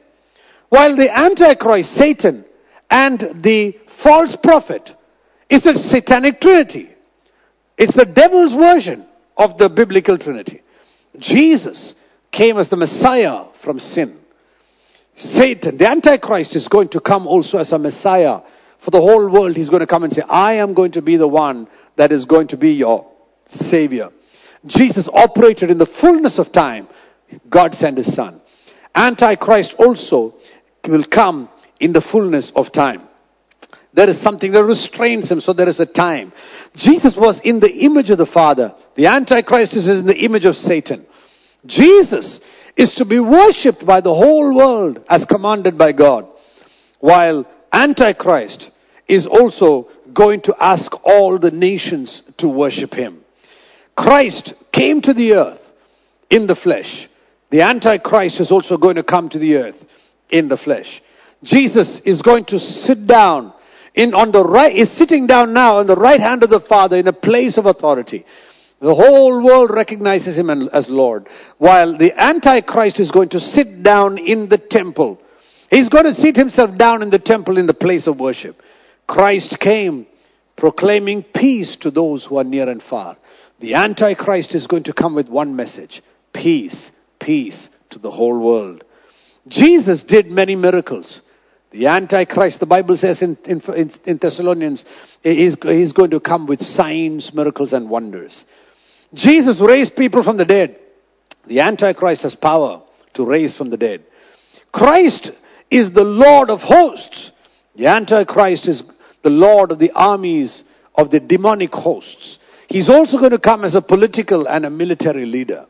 While 0.69 0.95
the 0.95 1.11
Antichrist, 1.11 1.95
Satan, 1.95 2.45
and 2.91 3.19
the 3.43 3.77
false 4.03 4.37
prophet 4.43 4.91
is 5.49 5.65
a 5.65 5.79
satanic 5.79 6.43
Trinity. 6.43 6.91
It's 7.79 7.97
the 7.97 8.05
devil's 8.05 8.53
version 8.53 9.07
of 9.39 9.57
the 9.57 9.71
biblical 9.71 10.19
Trinity. 10.19 10.61
Jesus 11.19 11.95
came 12.37 12.59
as 12.59 12.69
the 12.69 12.77
Messiah 12.77 13.45
from 13.65 13.79
sin. 13.79 14.19
Satan, 15.17 15.79
the 15.79 15.89
Antichrist, 15.89 16.55
is 16.55 16.69
going 16.69 16.89
to 16.91 17.01
come 17.01 17.27
also 17.27 17.59
as 17.59 17.73
a 17.73 17.79
Messiah 17.79 18.41
for 18.87 18.93
the 18.93 19.01
whole 19.01 19.29
world, 19.29 19.57
he's 19.57 19.69
going 19.69 19.81
to 19.81 19.87
come 19.89 20.05
and 20.05 20.13
say, 20.13 20.23
I 20.23 20.59
am 20.59 20.73
going 20.73 20.93
to 20.93 21.03
be 21.03 21.17
the 21.17 21.27
one 21.27 21.67
that 21.97 22.13
is 22.13 22.25
going 22.25 22.47
to 22.49 22.57
be 22.57 22.75
your 22.75 23.05
savior. 23.49 24.11
Jesus 24.65 25.09
operated 25.13 25.71
in 25.71 25.79
the 25.79 25.93
fullness 26.01 26.39
of 26.39 26.53
time. 26.53 26.87
God 27.51 27.75
sent 27.75 27.99
his 27.99 28.15
son. 28.15 28.41
Antichrist 28.95 29.75
also 29.77 30.35
will 30.87 31.05
come 31.05 31.49
in 31.81 31.93
the 31.93 32.01
fullness 32.01 32.53
of 32.55 32.71
time. 32.71 33.09
There 33.93 34.09
is 34.09 34.23
something 34.23 34.53
that 34.53 34.63
restrains 34.63 35.33
him, 35.33 35.41
so 35.41 35.53
there 35.53 35.69
is 35.69 35.81
a 35.81 35.87
time. 35.87 36.33
Jesus 36.77 37.17
was 37.17 37.41
in 37.43 37.59
the 37.59 37.73
image 37.73 38.11
of 38.11 38.19
the 38.19 38.27
Father. 38.27 38.73
The 38.95 39.07
Antichrist 39.07 39.75
is 39.75 39.89
in 39.89 40.07
the 40.07 40.17
image 40.17 40.45
of 40.45 40.55
Satan. 40.55 41.07
Jesus 41.67 42.41
is 42.77 42.95
to 42.95 43.05
be 43.05 43.21
worshipped 43.21 43.85
by 43.87 44.01
the 44.01 44.15
whole 44.15 44.55
world 44.55 45.05
as 45.09 45.25
commanded 45.25 45.79
by 45.79 45.93
God. 45.93 46.27
While 47.01 47.47
Antichrist 47.73 48.71
is 49.09 49.27
also 49.27 49.89
going 50.13 50.43
to 50.43 50.55
ask 50.59 50.91
all 51.05 51.39
the 51.39 51.51
nations 51.51 52.23
to 52.39 52.49
worship 52.49 52.93
him. 52.95 53.25
Christ 53.97 54.55
came 54.73 55.01
to 55.03 55.15
the 55.15 55.33
earth 55.35 55.61
in 56.31 56.47
the 56.47 56.57
flesh. 56.57 57.09
The 57.51 57.63
Antichrist 57.63 58.41
is 58.41 58.51
also 58.51 58.77
going 58.77 58.97
to 58.97 59.03
come 59.03 59.29
to 59.31 59.39
the 59.39 59.57
earth 59.57 59.77
in 60.29 60.49
the 60.49 60.57
flesh. 60.57 61.03
Jesus 61.43 62.01
is 62.05 62.23
going 62.23 62.47
to 62.47 62.59
sit 62.59 63.07
down 63.07 63.53
in 63.95 64.13
on 64.13 64.33
the 64.33 64.45
right, 64.45 64.77
is 64.77 64.95
sitting 64.97 65.27
down 65.27 65.55
now 65.55 65.79
on 65.79 65.87
the 65.87 65.97
right 65.97 66.21
hand 66.21 66.43
of 66.43 66.51
the 66.51 66.61
Father 66.61 66.97
in 66.97 67.09
a 67.09 67.13
place 67.13 67.57
of 67.57 67.67
authority. 67.67 68.27
The 68.81 68.95
whole 68.95 69.43
world 69.43 69.71
recognizes 69.71 70.37
him 70.37 70.51
as 70.51 70.89
Lord. 70.89 71.29
While 71.59 71.97
the 71.97 72.13
Antichrist 72.21 73.01
is 73.01 73.11
going 73.11 73.31
to 73.31 73.41
sit 73.41 73.83
down 73.83 74.19
in 74.19 74.49
the 74.49 74.59
temple. 74.59 75.19
He's 75.71 75.89
going 75.89 76.05
to 76.05 76.15
sit 76.15 76.37
himself 76.37 76.77
down 76.77 77.03
in 77.03 77.11
the 77.11 77.19
temple 77.19 77.57
in 77.59 77.67
the 77.67 77.75
place 77.75 78.07
of 78.07 78.21
worship. 78.21 78.61
Christ 79.07 79.59
came 79.61 80.07
proclaiming 80.57 81.23
peace 81.23 81.77
to 81.81 81.91
those 81.91 82.25
who 82.25 82.37
are 82.37 82.45
near 82.45 82.69
and 82.69 82.83
far. 82.83 83.17
The 83.61 83.75
Antichrist 83.75 84.55
is 84.55 84.67
going 84.67 84.85
to 84.85 84.93
come 84.93 85.15
with 85.15 85.29
one 85.29 85.57
message 85.57 86.03
peace, 86.35 86.91
peace 87.19 87.69
to 87.91 87.99
the 87.99 88.11
whole 88.11 88.39
world. 88.39 88.85
Jesus 89.49 90.03
did 90.03 90.27
many 90.27 90.55
miracles. 90.55 91.23
The 91.71 91.87
Antichrist, 91.87 92.61
the 92.61 92.67
Bible 92.67 92.97
says 92.97 93.23
in, 93.23 93.39
in, 93.45 93.91
in 94.05 94.19
Thessalonians, 94.19 94.85
is, 95.25 95.57
is 95.65 95.93
going 95.93 96.11
to 96.11 96.21
come 96.21 96.47
with 96.47 96.61
signs, 96.61 97.33
miracles, 97.33 97.73
and 97.73 97.89
wonders. 97.89 98.45
Jesus 99.15 99.61
raised 99.61 99.97
people 99.97 100.23
from 100.23 100.37
the 100.37 100.45
dead. 100.45 100.77
The 101.47 101.61
Antichrist 101.61 102.23
has 102.23 102.35
power 102.35 102.83
to 103.15 103.25
raise 103.25 103.57
from 103.57 103.71
the 103.71 103.77
dead. 103.77 104.05
Christ 104.73 105.31
is 105.71 105.93
the 105.93 106.05
Lord 106.05 106.51
of 106.51 106.61
hosts. 106.61 107.31
The 107.77 107.87
Antichrist 107.87 108.69
is 108.69 108.83
the 109.23 109.31
Lord 109.31 109.71
of 109.71 109.79
the 109.79 109.93
armies 109.93 110.63
of 110.95 111.11
the 111.11 111.21
demonic 111.21 111.73
hosts. 111.73 112.39
He's 112.69 112.89
also 112.89 113.19
going 113.19 113.31
to 113.31 113.39
come 113.39 113.65
as 113.65 113.75
a 113.75 113.83
political 113.83 114.47
and 114.49 114.67
a 114.67 114.71
military 114.71 115.27
leader. 115.27 115.67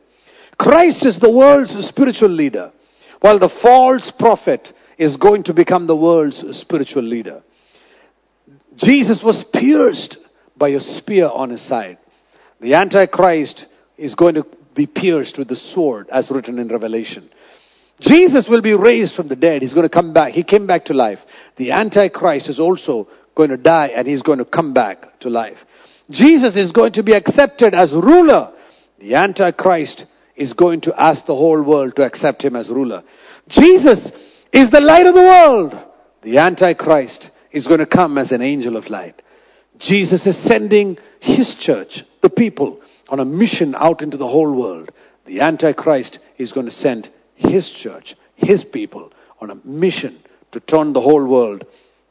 Christ 0.59 1.05
is 1.05 1.19
the 1.19 1.31
world's 1.31 1.77
spiritual 1.87 2.31
leader. 2.31 2.73
while 3.21 3.39
the 3.39 3.49
false 3.63 4.13
prophet 4.19 4.73
is 4.99 5.17
going 5.17 5.43
to 5.45 5.55
become 5.55 5.87
the 5.87 5.97
world's 5.97 6.45
spiritual 6.59 7.03
leader. 7.03 7.43
Jesus 8.77 9.23
was 9.23 9.45
pierced 9.53 10.19
by 10.57 10.71
a 10.71 10.81
spear 10.81 11.29
on 11.29 11.51
his 11.51 11.67
side. 11.67 11.99
The 12.61 12.75
Antichrist 12.75 13.67
is 13.97 14.15
going 14.15 14.35
to 14.35 14.47
be 14.75 14.87
pierced 14.87 15.39
with 15.39 15.49
the 15.49 15.57
sword 15.57 16.09
as 16.11 16.31
written 16.31 16.59
in 16.59 16.69
Revelation. 16.69 17.31
Jesus 18.01 18.47
will 18.49 18.63
be 18.63 18.75
raised 18.75 19.15
from 19.15 19.29
the 19.29 19.37
dead. 19.37 19.63
He's 19.63 19.73
going 19.73 19.89
to 19.89 19.95
come 19.95 20.13
back. 20.13 20.33
He 20.33 20.45
came 20.45 20.67
back 20.67 20.87
to 20.87 20.95
life. 20.95 21.19
The 21.57 21.73
Antichrist 21.73 22.49
is 22.49 22.61
also 22.61 23.09
going 23.35 23.51
to 23.51 23.57
die 23.57 23.89
and 23.89 24.07
he's 24.07 24.23
going 24.23 24.39
to 24.39 24.45
come 24.45 24.75
back 24.75 25.19
to 25.21 25.31
life. 25.31 25.59
Jesus 26.11 26.57
is 26.57 26.73
going 26.73 26.93
to 26.95 27.03
be 27.03 27.15
accepted 27.15 27.75
as 27.75 27.93
ruler. 27.93 28.53
The 28.99 29.15
Antichrist 29.15 30.05
is 30.37 30.53
going 30.53 30.83
to 30.83 31.01
ask 31.01 31.27
the 31.27 31.35
whole 31.35 31.63
world 31.63 31.97
to 31.97 32.03
accept 32.03 32.45
him 32.45 32.57
as 32.57 32.69
ruler. 32.69 33.03
Jesus 33.49 34.11
is 34.53 34.71
the 34.71 34.81
light 34.81 35.07
of 35.07 35.15
the 35.15 35.21
world. 35.21 35.75
The 36.23 36.39
Antichrist 36.39 37.31
is 37.51 37.67
going 37.67 37.81
to 37.81 37.87
come 37.87 38.19
as 38.19 38.33
an 38.33 38.43
angel 38.43 38.77
of 38.77 38.91
light. 38.91 39.23
Jesus 39.79 40.27
is 40.27 40.43
sending 40.43 40.99
his 41.21 41.55
church, 41.59 42.03
the 42.27 42.31
people, 42.31 42.81
on 43.09 43.21
a 43.21 43.25
mission 43.25 43.77
out 43.77 44.03
into 44.03 44.17
the 44.17 44.27
whole 44.27 44.53
world. 44.53 44.91
The 45.27 45.43
Antichrist 45.43 46.19
is 46.39 46.53
going 46.53 46.67
to 46.67 46.73
send 46.73 47.09
his 47.37 47.71
church, 47.71 48.17
his 48.35 48.65
people, 48.65 49.13
on 49.41 49.51
a 49.51 49.55
mission 49.65 50.21
to 50.51 50.59
turn 50.59 50.93
the 50.93 51.01
whole 51.01 51.25
world 51.25 51.65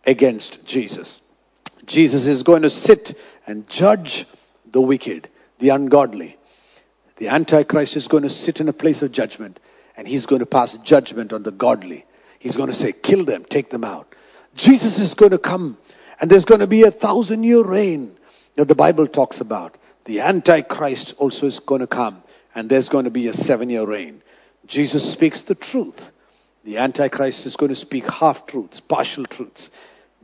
against 0.06 0.60
Jesus. 0.66 1.20
Jesus 1.86 2.28
is 2.28 2.44
going 2.44 2.62
to 2.62 2.70
sit 2.70 3.10
and 3.46 3.68
judge 3.68 4.26
the 4.72 4.80
wicked, 4.80 5.28
the 5.60 5.70
ungodly. 5.70 6.38
The 7.18 7.28
Antichrist 7.28 7.98
is 7.98 8.08
going 8.08 8.24
to 8.24 8.30
sit 8.30 8.62
in 8.62 8.70
a 8.70 8.74
place 8.74 9.02
of 9.02 9.12
judgment 9.12 9.60
and 9.98 10.08
he's 10.08 10.26
going 10.26 10.40
to 10.40 10.46
pass 10.46 10.78
judgment 10.86 11.34
on 11.34 11.44
the 11.44 11.52
godly. 11.52 12.06
He's 12.40 12.56
going 12.56 12.70
to 12.70 12.76
say, 12.76 12.94
kill 12.94 13.26
them, 13.26 13.46
take 13.50 13.70
them 13.70 13.84
out. 13.84 14.08
Jesus 14.56 14.98
is 14.98 15.14
going 15.14 15.32
to 15.32 15.40
come 15.40 15.78
and 16.22 16.32
there's 16.32 16.46
going 16.46 16.62
to 16.62 16.68
be 16.68 16.84
a 16.84 16.92
thousand 16.92 17.44
year 17.44 17.66
reign 17.66 18.16
that 18.56 18.70
the 18.70 18.76
Bible 18.76 19.10
talks 19.10 19.42
about. 19.42 19.78
The 20.06 20.20
Antichrist 20.20 21.16
also 21.18 21.48
is 21.48 21.60
going 21.60 21.82
to 21.82 21.88
come 21.88 22.22
and 22.54 22.70
there's 22.70 22.90
going 22.90 23.06
to 23.06 23.12
be 23.12 23.28
a 23.28 23.34
seven 23.34 23.70
year 23.70 23.86
reign. 23.86 24.22
Jesus 24.68 25.12
speaks 25.14 25.44
the 25.44 25.56
truth. 25.56 26.00
The 26.64 26.78
Antichrist 26.78 27.46
is 27.46 27.56
going 27.56 27.70
to 27.70 27.76
speak 27.76 28.06
half 28.06 28.48
truths, 28.48 28.80
partial 28.80 29.26
truths. 29.26 29.70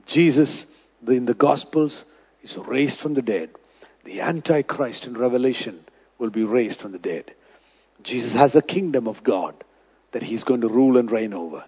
Jesus, 0.08 0.66
in 1.08 1.26
the 1.26 1.34
Gospels, 1.34 2.04
is 2.44 2.58
raised 2.58 3.00
from 3.00 3.14
the 3.14 3.22
dead. 3.22 3.52
The 4.06 4.22
Antichrist 4.22 5.06
in 5.06 5.18
Revelation 5.18 5.80
will 6.18 6.32
be 6.32 6.44
raised 6.44 6.80
from 6.80 6.92
the 6.92 7.00
dead. 7.00 7.34
Jesus 8.04 8.34
has 8.34 8.56
a 8.56 8.62
kingdom 8.62 9.08
of 9.08 9.24
God 9.24 9.64
that 10.12 10.24
he's 10.24 10.44
going 10.44 10.62
to 10.62 10.68
rule 10.68 10.98
and 10.98 11.12
reign 11.12 11.34
over. 11.34 11.64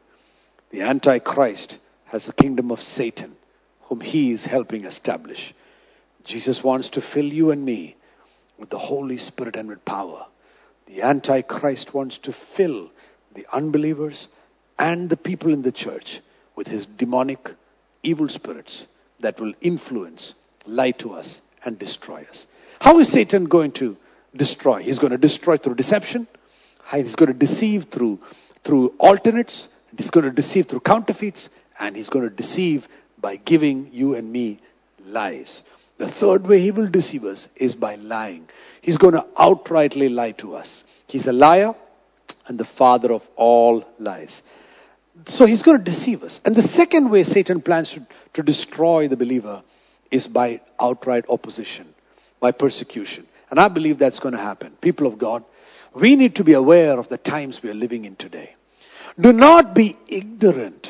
The 0.72 0.82
Antichrist 0.82 1.78
has 2.06 2.28
a 2.28 2.34
kingdom 2.34 2.72
of 2.72 2.80
Satan 2.80 3.36
whom 3.84 4.02
he 4.02 4.32
is 4.32 4.46
helping 4.46 4.86
establish. 4.86 5.54
Jesus 6.26 6.64
wants 6.64 6.90
to 6.92 7.02
fill 7.02 7.26
you 7.26 7.52
and 7.52 7.64
me 7.64 7.96
with 8.58 8.70
the 8.70 8.80
Holy 8.80 9.18
Spirit 9.18 9.56
and 9.56 9.70
with 9.70 9.84
power. 9.86 10.26
The 10.88 11.02
Antichrist 11.02 11.94
wants 11.94 12.18
to 12.20 12.36
fill 12.56 12.92
the 13.36 13.46
unbelievers 13.52 14.28
and 14.78 15.10
the 15.10 15.18
people 15.18 15.52
in 15.54 15.62
the 15.62 15.72
church 15.72 16.20
with 16.56 16.68
his 16.68 16.86
demonic 16.86 17.50
evil 18.04 18.30
spirits 18.30 18.86
that 19.22 19.40
will 19.40 19.54
influence, 19.62 20.34
lie 20.66 20.92
to 20.92 21.14
us, 21.14 21.40
and 21.66 21.80
destroy 21.80 22.26
us. 22.30 22.46
How 22.80 23.00
is 23.00 23.12
Satan 23.12 23.46
going 23.46 23.72
to 23.74 23.96
destroy? 24.36 24.84
He's 24.84 25.00
going 25.00 25.12
to 25.12 25.18
destroy 25.18 25.58
through 25.58 25.76
deception. 25.76 26.28
He's 26.92 27.16
going 27.16 27.32
to 27.32 27.38
deceive 27.38 27.86
through, 27.92 28.20
through 28.66 28.94
alternates. 29.00 29.68
He's 29.98 30.12
going 30.12 30.26
to 30.26 30.32
deceive 30.32 30.68
through 30.68 30.82
counterfeits. 30.82 31.48
And 31.80 31.96
he's 31.96 32.10
going 32.10 32.28
to 32.30 32.36
deceive 32.36 32.86
by 33.18 33.38
giving 33.38 33.90
you 33.94 34.16
and 34.16 34.32
me 34.32 34.60
lies. 35.00 35.62
The 35.98 36.12
third 36.12 36.48
way 36.48 36.60
he 36.60 36.72
will 36.72 36.90
deceive 36.90 37.24
us 37.24 37.48
is 37.56 37.76
by 37.76 37.96
lying. 37.96 38.48
He's 38.82 38.98
going 38.98 39.14
to 39.14 39.26
outrightly 39.38 40.10
lie 40.10 40.32
to 40.34 40.56
us. 40.56 40.84
He's 41.08 41.28
a 41.28 41.32
liar 41.32 41.76
and 42.48 42.60
the 42.60 42.68
father 42.78 43.12
of 43.12 43.22
all 43.36 43.86
lies. 44.00 44.42
So 45.28 45.46
he's 45.46 45.62
going 45.62 45.78
to 45.78 45.84
deceive 45.84 46.24
us. 46.24 46.40
And 46.44 46.56
the 46.56 46.64
second 46.64 47.12
way 47.12 47.24
Satan 47.24 47.62
plans 47.62 47.92
to, 47.92 48.08
to 48.34 48.44
destroy 48.44 49.08
the 49.08 49.16
believer 49.16 49.64
is 50.12 50.28
by 50.28 50.62
outright 50.80 51.26
opposition, 51.30 51.94
by 52.40 52.52
persecution. 52.52 53.28
And 53.50 53.60
I 53.60 53.68
believe 53.68 54.00
that's 54.00 54.20
going 54.20 54.34
to 54.34 54.42
happen. 54.42 54.76
People 54.82 55.06
of 55.06 55.20
God, 55.20 55.46
we 55.96 56.16
need 56.16 56.36
to 56.38 56.44
be 56.44 56.54
aware 56.54 57.00
of 57.00 57.10
the 57.10 57.18
times 57.18 57.60
we 57.64 57.70
are 57.70 57.76
living 57.76 58.06
in 58.06 58.16
today. 58.16 58.56
Do 59.20 59.32
not 59.32 59.76
be 59.76 59.98
ignorant 60.08 60.88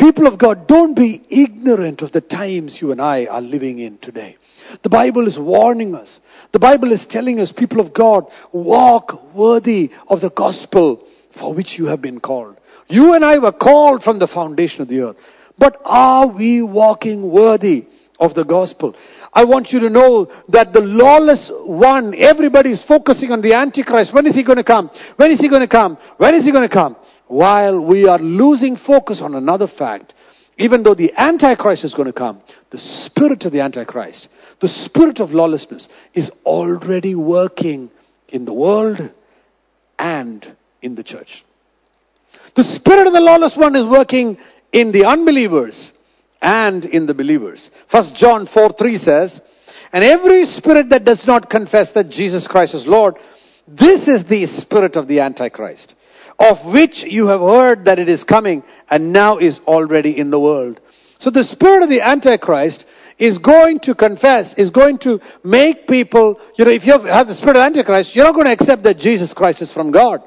People 0.00 0.26
of 0.26 0.38
God, 0.38 0.66
don't 0.66 0.94
be 0.94 1.22
ignorant 1.28 2.00
of 2.00 2.10
the 2.10 2.22
times 2.22 2.80
you 2.80 2.90
and 2.90 3.02
I 3.02 3.26
are 3.26 3.42
living 3.42 3.80
in 3.80 3.98
today. 3.98 4.38
The 4.82 4.88
Bible 4.88 5.26
is 5.26 5.38
warning 5.38 5.94
us. 5.94 6.20
The 6.52 6.58
Bible 6.58 6.90
is 6.92 7.04
telling 7.04 7.38
us, 7.38 7.52
people 7.52 7.80
of 7.80 7.92
God, 7.92 8.24
walk 8.50 9.34
worthy 9.34 9.90
of 10.08 10.22
the 10.22 10.30
gospel 10.30 11.06
for 11.38 11.52
which 11.52 11.78
you 11.78 11.84
have 11.86 12.00
been 12.00 12.18
called. 12.18 12.56
You 12.88 13.12
and 13.12 13.22
I 13.22 13.40
were 13.40 13.52
called 13.52 14.02
from 14.02 14.18
the 14.18 14.26
foundation 14.26 14.80
of 14.80 14.88
the 14.88 15.00
earth. 15.00 15.16
But 15.58 15.78
are 15.84 16.28
we 16.28 16.62
walking 16.62 17.30
worthy 17.30 17.84
of 18.18 18.34
the 18.34 18.44
gospel? 18.44 18.96
I 19.34 19.44
want 19.44 19.70
you 19.70 19.80
to 19.80 19.90
know 19.90 20.32
that 20.48 20.72
the 20.72 20.80
lawless 20.80 21.50
one, 21.54 22.14
everybody 22.14 22.72
is 22.72 22.82
focusing 22.82 23.32
on 23.32 23.42
the 23.42 23.52
Antichrist. 23.52 24.14
When 24.14 24.26
is 24.26 24.34
he 24.34 24.44
going 24.44 24.56
to 24.56 24.64
come? 24.64 24.90
When 25.16 25.30
is 25.30 25.40
he 25.40 25.50
going 25.50 25.60
to 25.60 25.68
come? 25.68 25.98
When 26.16 26.34
is 26.34 26.46
he 26.46 26.52
going 26.52 26.66
to 26.66 26.74
come? 26.74 26.96
While 27.30 27.80
we 27.80 28.08
are 28.08 28.18
losing 28.18 28.76
focus 28.76 29.20
on 29.22 29.36
another 29.36 29.68
fact, 29.68 30.14
even 30.58 30.82
though 30.82 30.96
the 30.96 31.12
Antichrist 31.16 31.84
is 31.84 31.94
going 31.94 32.08
to 32.08 32.12
come, 32.12 32.42
the 32.70 32.78
spirit 32.78 33.44
of 33.44 33.52
the 33.52 33.60
Antichrist, 33.60 34.26
the 34.60 34.66
spirit 34.66 35.20
of 35.20 35.30
lawlessness 35.30 35.88
is 36.12 36.30
already 36.44 37.14
working 37.14 37.88
in 38.28 38.44
the 38.46 38.52
world 38.52 38.98
and 39.96 40.56
in 40.82 40.96
the 40.96 41.04
church. 41.04 41.44
The 42.56 42.64
spirit 42.64 43.06
of 43.06 43.12
the 43.12 43.20
lawless 43.20 43.56
one 43.56 43.76
is 43.76 43.86
working 43.86 44.36
in 44.72 44.90
the 44.90 45.04
unbelievers 45.04 45.92
and 46.42 46.84
in 46.84 47.06
the 47.06 47.14
believers. 47.14 47.70
First 47.92 48.16
John 48.16 48.48
4 48.48 48.72
3 48.76 48.98
says, 48.98 49.40
And 49.92 50.02
every 50.02 50.46
spirit 50.46 50.88
that 50.90 51.04
does 51.04 51.24
not 51.28 51.48
confess 51.48 51.92
that 51.92 52.10
Jesus 52.10 52.48
Christ 52.48 52.74
is 52.74 52.88
Lord, 52.88 53.14
this 53.68 54.08
is 54.08 54.24
the 54.24 54.46
spirit 54.46 54.96
of 54.96 55.06
the 55.06 55.20
Antichrist 55.20 55.94
of 56.40 56.72
which 56.72 57.04
you 57.04 57.26
have 57.26 57.40
heard 57.40 57.84
that 57.84 57.98
it 57.98 58.08
is 58.08 58.24
coming 58.24 58.64
and 58.88 59.12
now 59.12 59.36
is 59.36 59.60
already 59.66 60.18
in 60.18 60.30
the 60.30 60.40
world. 60.40 60.80
So 61.18 61.30
the 61.30 61.44
spirit 61.44 61.82
of 61.82 61.90
the 61.90 62.00
Antichrist 62.00 62.86
is 63.18 63.36
going 63.36 63.80
to 63.80 63.94
confess, 63.94 64.54
is 64.56 64.70
going 64.70 64.98
to 65.00 65.20
make 65.44 65.86
people, 65.86 66.40
you 66.56 66.64
know, 66.64 66.70
if 66.70 66.86
you 66.86 66.92
have 66.92 67.26
the 67.26 67.34
spirit 67.34 67.56
of 67.56 67.62
Antichrist, 67.62 68.16
you're 68.16 68.24
not 68.24 68.34
going 68.34 68.46
to 68.46 68.52
accept 68.52 68.82
that 68.84 68.96
Jesus 68.96 69.34
Christ 69.34 69.60
is 69.60 69.70
from 69.70 69.92
God. 69.92 70.22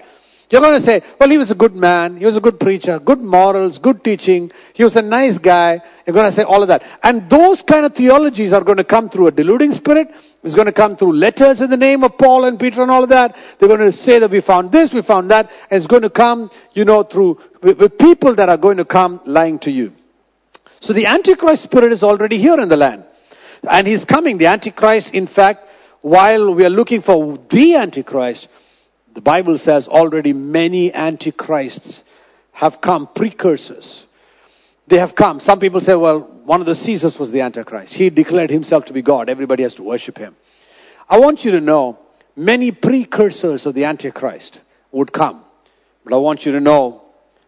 You're 0.51 0.61
going 0.61 0.75
to 0.79 0.85
say, 0.85 1.01
well, 1.19 1.31
he 1.31 1.39
was 1.39 1.49
a 1.49 1.55
good 1.55 1.73
man, 1.73 2.17
he 2.17 2.25
was 2.25 2.37
a 2.37 2.41
good 2.41 2.59
preacher, 2.59 2.99
good 2.99 3.19
morals, 3.19 3.79
good 3.79 4.03
teaching, 4.03 4.51
he 4.75 4.83
was 4.83 4.95
a 4.95 5.01
nice 5.01 5.39
guy. 5.39 5.81
You're 6.05 6.13
going 6.13 6.29
to 6.29 6.35
say 6.35 6.43
all 6.43 6.61
of 6.61 6.67
that. 6.67 6.83
And 7.01 7.27
those 7.27 7.63
kind 7.67 7.87
of 7.87 7.95
theologies 7.95 8.53
are 8.53 8.63
going 8.63 8.77
to 8.77 8.83
come 8.83 9.09
through 9.09 9.27
a 9.27 9.31
deluding 9.31 9.71
spirit. 9.71 10.09
It's 10.43 10.53
going 10.53 10.67
to 10.67 10.73
come 10.73 10.97
through 10.97 11.13
letters 11.13 11.61
in 11.61 11.69
the 11.69 11.77
name 11.77 12.03
of 12.03 12.17
Paul 12.17 12.43
and 12.43 12.59
Peter 12.59 12.81
and 12.81 12.91
all 12.91 13.03
of 13.03 13.09
that. 13.09 13.35
They're 13.59 13.69
going 13.69 13.79
to 13.79 13.93
say 13.93 14.19
that 14.19 14.29
we 14.29 14.41
found 14.41 14.71
this, 14.71 14.93
we 14.93 15.01
found 15.01 15.31
that. 15.31 15.49
And 15.69 15.77
it's 15.81 15.87
going 15.87 16.01
to 16.01 16.09
come, 16.09 16.51
you 16.73 16.83
know, 16.83 17.03
through, 17.03 17.39
with, 17.61 17.97
people 17.97 18.35
that 18.35 18.49
are 18.49 18.57
going 18.57 18.77
to 18.77 18.85
come 18.85 19.21
lying 19.25 19.59
to 19.59 19.71
you. 19.71 19.93
So 20.81 20.91
the 20.91 21.05
Antichrist 21.05 21.63
spirit 21.63 21.93
is 21.93 22.03
already 22.03 22.37
here 22.37 22.59
in 22.59 22.67
the 22.67 22.75
land. 22.75 23.05
And 23.63 23.87
he's 23.87 24.03
coming. 24.03 24.37
The 24.37 24.47
Antichrist, 24.47 25.11
in 25.13 25.27
fact, 25.27 25.63
while 26.01 26.53
we 26.53 26.65
are 26.65 26.69
looking 26.69 27.01
for 27.01 27.37
the 27.49 27.75
Antichrist, 27.75 28.49
the 29.13 29.21
Bible 29.21 29.57
says 29.57 29.87
already 29.87 30.33
many 30.33 30.91
antichrists 30.91 32.03
have 32.51 32.81
come, 32.81 33.07
precursors. 33.15 34.03
They 34.87 34.97
have 34.97 35.15
come. 35.15 35.39
Some 35.39 35.59
people 35.59 35.81
say, 35.81 35.95
well, 35.95 36.41
one 36.45 36.59
of 36.59 36.67
the 36.67 36.75
Caesars 36.75 37.17
was 37.17 37.31
the 37.31 37.41
Antichrist. 37.41 37.93
He 37.93 38.09
declared 38.09 38.49
himself 38.49 38.85
to 38.85 38.93
be 38.93 39.01
God. 39.01 39.29
Everybody 39.29 39.63
has 39.63 39.75
to 39.75 39.83
worship 39.83 40.17
him. 40.17 40.35
I 41.07 41.19
want 41.19 41.43
you 41.43 41.51
to 41.51 41.61
know 41.61 41.99
many 42.35 42.71
precursors 42.71 43.65
of 43.65 43.75
the 43.75 43.85
Antichrist 43.85 44.59
would 44.91 45.13
come. 45.13 45.43
But 46.03 46.13
I 46.13 46.17
want 46.17 46.45
you 46.45 46.53
to 46.53 46.59
know 46.59 47.01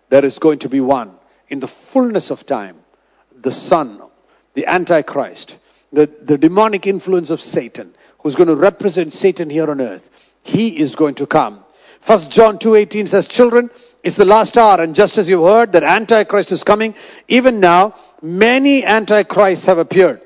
there 0.10 0.24
is 0.24 0.39
going 0.39 0.60
to 0.60 0.69
be 0.69 0.80
one 0.80 1.12
in 1.50 1.60
the 1.60 1.71
fullness 1.91 2.32
of 2.32 2.45
time. 2.45 2.78
The 3.43 3.52
Son, 3.52 4.02
the 4.54 4.65
Antichrist, 4.65 5.56
the, 5.91 6.10
the 6.26 6.38
demonic 6.38 6.88
influence 6.88 7.30
of 7.30 7.39
Satan, 7.39 7.93
who's 8.21 8.36
going 8.36 8.48
to 8.48 8.56
represent 8.56 9.13
Satan 9.13 9.50
here 9.50 9.69
on 9.69 9.82
earth. 9.82 10.04
He 10.43 10.82
is 10.82 10.95
going 10.95 11.15
to 11.15 11.28
come. 11.28 11.63
First 12.08 12.32
John 12.32 12.60
2.18 12.60 13.08
says, 13.08 13.28
Children, 13.28 13.69
it's 14.06 14.18
the 14.18 14.24
last 14.24 14.56
hour, 14.56 14.82
and 14.82 14.96
just 14.96 15.18
as 15.18 15.28
you've 15.28 15.41
heard 15.44 15.72
that 15.72 15.84
Antichrist 15.84 16.52
is 16.52 16.62
coming, 16.62 16.94
even 17.28 17.60
now, 17.60 17.96
many 18.22 18.86
Antichrists 18.86 19.65
have 19.65 19.80
appeared. 19.80 20.22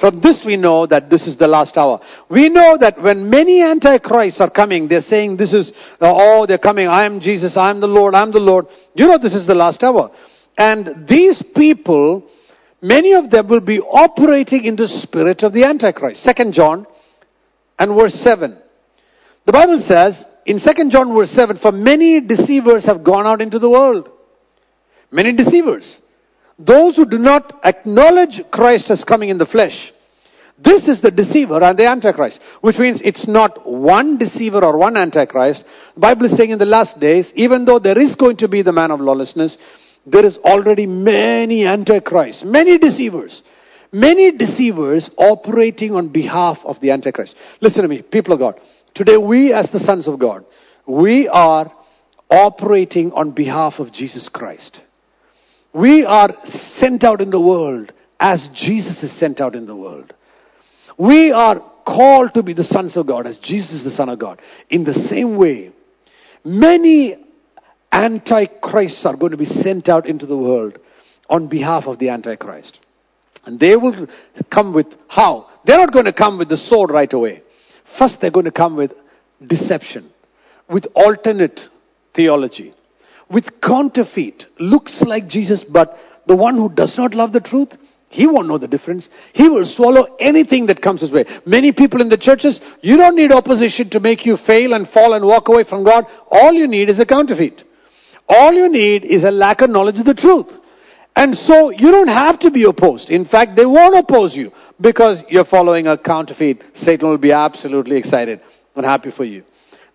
From 0.00 0.20
this 0.20 0.44
we 0.46 0.56
know 0.56 0.86
that 0.86 1.10
this 1.10 1.26
is 1.26 1.36
the 1.36 1.48
last 1.48 1.76
hour. 1.76 2.00
We 2.30 2.48
know 2.48 2.78
that 2.78 3.02
when 3.02 3.30
many 3.30 3.62
antichrists 3.62 4.40
are 4.40 4.50
coming, 4.50 4.86
they're 4.86 5.00
saying 5.00 5.38
this 5.38 5.52
is, 5.52 5.72
uh, 6.00 6.14
oh, 6.14 6.46
they're 6.46 6.58
coming, 6.58 6.86
I 6.86 7.04
am 7.04 7.18
Jesus, 7.18 7.56
I 7.56 7.70
am 7.70 7.80
the 7.80 7.88
Lord, 7.88 8.14
I 8.14 8.22
am 8.22 8.30
the 8.30 8.38
Lord. 8.38 8.66
You 8.94 9.08
know 9.08 9.18
this 9.18 9.34
is 9.34 9.48
the 9.48 9.56
last 9.56 9.82
hour. 9.82 10.12
And 10.56 11.08
these 11.08 11.42
people, 11.54 12.30
many 12.80 13.12
of 13.14 13.30
them 13.30 13.48
will 13.48 13.60
be 13.60 13.80
operating 13.80 14.64
in 14.64 14.76
the 14.76 14.86
spirit 14.86 15.42
of 15.42 15.52
the 15.52 15.64
Antichrist. 15.64 16.22
Second 16.22 16.52
John 16.52 16.86
and 17.76 17.96
verse 17.96 18.14
7. 18.14 18.56
The 19.46 19.52
Bible 19.52 19.80
says 19.80 20.24
in 20.48 20.58
2 20.58 20.88
John 20.88 21.14
verse 21.14 21.30
7, 21.30 21.58
for 21.58 21.72
many 21.72 22.22
deceivers 22.22 22.86
have 22.86 23.04
gone 23.04 23.26
out 23.26 23.42
into 23.42 23.58
the 23.58 23.68
world. 23.68 24.08
Many 25.10 25.34
deceivers. 25.34 25.98
Those 26.58 26.96
who 26.96 27.04
do 27.04 27.18
not 27.18 27.60
acknowledge 27.62 28.40
Christ 28.50 28.90
as 28.90 29.04
coming 29.04 29.28
in 29.28 29.36
the 29.36 29.44
flesh. 29.44 29.92
This 30.58 30.88
is 30.88 31.02
the 31.02 31.10
deceiver 31.10 31.62
and 31.62 31.78
the 31.78 31.86
antichrist, 31.86 32.40
which 32.62 32.78
means 32.78 33.02
it's 33.04 33.28
not 33.28 33.70
one 33.70 34.16
deceiver 34.16 34.64
or 34.64 34.78
one 34.78 34.96
antichrist. 34.96 35.62
The 35.94 36.00
Bible 36.00 36.24
is 36.26 36.36
saying 36.36 36.50
in 36.50 36.58
the 36.58 36.64
last 36.64 36.98
days, 36.98 37.30
even 37.36 37.66
though 37.66 37.78
there 37.78 38.00
is 38.00 38.14
going 38.14 38.38
to 38.38 38.48
be 38.48 38.62
the 38.62 38.72
man 38.72 38.90
of 38.90 39.00
lawlessness, 39.00 39.58
there 40.06 40.24
is 40.24 40.38
already 40.38 40.86
many 40.86 41.66
antichrists, 41.66 42.42
many 42.42 42.78
deceivers, 42.78 43.42
many 43.92 44.32
deceivers 44.32 45.10
operating 45.18 45.92
on 45.92 46.08
behalf 46.08 46.58
of 46.64 46.80
the 46.80 46.90
antichrist. 46.90 47.36
Listen 47.60 47.82
to 47.82 47.88
me, 47.88 48.00
people 48.00 48.32
of 48.32 48.40
God. 48.40 48.60
Today 48.98 49.16
we 49.16 49.52
as 49.52 49.70
the 49.70 49.78
sons 49.78 50.08
of 50.08 50.18
God, 50.18 50.44
we 50.84 51.28
are 51.28 51.72
operating 52.28 53.12
on 53.12 53.30
behalf 53.30 53.74
of 53.78 53.92
Jesus 53.92 54.28
Christ. 54.28 54.80
We 55.72 56.04
are 56.04 56.34
sent 56.46 57.04
out 57.04 57.20
in 57.20 57.30
the 57.30 57.40
world 57.40 57.92
as 58.18 58.48
Jesus 58.52 59.04
is 59.04 59.16
sent 59.16 59.40
out 59.40 59.54
in 59.54 59.66
the 59.66 59.76
world. 59.76 60.12
We 60.98 61.30
are 61.30 61.60
called 61.86 62.34
to 62.34 62.42
be 62.42 62.54
the 62.54 62.64
sons 62.64 62.96
of 62.96 63.06
God 63.06 63.28
as 63.28 63.38
Jesus 63.38 63.70
is 63.70 63.84
the 63.84 63.92
Son 63.92 64.08
of 64.08 64.18
God. 64.18 64.42
In 64.68 64.82
the 64.82 64.94
same 64.94 65.36
way, 65.36 65.70
many 66.44 67.24
antichrists 67.92 69.06
are 69.06 69.16
going 69.16 69.30
to 69.30 69.38
be 69.38 69.44
sent 69.44 69.88
out 69.88 70.08
into 70.08 70.26
the 70.26 70.36
world 70.36 70.76
on 71.30 71.46
behalf 71.46 71.84
of 71.86 72.00
the 72.00 72.08
antichrist. 72.08 72.80
And 73.44 73.60
they 73.60 73.76
will 73.76 74.08
come 74.52 74.74
with 74.74 74.88
how? 75.06 75.48
They're 75.64 75.78
not 75.78 75.92
going 75.92 76.06
to 76.06 76.12
come 76.12 76.36
with 76.36 76.48
the 76.48 76.56
sword 76.56 76.90
right 76.90 77.12
away. 77.12 77.42
First, 77.96 78.20
they're 78.20 78.30
going 78.30 78.44
to 78.44 78.52
come 78.52 78.76
with 78.76 78.92
deception, 79.44 80.10
with 80.68 80.86
alternate 80.94 81.60
theology, 82.14 82.74
with 83.30 83.60
counterfeit. 83.62 84.44
Looks 84.58 85.02
like 85.02 85.28
Jesus, 85.28 85.64
but 85.64 85.96
the 86.26 86.36
one 86.36 86.56
who 86.56 86.68
does 86.68 86.96
not 86.98 87.14
love 87.14 87.32
the 87.32 87.40
truth, 87.40 87.70
he 88.10 88.26
won't 88.26 88.48
know 88.48 88.58
the 88.58 88.68
difference. 88.68 89.08
He 89.34 89.48
will 89.48 89.66
swallow 89.66 90.16
anything 90.18 90.66
that 90.66 90.80
comes 90.80 91.02
his 91.02 91.12
way. 91.12 91.24
Many 91.44 91.72
people 91.72 92.00
in 92.00 92.08
the 92.08 92.16
churches, 92.16 92.60
you 92.80 92.96
don't 92.96 93.16
need 93.16 93.32
opposition 93.32 93.90
to 93.90 94.00
make 94.00 94.24
you 94.24 94.36
fail 94.36 94.72
and 94.72 94.88
fall 94.88 95.14
and 95.14 95.24
walk 95.26 95.48
away 95.48 95.64
from 95.64 95.84
God. 95.84 96.06
All 96.30 96.52
you 96.52 96.66
need 96.66 96.88
is 96.88 96.98
a 96.98 97.06
counterfeit. 97.06 97.62
All 98.28 98.52
you 98.52 98.68
need 98.68 99.04
is 99.04 99.24
a 99.24 99.30
lack 99.30 99.60
of 99.60 99.70
knowledge 99.70 99.98
of 99.98 100.06
the 100.06 100.14
truth. 100.14 100.46
And 101.16 101.36
so 101.36 101.70
you 101.70 101.90
don't 101.90 102.08
have 102.08 102.38
to 102.40 102.50
be 102.50 102.64
opposed. 102.64 103.10
In 103.10 103.24
fact, 103.24 103.56
they 103.56 103.66
won't 103.66 103.96
oppose 103.96 104.36
you 104.36 104.52
because 104.80 105.22
you're 105.28 105.44
following 105.44 105.86
a 105.86 105.98
counterfeit. 105.98 106.62
Satan 106.74 107.08
will 107.08 107.18
be 107.18 107.32
absolutely 107.32 107.96
excited 107.96 108.40
and 108.74 108.84
happy 108.84 109.10
for 109.10 109.24
you. 109.24 109.44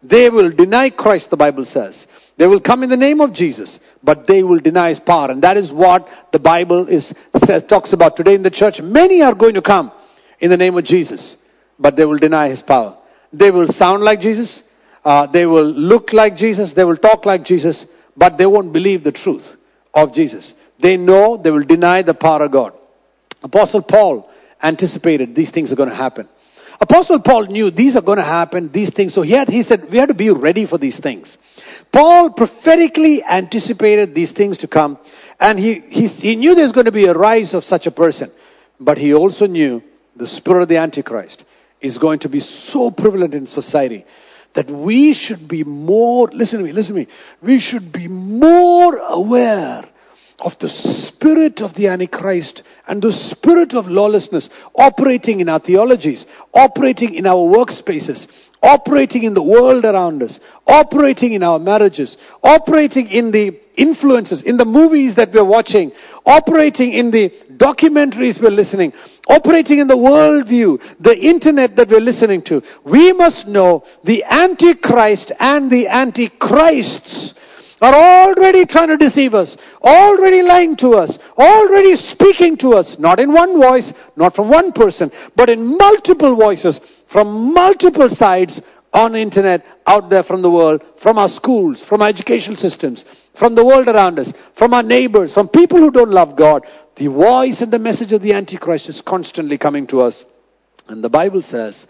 They 0.02 0.30
will 0.30 0.52
deny 0.52 0.89
Christ, 0.89 1.30
the 1.30 1.38
Bible 1.38 1.65
says. 1.65 2.06
They 2.38 2.48
will 2.48 2.60
come 2.60 2.84
in 2.84 2.89
the 2.89 2.98
name 2.98 3.22
of 3.22 3.34
Jesus, 3.34 3.80
but 4.04 4.28
they 4.28 4.43
will 4.43 4.60
deny 4.60 4.89
his 4.89 5.00
power. 5.00 5.32
And 5.32 5.43
that 5.43 5.56
is 5.56 5.72
what 5.72 6.08
the 6.32 6.39
Bible 6.39 6.88
is, 6.88 7.13
says, 7.46 7.63
talks 7.69 7.93
about 7.93 8.17
today 8.17 8.36
in 8.36 8.43
the 8.43 8.52
church. 8.52 8.82
Many 8.82 9.22
are 9.22 9.36
going 9.36 9.54
to 9.54 9.62
come 9.62 9.91
in 10.39 10.50
the 10.50 10.58
name 10.58 10.78
of 10.78 10.84
Jesus, 10.84 11.38
but 11.80 11.96
they 11.96 12.06
will 12.06 12.17
deny 12.17 12.50
his 12.50 12.62
power. 12.62 12.98
They 13.32 13.50
will 13.50 13.67
sound 13.69 14.04
like 14.04 14.19
Jesus. 14.19 14.62
Uh, 15.06 15.28
they 15.28 15.46
will 15.46 15.72
look 15.72 16.12
like 16.12 16.36
Jesus. 16.36 16.74
They 16.74 16.84
will 16.84 16.98
talk 16.98 17.26
like 17.26 17.46
Jesus, 17.46 17.86
but 18.17 18.38
they 18.38 18.46
won't 18.46 18.74
believe 18.74 19.04
the 19.04 19.12
truth 19.12 19.46
of 19.93 20.13
Jesus. 20.13 20.54
They 20.82 20.98
know 20.98 21.38
they 21.38 21.52
will 21.52 21.63
deny 21.65 22.02
the 22.02 22.13
power 22.13 22.43
of 22.43 22.52
God. 22.52 22.74
Apostle 23.41 23.84
Paul 23.84 24.30
anticipated 24.63 25.36
these 25.36 25.52
things 25.52 25.71
are 25.71 25.76
going 25.76 25.89
to 25.89 25.95
happen. 25.95 26.28
Apostle 26.80 27.21
Paul 27.21 27.45
knew 27.45 27.69
these 27.69 27.95
are 27.95 28.02
going 28.02 28.17
to 28.17 28.23
happen, 28.23 28.71
these 28.71 28.91
things. 28.93 29.13
So 29.13 29.21
he 29.21 29.34
had, 29.34 29.47
he 29.47 29.62
said, 29.62 29.88
we 29.91 29.97
have 29.97 30.08
to 30.08 30.13
be 30.13 30.32
ready 30.32 30.65
for 30.65 30.78
these 30.78 30.99
things. 30.99 31.38
Paul 31.91 32.32
prophetically 32.32 33.23
anticipated 33.23 34.15
these 34.15 34.32
things 34.32 34.58
to 34.60 34.67
come, 34.67 34.97
and 35.39 35.60
he, 35.60 35.80
he, 35.89 36.08
he 36.08 36.36
knew 36.36 36.56
there's 36.56 36.71
going 36.71 36.88
to 36.88 36.91
be 36.91 37.06
a 37.06 37.13
rise 37.13 37.54
of 37.54 37.63
such 37.63 37.86
a 37.86 37.91
person. 37.91 38.32
But 38.80 38.97
he 38.97 39.13
also 39.13 39.45
knew 39.45 39.84
the 40.15 40.28
spirit 40.28 40.63
of 40.63 40.69
the 40.69 40.78
Antichrist 40.78 41.43
is 41.80 41.97
going 41.97 42.19
to 42.19 42.30
be 42.30 42.39
so 42.39 42.91
prevalent 42.91 43.34
in 43.34 43.45
society 43.45 44.06
that 44.56 44.69
we 44.69 45.13
should 45.13 45.47
be 45.47 45.63
more, 45.63 46.30
listen 46.32 46.60
to 46.60 46.65
me, 46.65 46.71
listen 46.71 46.95
to 46.95 47.02
me, 47.02 47.08
we 47.41 47.60
should 47.60 47.91
be 47.91 48.08
more 48.08 48.97
aware 48.97 49.89
of 50.39 50.54
the 50.60 50.69
spirit 50.69 51.62
of 51.62 51.74
the 51.76 51.88
Antichrist 51.88 52.63
and 52.88 53.02
the 53.02 53.13
spirit 53.13 53.74
of 53.74 53.88
lawlessness 53.88 54.50
operating 54.76 55.39
in 55.39 55.50
our 55.50 55.60
theologies, 55.60 56.26
operating 56.54 57.15
in 57.15 57.26
our 57.26 57.36
workspaces, 57.36 58.28
operating 58.62 59.24
in 59.24 59.34
the 59.34 59.43
world 59.43 59.86
around 59.86 60.24
us, 60.24 60.39
operating 60.67 61.34
in 61.34 61.43
our 61.43 61.60
marriages, 61.60 62.17
operating 62.43 63.08
in 63.08 63.32
the 63.32 63.60
influences, 63.76 64.41
in 64.43 64.58
the 64.58 64.65
movies 64.65 65.15
that 65.15 65.30
we're 65.34 65.46
watching, 65.46 65.91
operating 66.26 66.93
in 66.93 67.12
the 67.12 67.30
documentaries 67.58 68.41
we're 68.41 68.50
listening, 68.50 68.93
operating 69.28 69.80
in 69.80 69.88
the 69.88 69.96
worldview, 69.96 70.80
the 71.00 71.17
internet 71.17 71.76
that 71.76 71.89
we're 71.89 72.00
listening 72.00 72.41
to. 72.41 72.62
We 72.86 73.13
must 73.13 73.48
know 73.48 73.84
the 74.04 74.24
Antichrist 74.24 75.32
and 75.39 75.72
the 75.72 75.88
Antichrists 75.88 77.34
are 77.84 77.93
already 77.93 78.65
trying 78.65 78.89
to 78.89 78.98
deceive 78.98 79.34
us, 79.34 79.58
already 79.82 80.41
lying 80.41 80.76
to 80.78 80.91
us, 80.91 81.17
already 81.38 81.96
speaking 81.96 82.56
to 82.58 82.69
us, 82.69 82.96
not 82.98 83.19
in 83.19 83.34
one 83.34 83.60
voice, 83.60 83.91
not 84.15 84.36
from 84.36 84.50
one 84.50 84.72
person, 84.72 85.12
but 85.36 85.50
in 85.50 85.78
multiple 85.78 86.36
voices, 86.36 86.80
from 87.12 87.54
multiple 87.54 88.10
sides 88.10 88.62
on 88.93 89.13
the 89.13 89.19
internet, 89.19 89.65
out 89.88 90.10
there 90.10 90.24
from 90.24 90.41
the 90.41 90.52
world, 90.52 90.84
from 91.02 91.17
our 91.17 91.28
schools, 91.28 91.84
from 91.84 92.02
our 92.02 92.10
educational 92.10 92.56
systems, 92.56 93.04
from 93.38 93.56
the 93.56 93.65
world 93.65 93.88
around 93.88 94.19
us, 94.19 94.32
from 94.56 94.74
our 94.74 94.84
neighbors, 94.84 95.34
from 95.34 95.50
people 95.50 95.80
who 95.80 95.91
don't 95.91 96.12
love 96.12 96.38
God. 96.38 96.65
The 96.96 97.08
voice 97.08 97.62
and 97.62 97.74
the 97.74 97.80
message 97.80 98.12
of 98.12 98.22
the 98.22 98.34
Antichrist 98.34 98.88
is 98.88 99.02
constantly 99.02 99.58
coming 99.58 99.88
to 99.88 100.02
us. 100.02 100.24
And 100.88 101.04
the 101.04 101.10
Bible 101.10 101.41
says 101.41 101.88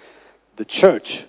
the 0.56 0.65
church 0.65 1.25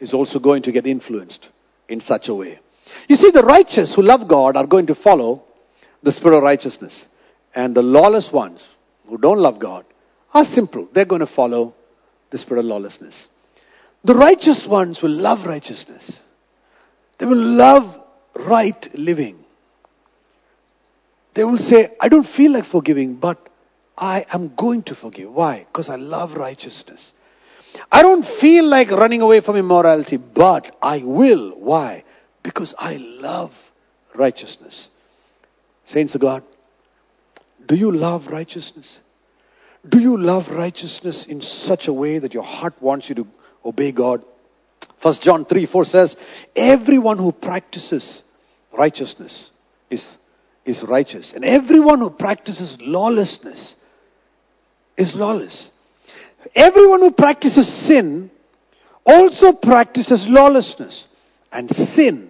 is 0.00 0.14
also 0.14 0.38
going 0.38 0.62
to 0.62 0.72
get 0.72 0.86
influenced 0.86 1.48
in 1.88 2.00
such 2.00 2.28
a 2.28 2.34
way. 2.34 2.60
You 3.08 3.16
see, 3.16 3.30
the 3.30 3.42
righteous 3.42 3.94
who 3.94 4.02
love 4.02 4.28
God 4.28 4.56
are 4.56 4.66
going 4.66 4.86
to 4.86 4.94
follow 4.94 5.42
the 6.02 6.12
spirit 6.12 6.36
of 6.36 6.42
righteousness. 6.42 7.06
And 7.54 7.74
the 7.74 7.82
lawless 7.82 8.30
ones 8.32 8.62
who 9.08 9.18
don't 9.18 9.38
love 9.38 9.58
God 9.58 9.84
are 10.32 10.44
simple. 10.44 10.88
They're 10.92 11.04
going 11.04 11.20
to 11.20 11.26
follow 11.26 11.74
the 12.30 12.38
spirit 12.38 12.60
of 12.60 12.66
lawlessness. 12.66 13.26
The 14.04 14.14
righteous 14.14 14.66
ones 14.68 15.02
will 15.02 15.10
love 15.10 15.46
righteousness. 15.46 16.18
They 17.18 17.26
will 17.26 17.36
love 17.36 18.04
right 18.36 18.88
living. 18.94 19.44
They 21.34 21.44
will 21.44 21.58
say, 21.58 21.90
I 22.00 22.08
don't 22.08 22.26
feel 22.26 22.52
like 22.52 22.66
forgiving, 22.66 23.16
but 23.16 23.48
I 23.96 24.26
am 24.30 24.54
going 24.56 24.84
to 24.84 24.94
forgive. 24.94 25.32
Why? 25.32 25.66
Because 25.66 25.88
I 25.88 25.96
love 25.96 26.34
righteousness. 26.34 27.12
I 27.90 28.02
don't 28.02 28.24
feel 28.40 28.64
like 28.64 28.90
running 28.90 29.20
away 29.20 29.40
from 29.40 29.56
immorality, 29.56 30.16
but 30.16 30.76
I 30.80 31.02
will. 31.04 31.50
Why? 31.58 32.04
Because 32.48 32.74
I 32.78 32.96
love 32.96 33.50
righteousness. 34.14 34.88
Saints 35.84 36.14
of 36.14 36.22
God, 36.22 36.42
do 37.66 37.76
you 37.76 37.92
love 37.92 38.28
righteousness? 38.28 38.98
Do 39.86 40.00
you 40.00 40.18
love 40.18 40.44
righteousness 40.50 41.26
in 41.28 41.42
such 41.42 41.88
a 41.88 41.92
way 41.92 42.18
that 42.18 42.32
your 42.32 42.42
heart 42.42 42.72
wants 42.80 43.10
you 43.10 43.16
to 43.16 43.26
obey 43.66 43.92
God? 43.92 44.24
First 45.02 45.20
John 45.20 45.44
3 45.44 45.66
4 45.66 45.84
says, 45.84 46.16
Everyone 46.56 47.18
who 47.18 47.32
practices 47.32 48.22
righteousness 48.72 49.50
is, 49.90 50.02
is 50.64 50.82
righteous. 50.82 51.34
And 51.34 51.44
everyone 51.44 51.98
who 51.98 52.08
practices 52.08 52.78
lawlessness 52.80 53.74
is 54.96 55.14
lawless. 55.14 55.68
Everyone 56.54 57.00
who 57.00 57.10
practices 57.10 57.68
sin 57.86 58.30
also 59.04 59.52
practices 59.52 60.24
lawlessness. 60.26 61.04
And 61.50 61.70
sin 61.70 62.27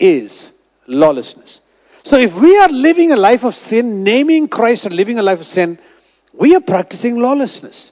is 0.00 0.50
lawlessness. 0.86 1.60
So 2.02 2.16
if 2.16 2.32
we 2.40 2.56
are 2.56 2.70
living 2.70 3.12
a 3.12 3.16
life 3.16 3.44
of 3.44 3.54
sin, 3.54 4.02
naming 4.02 4.48
Christ 4.48 4.86
and 4.86 4.94
living 4.94 5.18
a 5.18 5.22
life 5.22 5.40
of 5.40 5.46
sin, 5.46 5.78
we 6.32 6.54
are 6.54 6.60
practicing 6.60 7.16
lawlessness. 7.16 7.90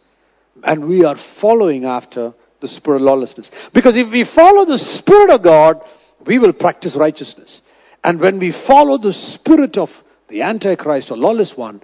And 0.64 0.88
we 0.88 1.04
are 1.04 1.16
following 1.40 1.84
after 1.84 2.34
the 2.60 2.68
spirit 2.68 2.96
of 2.96 3.02
lawlessness. 3.02 3.50
Because 3.72 3.96
if 3.96 4.10
we 4.10 4.24
follow 4.34 4.64
the 4.64 4.78
spirit 4.78 5.30
of 5.30 5.44
God, 5.44 5.80
we 6.26 6.38
will 6.38 6.52
practice 6.52 6.96
righteousness. 6.96 7.60
And 8.02 8.20
when 8.20 8.38
we 8.38 8.52
follow 8.66 8.98
the 8.98 9.12
spirit 9.12 9.76
of 9.76 9.90
the 10.28 10.42
Antichrist 10.42 11.10
or 11.10 11.16
lawless 11.16 11.56
one, 11.56 11.80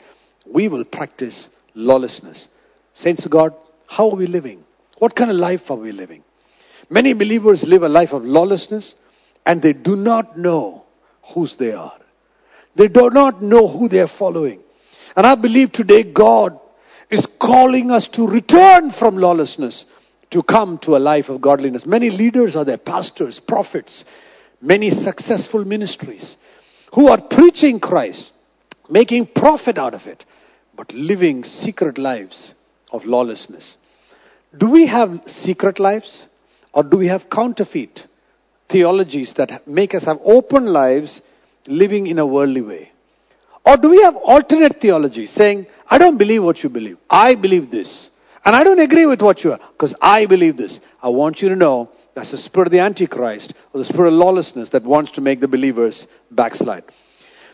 we 0.47 0.69
will 0.69 0.85
practice 0.85 1.49
lawlessness. 1.75 2.49
Saints 2.95 3.25
of 3.25 3.31
God, 3.31 3.55
how 3.87 4.11
are 4.11 4.17
we 4.17 4.27
living? 4.27 4.65
What 4.99 5.15
kind 5.15 5.31
of 5.31 5.37
life 5.37 5.61
are 5.69 5.77
we 5.77 5.93
living? 5.93 6.23
Many 6.91 7.15
believers 7.15 7.65
live 7.67 7.83
a 7.83 7.89
life 7.89 8.13
of 8.13 8.25
lawlessness 8.25 8.95
and 9.47 9.63
they 9.63 9.73
do 9.73 9.97
not 9.97 10.39
know 10.39 10.85
whose 11.35 11.57
they 11.57 11.73
are. 11.73 11.99
They 12.77 12.89
do 12.89 13.11
not 13.11 13.43
know 13.43 13.69
who 13.69 13.89
they 13.89 14.01
are 14.01 14.09
following. 14.09 14.61
And 15.17 15.27
I 15.27 15.35
believe 15.35 15.73
today 15.73 16.03
God 16.03 16.59
is 17.11 17.27
calling 17.41 17.91
us 17.91 18.09
to 18.15 18.27
return 18.27 18.91
from 18.91 19.17
lawlessness 19.17 19.85
to 20.31 20.43
come 20.43 20.79
to 20.79 20.97
a 20.97 20.99
life 20.99 21.29
of 21.29 21.41
godliness. 21.41 21.87
Many 21.87 22.11
leaders 22.11 22.57
are 22.57 22.65
there, 22.65 22.79
pastors, 22.79 23.41
prophets, 23.47 24.05
many 24.61 24.91
successful 24.91 25.65
ministries 25.65 26.37
who 26.93 27.09
are 27.09 27.21
preaching 27.21 27.79
Christ, 27.79 28.31
making 28.91 29.29
profit 29.35 29.79
out 29.79 29.95
of 29.95 30.07
it, 30.07 30.25
but 30.77 30.93
living 30.93 31.45
secret 31.45 31.99
lives 31.99 32.55
of 32.91 33.05
lawlessness. 33.05 33.77
Do 34.57 34.71
we 34.71 34.87
have 34.87 35.23
secret 35.27 35.79
lives 35.79 36.25
or 36.73 36.83
do 36.83 36.97
we 36.97 37.07
have 37.09 37.31
counterfeit 37.31 38.01
theologies 38.75 39.33
that 39.37 39.67
make 39.67 39.95
us 39.95 40.05
have 40.05 40.19
open 40.25 40.67
lives 40.67 41.21
living 41.67 42.09
in 42.09 42.19
a 42.19 42.27
worldly 42.27 42.61
way? 42.61 42.91
Or 43.65 43.77
do 43.77 43.89
we 43.89 44.03
have 44.03 44.17
alternate 44.17 44.81
theology 44.81 45.27
saying, 45.27 45.67
I 45.87 45.99
don't 45.99 46.19
believe 46.19 46.43
what 46.43 46.63
you 46.63 46.69
believe. 46.69 46.99
I 47.09 47.37
believe 47.37 47.71
this. 47.71 48.09
And 48.45 48.55
I 48.55 48.65
don't 48.65 48.81
agree 48.81 49.07
with 49.07 49.23
what 49.23 49.43
you 49.43 49.53
are 49.53 49.61
because 49.73 49.95
I 50.01 50.27
believe 50.27 50.57
this. 50.57 50.79
I 51.01 51.09
want 51.09 51.41
you 51.41 51.49
to 51.51 51.57
know 51.57 51.91
that's 52.15 52.33
the 52.33 52.39
spirit 52.39 52.67
of 52.67 52.73
the 52.73 52.81
Antichrist 52.81 53.55
or 53.73 53.79
the 53.79 53.87
spirit 53.87 54.09
of 54.09 54.15
lawlessness 54.15 54.69
that 54.71 54.85
wants 54.85 55.13
to 55.13 55.21
make 55.21 55.41
the 55.41 55.49
believers 55.49 56.07
backslide. 56.31 56.85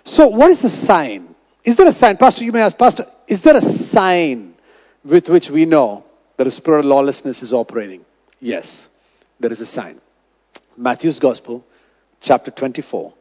So 0.04 0.28
what 0.28 0.50
is 0.50 0.62
the 0.62 0.70
sign? 0.70 1.35
Is 1.64 1.76
there 1.76 1.87
a 1.87 1.92
sign? 1.92 2.16
Pastor, 2.16 2.44
you 2.44 2.52
may 2.52 2.62
ask, 2.62 2.76
Pastor, 2.76 3.06
is 3.28 3.42
there 3.42 3.56
a 3.56 3.61
sign 3.61 4.54
with 5.04 5.28
which 5.28 5.50
we 5.50 5.66
know 5.66 6.04
that 6.38 6.46
a 6.46 6.50
spirit 6.50 6.80
of 6.80 6.87
lawlessness 6.87 7.42
is 7.42 7.52
operating? 7.52 8.04
Yes, 8.40 8.87
there 9.38 9.52
is 9.52 9.61
a 9.61 9.66
sign. 9.66 10.00
Matthew's 10.80 11.18
Gospel, 11.18 11.62
chapter 12.22 12.50
24 12.50 13.12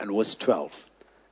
and 0.00 0.16
verse 0.16 0.34
12 0.40 0.72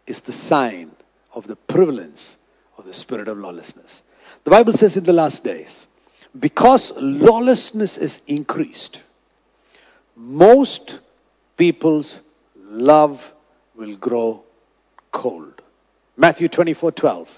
is 0.07 0.21
the 0.21 0.33
sign 0.35 0.91
of 1.35 1.47
the 1.47 1.57
prevalence 1.57 2.37
of 2.77 2.85
the 2.85 2.93
spirit 2.93 3.27
of 3.27 3.39
lawlessness. 3.39 4.03
The 4.45 4.51
Bible 4.51 4.75
says 4.75 4.99
in 4.99 5.05
the 5.05 5.15
last 5.15 5.43
days, 5.43 5.87
because 6.39 6.93
lawlessness 6.97 7.97
is 7.97 8.21
increased, 8.27 8.99
most 10.15 10.99
people's 11.57 12.21
love 12.55 13.19
will 13.75 13.97
grow 13.97 14.45
cold. 15.11 15.63
Matthew 16.19 16.49
24 16.49 16.93
12. 16.93 17.29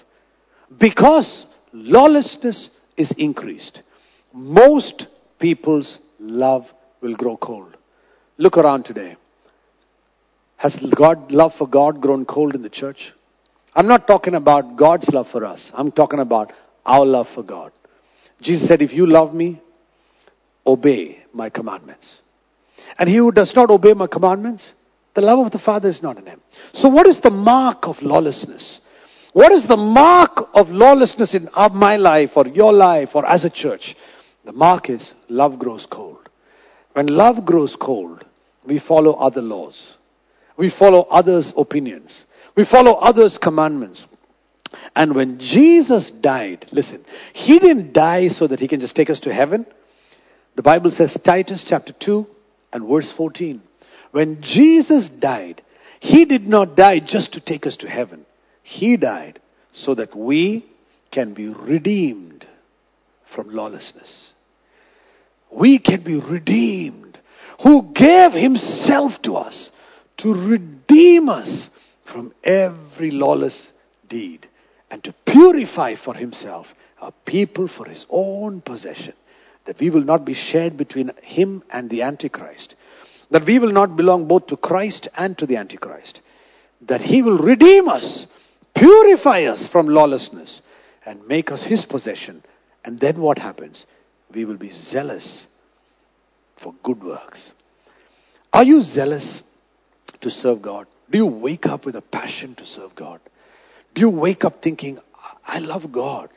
Because 0.77 1.45
lawlessness 1.71 2.69
is 2.97 3.13
increased, 3.17 3.81
most 4.33 5.07
people's 5.39 5.99
love 6.19 6.65
will 7.01 7.15
grow 7.15 7.37
cold. 7.37 7.77
Look 8.37 8.57
around 8.57 8.83
today. 8.83 9.15
Has 10.57 10.77
God, 10.97 11.31
love 11.31 11.53
for 11.57 11.67
God 11.67 12.01
grown 12.01 12.25
cold 12.25 12.55
in 12.55 12.61
the 12.61 12.69
church? 12.69 13.13
I'm 13.73 13.87
not 13.87 14.07
talking 14.07 14.35
about 14.35 14.77
God's 14.77 15.09
love 15.09 15.27
for 15.31 15.45
us. 15.45 15.71
I'm 15.73 15.91
talking 15.91 16.19
about 16.19 16.51
our 16.85 17.05
love 17.05 17.27
for 17.33 17.43
God. 17.43 17.71
Jesus 18.41 18.67
said, 18.67 18.81
if 18.81 18.93
you 18.93 19.05
love 19.05 19.33
me, 19.33 19.61
obey 20.65 21.23
my 21.33 21.49
commandments. 21.49 22.17
And 22.97 23.09
he 23.09 23.17
who 23.17 23.31
does 23.31 23.53
not 23.55 23.69
obey 23.69 23.93
my 23.93 24.07
commandments, 24.07 24.69
the 25.13 25.21
love 25.21 25.45
of 25.45 25.51
the 25.51 25.59
Father 25.59 25.89
is 25.89 26.03
not 26.03 26.17
in 26.17 26.25
him. 26.25 26.41
So 26.73 26.89
what 26.89 27.07
is 27.07 27.21
the 27.21 27.29
mark 27.29 27.87
of 27.87 28.01
lawlessness? 28.01 28.79
What 29.33 29.51
is 29.51 29.67
the 29.67 29.77
mark 29.77 30.49
of 30.53 30.69
lawlessness 30.69 31.33
in 31.33 31.49
my 31.73 31.97
life 31.97 32.31
or 32.35 32.47
your 32.47 32.71
life 32.71 33.09
or 33.13 33.25
as 33.25 33.43
a 33.43 33.49
church? 33.49 33.95
The 34.45 34.53
mark 34.53 34.89
is 34.89 35.13
love 35.29 35.59
grows 35.59 35.85
cold. 35.89 36.29
When 36.95 37.07
love 37.07 37.43
grows 37.43 37.75
cold, 37.75 38.23
we 38.65 38.79
follow 38.79 39.11
other 39.11 39.41
laws. 39.41 39.95
We 40.57 40.69
follow 40.69 41.01
others' 41.01 41.51
opinions. 41.57 42.23
We 42.55 42.63
follow 42.63 42.93
others' 42.93 43.37
commandments. 43.37 44.01
And 44.95 45.13
when 45.13 45.37
Jesus 45.39 46.09
died, 46.09 46.67
listen, 46.71 47.03
he 47.33 47.59
didn't 47.59 47.91
die 47.91 48.29
so 48.29 48.47
that 48.47 48.61
he 48.61 48.69
can 48.69 48.79
just 48.79 48.95
take 48.95 49.09
us 49.09 49.19
to 49.21 49.33
heaven. 49.33 49.65
The 50.55 50.61
Bible 50.61 50.89
says, 50.89 51.17
Titus 51.21 51.65
chapter 51.67 51.91
2 51.91 52.25
and 52.71 52.87
verse 52.87 53.11
14. 53.11 53.61
When 54.11 54.41
Jesus 54.41 55.09
died, 55.09 55.61
he 55.99 56.23
did 56.23 56.47
not 56.47 56.77
die 56.77 56.99
just 56.99 57.33
to 57.33 57.41
take 57.41 57.67
us 57.67 57.75
to 57.77 57.89
heaven. 57.89 58.25
He 58.63 58.95
died 58.95 59.41
so 59.73 59.95
that 59.95 60.15
we 60.15 60.65
can 61.11 61.33
be 61.33 61.49
redeemed 61.49 62.47
from 63.35 63.49
lawlessness. 63.49 64.31
We 65.55 65.79
can 65.79 66.03
be 66.03 66.19
redeemed. 66.19 67.17
Who 67.63 67.93
gave 67.93 68.33
himself 68.33 69.21
to 69.23 69.35
us 69.37 69.71
to 70.17 70.33
redeem 70.33 71.29
us 71.29 71.69
from 72.03 72.33
every 72.43 73.11
lawless 73.11 73.71
deed 74.09 74.47
and 74.91 75.03
to 75.03 75.13
purify 75.25 75.95
for 75.95 76.13
himself 76.13 76.67
a 77.01 77.11
people 77.25 77.67
for 77.67 77.85
his 77.85 78.05
own 78.09 78.61
possession, 78.61 79.13
that 79.65 79.79
we 79.79 79.89
will 79.89 80.03
not 80.03 80.25
be 80.25 80.33
shared 80.33 80.77
between 80.77 81.11
him 81.21 81.63
and 81.69 81.89
the 81.89 82.01
Antichrist, 82.01 82.75
that 83.31 83.45
we 83.45 83.59
will 83.59 83.71
not 83.71 83.95
belong 83.95 84.27
both 84.27 84.47
to 84.47 84.57
Christ 84.57 85.07
and 85.17 85.37
to 85.37 85.45
the 85.45 85.57
Antichrist, 85.57 86.21
that 86.81 87.01
he 87.01 87.21
will 87.21 87.37
redeem 87.37 87.87
us, 87.87 88.27
purify 88.75 89.43
us 89.43 89.67
from 89.67 89.87
lawlessness, 89.87 90.61
and 91.05 91.27
make 91.27 91.51
us 91.51 91.63
his 91.63 91.85
possession. 91.85 92.43
And 92.83 92.99
then 92.99 93.19
what 93.19 93.37
happens? 93.37 93.85
We 94.35 94.43
will 94.43 94.57
be 94.57 94.71
zealous 94.71 95.45
for 96.61 96.75
good 96.83 97.01
works. 97.01 97.51
Are 98.51 98.65
you 98.65 98.81
zealous 98.81 99.41
to 100.19 100.29
serve 100.29 100.61
God? 100.61 100.87
Do 101.09 101.17
you 101.17 101.25
wake 101.25 101.65
up 101.65 101.85
with 101.85 101.95
a 101.95 102.01
passion 102.01 102.53
to 102.55 102.65
serve 102.65 102.93
God? 102.95 103.21
Do 103.93 104.01
you 104.01 104.09
wake 104.09 104.43
up 104.43 104.61
thinking, 104.61 104.99
I 105.45 105.59
love 105.59 105.89
God? 105.89 106.29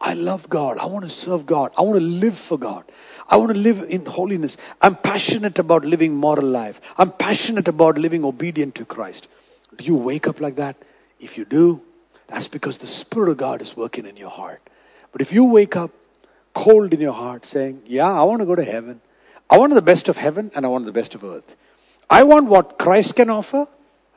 I 0.00 0.14
love 0.14 0.48
God. 0.50 0.78
I 0.78 0.86
want 0.86 1.04
to 1.04 1.10
serve 1.10 1.46
God. 1.46 1.70
I 1.76 1.82
want 1.82 1.98
to 1.98 2.04
live 2.04 2.34
for 2.48 2.58
God. 2.58 2.84
I 3.28 3.36
want 3.36 3.52
to 3.52 3.58
live 3.58 3.88
in 3.88 4.04
holiness. 4.04 4.56
I'm 4.80 4.96
passionate 4.96 5.60
about 5.60 5.84
living 5.84 6.14
moral 6.14 6.46
life. 6.46 6.76
I'm 6.96 7.12
passionate 7.12 7.68
about 7.68 7.98
living 7.98 8.24
obedient 8.24 8.74
to 8.76 8.84
Christ. 8.84 9.28
Do 9.76 9.84
you 9.84 9.94
wake 9.94 10.26
up 10.26 10.40
like 10.40 10.56
that? 10.56 10.76
If 11.20 11.38
you 11.38 11.44
do, 11.44 11.80
that's 12.28 12.48
because 12.48 12.78
the 12.78 12.86
Spirit 12.88 13.30
of 13.30 13.38
God 13.38 13.62
is 13.62 13.76
working 13.76 14.06
in 14.06 14.16
your 14.16 14.30
heart. 14.30 14.60
But 15.12 15.20
if 15.20 15.32
you 15.32 15.44
wake 15.44 15.76
up 15.76 15.90
cold 16.64 16.92
in 16.92 17.00
your 17.00 17.12
heart 17.12 17.46
saying, 17.46 17.82
Yeah, 17.86 18.10
I 18.10 18.24
want 18.24 18.40
to 18.40 18.46
go 18.46 18.54
to 18.54 18.64
heaven. 18.64 19.00
I 19.50 19.58
want 19.58 19.72
the 19.74 19.82
best 19.82 20.08
of 20.08 20.16
heaven 20.16 20.50
and 20.54 20.66
I 20.66 20.68
want 20.68 20.84
the 20.84 20.92
best 20.92 21.14
of 21.14 21.24
earth. 21.24 21.44
I 22.10 22.24
want 22.24 22.48
what 22.48 22.78
Christ 22.78 23.14
can 23.16 23.30
offer 23.30 23.66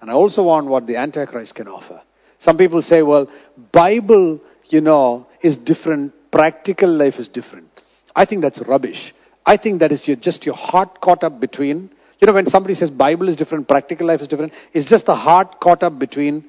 and 0.01 0.09
I 0.09 0.13
also 0.13 0.43
want 0.43 0.67
what 0.67 0.87
the 0.87 0.97
Antichrist 0.97 1.55
can 1.55 1.67
offer. 1.67 2.01
Some 2.39 2.57
people 2.57 2.81
say, 2.81 3.01
well, 3.01 3.31
Bible, 3.71 4.41
you 4.67 4.81
know, 4.81 5.27
is 5.41 5.57
different. 5.57 6.13
Practical 6.31 6.89
life 6.89 7.15
is 7.19 7.27
different. 7.27 7.67
I 8.15 8.25
think 8.25 8.41
that's 8.41 8.61
rubbish. 8.67 9.13
I 9.45 9.57
think 9.57 9.79
that 9.79 9.91
is 9.91 10.07
your, 10.07 10.17
just 10.17 10.45
your 10.45 10.55
heart 10.55 11.01
caught 11.01 11.23
up 11.23 11.39
between, 11.39 11.91
you 12.19 12.27
know, 12.27 12.33
when 12.33 12.47
somebody 12.47 12.73
says 12.75 12.89
Bible 12.89 13.29
is 13.29 13.35
different, 13.35 13.67
practical 13.67 14.07
life 14.07 14.21
is 14.21 14.27
different, 14.27 14.53
it's 14.73 14.89
just 14.89 15.05
the 15.05 15.15
heart 15.15 15.59
caught 15.59 15.83
up 15.83 15.97
between 15.99 16.45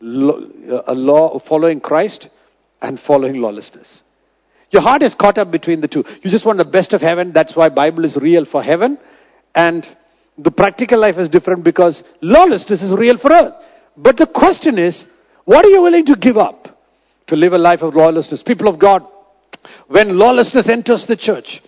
a 0.00 0.94
law, 0.94 1.38
following 1.48 1.80
Christ 1.80 2.28
and 2.82 3.00
following 3.00 3.36
lawlessness. 3.36 4.02
Your 4.70 4.82
heart 4.82 5.02
is 5.02 5.14
caught 5.14 5.38
up 5.38 5.50
between 5.50 5.80
the 5.80 5.88
two. 5.88 6.04
You 6.22 6.30
just 6.30 6.44
want 6.44 6.58
the 6.58 6.64
best 6.64 6.92
of 6.92 7.00
heaven. 7.00 7.32
That's 7.32 7.54
why 7.54 7.68
Bible 7.68 8.04
is 8.04 8.16
real 8.16 8.44
for 8.44 8.62
heaven. 8.62 8.98
And 9.54 9.86
the 10.38 10.50
practical 10.50 11.00
life 11.00 11.16
is 11.16 11.28
different 11.28 11.64
because 11.64 12.02
lawlessness 12.20 12.82
is 12.82 12.92
real 12.92 13.18
for 13.18 13.32
earth. 13.32 13.54
But 13.96 14.16
the 14.16 14.26
question 14.26 14.78
is, 14.78 15.04
what 15.44 15.64
are 15.64 15.68
you 15.68 15.82
willing 15.82 16.04
to 16.06 16.16
give 16.16 16.36
up 16.36 16.78
to 17.28 17.36
live 17.36 17.52
a 17.52 17.58
life 17.58 17.82
of 17.82 17.94
lawlessness? 17.94 18.42
People 18.42 18.68
of 18.68 18.78
God, 18.78 19.06
when 19.88 20.18
lawlessness 20.18 20.68
enters 20.68 21.06
the 21.06 21.16
church, 21.16 21.62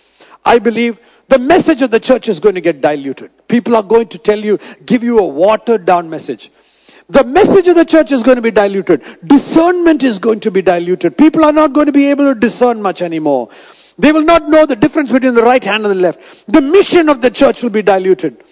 I 0.44 0.58
believe 0.58 0.98
the 1.28 1.38
message 1.38 1.82
of 1.82 1.90
the 1.90 2.00
church 2.00 2.28
is 2.28 2.40
going 2.40 2.56
to 2.56 2.60
get 2.60 2.80
diluted. 2.80 3.30
People 3.48 3.76
are 3.76 3.82
going 3.82 4.08
to 4.08 4.18
tell 4.18 4.38
you, 4.38 4.58
give 4.84 5.02
you 5.02 5.18
a 5.18 5.26
watered 5.26 5.86
down 5.86 6.10
message. 6.10 6.50
The 7.10 7.24
message 7.24 7.66
of 7.68 7.76
the 7.76 7.86
church 7.86 8.12
is 8.12 8.22
going 8.22 8.36
to 8.36 8.42
be 8.42 8.50
diluted. 8.50 9.02
Discernment 9.26 10.04
is 10.04 10.18
going 10.18 10.40
to 10.40 10.50
be 10.50 10.60
diluted. 10.60 11.16
People 11.16 11.42
are 11.42 11.52
not 11.52 11.72
going 11.72 11.86
to 11.86 11.92
be 11.92 12.10
able 12.10 12.34
to 12.34 12.38
discern 12.38 12.82
much 12.82 13.00
anymore. 13.00 13.48
They 13.98 14.12
will 14.12 14.24
not 14.24 14.48
know 14.48 14.66
the 14.66 14.76
difference 14.76 15.10
between 15.10 15.34
the 15.34 15.42
right 15.42 15.64
hand 15.64 15.86
and 15.86 15.90
the 15.90 15.98
left. 15.98 16.18
The 16.48 16.60
mission 16.60 17.08
of 17.08 17.22
the 17.22 17.30
church 17.30 17.62
will 17.62 17.70
be 17.70 17.82
diluted. 17.82 18.44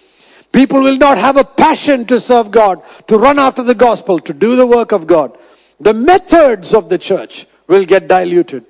People 0.51 0.81
will 0.81 0.97
not 0.97 1.19
have 1.19 1.37
a 1.37 1.43
passion 1.43 2.07
to 2.07 2.19
serve 2.19 2.51
God, 2.51 2.81
to 3.07 3.17
run 3.17 3.37
after 3.37 3.63
the 3.63 3.75
gospel, 3.75 4.19
to 4.21 4.33
do 4.33 4.55
the 4.55 4.65
work 4.65 4.91
of 4.91 5.07
God. 5.07 5.37
The 5.79 5.93
methods 5.93 6.73
of 6.73 6.89
the 6.89 6.97
church 6.97 7.45
will 7.67 7.85
get 7.85 8.07
diluted. 8.07 8.65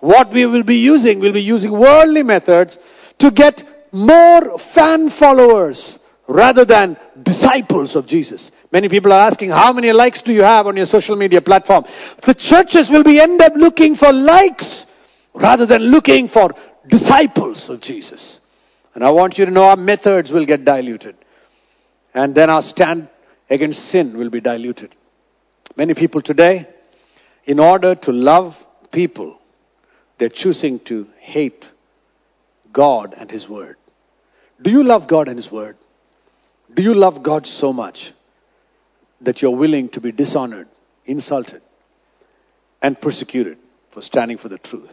What 0.00 0.32
we 0.32 0.44
will 0.46 0.64
be 0.64 0.76
using, 0.76 1.20
we'll 1.20 1.32
be 1.32 1.40
using 1.40 1.70
worldly 1.70 2.24
methods 2.24 2.76
to 3.20 3.30
get 3.30 3.62
more 3.92 4.58
fan 4.74 5.10
followers 5.10 5.99
rather 6.30 6.64
than 6.64 6.96
disciples 7.24 7.96
of 7.96 8.06
Jesus. 8.06 8.52
Many 8.72 8.88
people 8.88 9.12
are 9.12 9.28
asking, 9.28 9.50
how 9.50 9.72
many 9.72 9.90
likes 9.92 10.22
do 10.22 10.32
you 10.32 10.42
have 10.42 10.68
on 10.68 10.76
your 10.76 10.86
social 10.86 11.16
media 11.16 11.40
platform? 11.40 11.84
The 12.24 12.34
churches 12.34 12.88
will 12.88 13.02
be 13.02 13.20
end 13.20 13.42
up 13.42 13.54
looking 13.56 13.96
for 13.96 14.12
likes 14.12 14.84
rather 15.34 15.66
than 15.66 15.82
looking 15.82 16.28
for 16.28 16.52
disciples 16.88 17.68
of 17.68 17.80
Jesus. 17.80 18.38
And 18.94 19.02
I 19.02 19.10
want 19.10 19.38
you 19.38 19.44
to 19.44 19.50
know 19.50 19.64
our 19.64 19.76
methods 19.76 20.30
will 20.30 20.46
get 20.46 20.64
diluted. 20.64 21.16
And 22.14 22.32
then 22.32 22.48
our 22.48 22.62
stand 22.62 23.08
against 23.48 23.90
sin 23.90 24.16
will 24.16 24.30
be 24.30 24.40
diluted. 24.40 24.94
Many 25.76 25.94
people 25.94 26.22
today, 26.22 26.68
in 27.44 27.58
order 27.58 27.96
to 27.96 28.12
love 28.12 28.54
people, 28.92 29.36
they're 30.18 30.28
choosing 30.28 30.78
to 30.86 31.08
hate 31.18 31.64
God 32.72 33.14
and 33.16 33.28
His 33.28 33.48
Word. 33.48 33.76
Do 34.62 34.70
you 34.70 34.84
love 34.84 35.08
God 35.08 35.26
and 35.26 35.36
His 35.36 35.50
Word? 35.50 35.76
Do 36.74 36.82
you 36.82 36.94
love 36.94 37.22
God 37.22 37.46
so 37.46 37.72
much 37.72 38.12
that 39.20 39.42
you're 39.42 39.56
willing 39.56 39.88
to 39.90 40.00
be 40.00 40.12
dishonored, 40.12 40.68
insulted, 41.04 41.62
and 42.80 43.00
persecuted 43.00 43.58
for 43.92 44.02
standing 44.02 44.38
for 44.38 44.48
the 44.48 44.58
truth? 44.58 44.92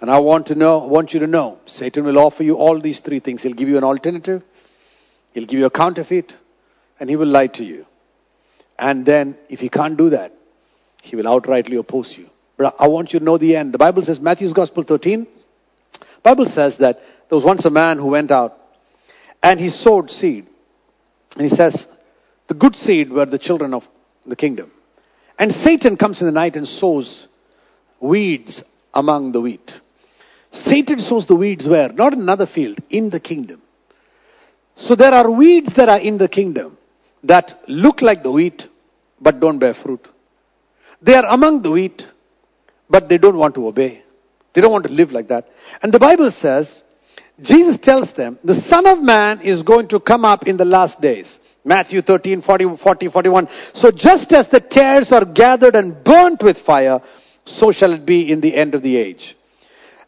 And 0.00 0.10
I 0.10 0.18
want 0.18 0.48
to 0.48 0.54
know, 0.54 0.78
want 0.78 1.14
you 1.14 1.20
to 1.20 1.26
know, 1.26 1.60
Satan 1.66 2.04
will 2.04 2.18
offer 2.18 2.42
you 2.42 2.56
all 2.56 2.80
these 2.80 3.00
three 3.00 3.20
things. 3.20 3.42
He'll 3.42 3.54
give 3.54 3.68
you 3.68 3.78
an 3.78 3.84
alternative, 3.84 4.42
he'll 5.32 5.46
give 5.46 5.60
you 5.60 5.66
a 5.66 5.70
counterfeit, 5.70 6.32
and 6.98 7.08
he 7.08 7.16
will 7.16 7.28
lie 7.28 7.46
to 7.48 7.64
you. 7.64 7.86
And 8.78 9.06
then, 9.06 9.36
if 9.48 9.60
he 9.60 9.68
can't 9.68 9.96
do 9.96 10.10
that, 10.10 10.32
he 11.02 11.14
will 11.16 11.24
outrightly 11.24 11.78
oppose 11.78 12.14
you. 12.16 12.26
But 12.56 12.74
I 12.78 12.88
want 12.88 13.12
you 13.12 13.18
to 13.18 13.24
know 13.24 13.38
the 13.38 13.56
end. 13.56 13.72
The 13.72 13.78
Bible 13.78 14.02
says, 14.02 14.20
Matthew's 14.20 14.52
Gospel 14.52 14.82
13, 14.82 15.26
Bible 16.22 16.46
says 16.46 16.78
that 16.78 16.98
there 17.28 17.36
was 17.36 17.44
once 17.44 17.64
a 17.64 17.70
man 17.70 17.98
who 17.98 18.08
went 18.08 18.30
out 18.30 18.56
and 19.42 19.58
he 19.58 19.70
sowed 19.70 20.10
seed. 20.10 20.46
And 21.36 21.48
he 21.48 21.54
says, 21.54 21.86
the 22.48 22.54
good 22.54 22.76
seed 22.76 23.10
were 23.10 23.26
the 23.26 23.38
children 23.38 23.74
of 23.74 23.84
the 24.26 24.36
kingdom. 24.36 24.70
And 25.38 25.52
Satan 25.52 25.96
comes 25.96 26.20
in 26.20 26.26
the 26.26 26.32
night 26.32 26.56
and 26.56 26.68
sows 26.68 27.26
weeds 28.00 28.62
among 28.92 29.32
the 29.32 29.40
wheat. 29.40 29.72
Satan 30.50 30.98
sows 30.98 31.26
the 31.26 31.34
weeds 31.34 31.66
where? 31.66 31.88
Not 31.92 32.12
in 32.12 32.20
another 32.20 32.46
field, 32.46 32.78
in 32.90 33.10
the 33.10 33.20
kingdom. 33.20 33.62
So 34.76 34.94
there 34.94 35.12
are 35.12 35.30
weeds 35.30 35.72
that 35.76 35.88
are 35.88 36.00
in 36.00 36.18
the 36.18 36.28
kingdom 36.28 36.76
that 37.24 37.60
look 37.68 38.02
like 38.02 38.22
the 38.22 38.32
wheat 38.32 38.64
but 39.20 39.40
don't 39.40 39.58
bear 39.58 39.74
fruit. 39.74 40.06
They 41.00 41.14
are 41.14 41.26
among 41.26 41.62
the 41.62 41.70
wheat 41.70 42.02
but 42.88 43.08
they 43.08 43.18
don't 43.18 43.38
want 43.38 43.54
to 43.54 43.66
obey. 43.66 44.02
They 44.54 44.60
don't 44.60 44.72
want 44.72 44.84
to 44.84 44.92
live 44.92 45.10
like 45.12 45.28
that. 45.28 45.48
And 45.82 45.92
the 45.92 45.98
Bible 45.98 46.30
says, 46.30 46.82
Jesus 47.40 47.78
tells 47.78 48.12
them, 48.12 48.38
the 48.44 48.54
Son 48.54 48.86
of 48.86 49.00
Man 49.00 49.40
is 49.40 49.62
going 49.62 49.88
to 49.88 50.00
come 50.00 50.24
up 50.24 50.46
in 50.46 50.56
the 50.56 50.64
last 50.64 51.00
days. 51.00 51.38
Matthew 51.64 52.02
13, 52.02 52.42
40, 52.42 52.76
40, 52.82 53.08
41. 53.08 53.48
So 53.74 53.90
just 53.90 54.32
as 54.32 54.48
the 54.48 54.60
tares 54.60 55.12
are 55.12 55.24
gathered 55.24 55.74
and 55.74 56.02
burnt 56.04 56.42
with 56.42 56.58
fire, 56.58 57.00
so 57.44 57.72
shall 57.72 57.92
it 57.92 58.04
be 58.04 58.30
in 58.30 58.40
the 58.40 58.54
end 58.54 58.74
of 58.74 58.82
the 58.82 58.96
age. 58.96 59.36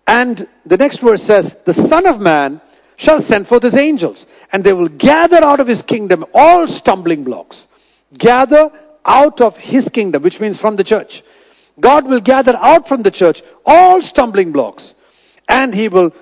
And 0.06 0.46
the 0.66 0.76
next 0.76 1.00
verse 1.00 1.22
says, 1.22 1.54
the 1.64 1.72
Son 1.72 2.06
of 2.06 2.20
Man 2.20 2.60
shall 2.96 3.22
send 3.22 3.46
forth 3.46 3.62
his 3.62 3.76
angels, 3.76 4.26
and 4.52 4.62
they 4.62 4.72
will 4.72 4.88
gather 4.88 5.42
out 5.42 5.60
of 5.60 5.66
his 5.66 5.82
kingdom 5.82 6.24
all 6.34 6.68
stumbling 6.68 7.24
blocks. 7.24 7.64
Gather 8.16 8.70
out 9.04 9.40
of 9.40 9.56
his 9.56 9.88
kingdom, 9.88 10.22
which 10.22 10.40
means 10.40 10.58
from 10.58 10.76
the 10.76 10.84
church. 10.84 11.22
God 11.80 12.06
will 12.06 12.20
gather 12.20 12.56
out 12.56 12.86
from 12.86 13.02
the 13.02 13.10
church 13.10 13.42
all 13.64 14.02
stumbling 14.02 14.52
blocks, 14.52 14.94
and 15.48 15.74
he 15.74 15.88
will, 15.88 16.12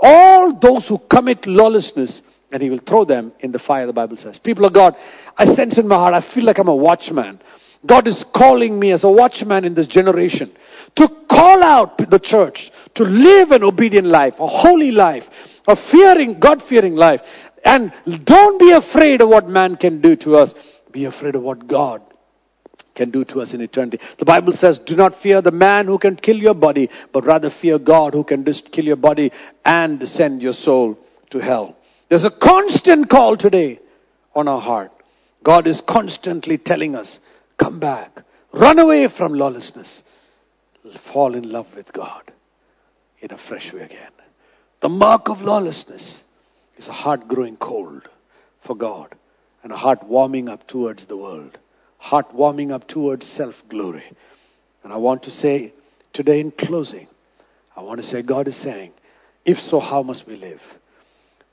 all 0.00 0.58
those 0.58 0.86
who 0.88 0.98
commit 1.10 1.46
lawlessness, 1.46 2.22
and 2.50 2.62
he 2.62 2.70
will 2.70 2.80
throw 2.86 3.04
them 3.04 3.32
in 3.40 3.52
the 3.52 3.58
fire, 3.58 3.86
the 3.86 3.92
Bible 3.92 4.16
says. 4.16 4.38
People 4.38 4.64
of 4.64 4.72
God, 4.72 4.94
I 5.36 5.46
sense 5.54 5.78
in 5.78 5.86
my 5.86 5.96
heart, 5.96 6.14
I 6.14 6.34
feel 6.34 6.44
like 6.44 6.58
I'm 6.58 6.68
a 6.68 6.76
watchman. 6.76 7.40
God 7.86 8.08
is 8.08 8.24
calling 8.34 8.78
me 8.78 8.92
as 8.92 9.04
a 9.04 9.10
watchman 9.10 9.64
in 9.64 9.74
this 9.74 9.86
generation 9.86 10.52
to 10.96 11.08
call 11.30 11.62
out 11.62 11.98
the 11.98 12.18
church 12.18 12.70
to 12.94 13.04
live 13.04 13.50
an 13.50 13.62
obedient 13.62 14.06
life, 14.06 14.34
a 14.38 14.46
holy 14.46 14.90
life, 14.90 15.24
a 15.66 15.76
fearing, 15.90 16.40
God 16.40 16.62
fearing 16.68 16.94
life. 16.94 17.20
And 17.64 17.92
don't 18.24 18.58
be 18.58 18.72
afraid 18.72 19.20
of 19.20 19.28
what 19.28 19.48
man 19.48 19.76
can 19.76 20.00
do 20.00 20.16
to 20.16 20.36
us. 20.36 20.54
Be 20.90 21.04
afraid 21.04 21.34
of 21.34 21.42
what 21.42 21.68
God 21.68 22.02
can 22.98 23.10
do 23.10 23.24
to 23.24 23.40
us 23.40 23.54
in 23.54 23.62
eternity. 23.62 23.98
The 24.18 24.26
Bible 24.26 24.52
says, 24.52 24.78
do 24.78 24.94
not 24.94 25.22
fear 25.22 25.40
the 25.40 25.50
man 25.50 25.86
who 25.86 25.98
can 25.98 26.16
kill 26.16 26.36
your 26.36 26.54
body, 26.54 26.90
but 27.14 27.24
rather 27.24 27.50
fear 27.50 27.78
God 27.78 28.12
who 28.12 28.24
can 28.24 28.44
just 28.44 28.70
kill 28.72 28.84
your 28.84 28.96
body 28.96 29.32
and 29.64 30.06
send 30.06 30.42
your 30.42 30.52
soul 30.52 30.98
to 31.30 31.38
hell. 31.38 31.76
There's 32.10 32.24
a 32.24 32.30
constant 32.30 33.08
call 33.08 33.36
today 33.36 33.80
on 34.34 34.48
our 34.48 34.60
heart. 34.60 34.92
God 35.42 35.66
is 35.66 35.80
constantly 35.88 36.58
telling 36.58 36.94
us, 36.94 37.18
come 37.58 37.80
back, 37.80 38.10
run 38.52 38.78
away 38.78 39.08
from 39.08 39.34
lawlessness, 39.34 40.02
fall 41.12 41.34
in 41.34 41.50
love 41.50 41.66
with 41.76 41.92
God 41.92 42.32
in 43.20 43.30
a 43.32 43.38
fresh 43.38 43.72
way 43.72 43.82
again. 43.82 44.12
The 44.82 44.88
mark 44.88 45.28
of 45.28 45.40
lawlessness 45.40 46.20
is 46.76 46.88
a 46.88 46.92
heart 46.92 47.28
growing 47.28 47.56
cold 47.56 48.08
for 48.66 48.76
God 48.76 49.14
and 49.62 49.72
a 49.72 49.76
heart 49.76 50.04
warming 50.04 50.48
up 50.48 50.66
towards 50.66 51.06
the 51.06 51.16
world, 51.16 51.58
heart 51.98 52.32
warming 52.34 52.72
up 52.72 52.88
towards 52.88 53.26
self 53.26 53.54
glory. 53.68 54.04
And 54.82 54.92
I 54.92 54.96
want 54.96 55.24
to 55.24 55.30
say 55.30 55.72
today 56.12 56.40
in 56.40 56.50
closing, 56.50 57.06
I 57.76 57.82
want 57.82 58.00
to 58.00 58.06
say 58.06 58.22
God 58.22 58.48
is 58.48 58.60
saying, 58.60 58.92
if 59.44 59.58
so, 59.58 59.80
how 59.80 60.02
must 60.02 60.26
we 60.26 60.36
live? 60.36 60.60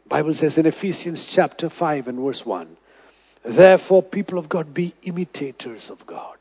Bible 0.08 0.34
says 0.34 0.58
in 0.58 0.66
Ephesians 0.66 1.32
chapter 1.34 1.70
5 1.70 2.08
and 2.08 2.24
verse 2.24 2.44
1, 2.46 2.78
therefore 3.44 4.04
people 4.04 4.38
of 4.38 4.48
God 4.48 4.74
be 4.74 4.94
imitators 5.04 5.90
of 5.90 6.06
God. 6.06 6.38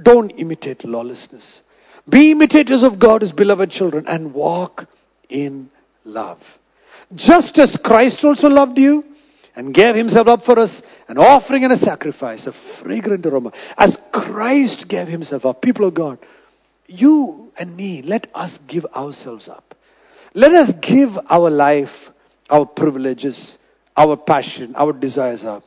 Don't 0.00 0.30
imitate 0.30 0.84
lawlessness. 0.84 1.60
Be 2.08 2.30
imitators 2.30 2.82
of 2.84 2.98
God 3.00 3.22
as 3.22 3.32
beloved 3.32 3.70
children 3.70 4.06
and 4.06 4.32
walk 4.32 4.86
in 5.28 5.70
love. 6.04 6.38
Just 7.14 7.58
as 7.58 7.76
Christ 7.82 8.24
also 8.24 8.48
loved 8.48 8.78
you 8.78 9.04
and 9.58 9.74
gave 9.74 9.96
himself 9.96 10.28
up 10.28 10.44
for 10.44 10.56
us, 10.56 10.80
an 11.08 11.18
offering 11.18 11.64
and 11.64 11.72
a 11.72 11.76
sacrifice, 11.76 12.46
a 12.46 12.52
fragrant 12.80 13.26
aroma. 13.26 13.50
As 13.76 13.98
Christ 14.12 14.86
gave 14.88 15.08
himself 15.08 15.44
up, 15.44 15.60
people 15.60 15.88
of 15.88 15.94
God, 15.94 16.20
you 16.86 17.50
and 17.58 17.76
me, 17.76 18.00
let 18.02 18.28
us 18.36 18.56
give 18.68 18.86
ourselves 18.94 19.48
up. 19.48 19.74
Let 20.32 20.52
us 20.52 20.72
give 20.80 21.08
our 21.28 21.50
life, 21.50 21.90
our 22.48 22.66
privileges, 22.66 23.56
our 23.96 24.16
passion, 24.16 24.76
our 24.76 24.92
desires 24.92 25.44
up. 25.44 25.64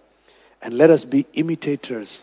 And 0.62 0.74
let 0.74 0.90
us 0.90 1.04
be 1.04 1.28
imitators 1.34 2.22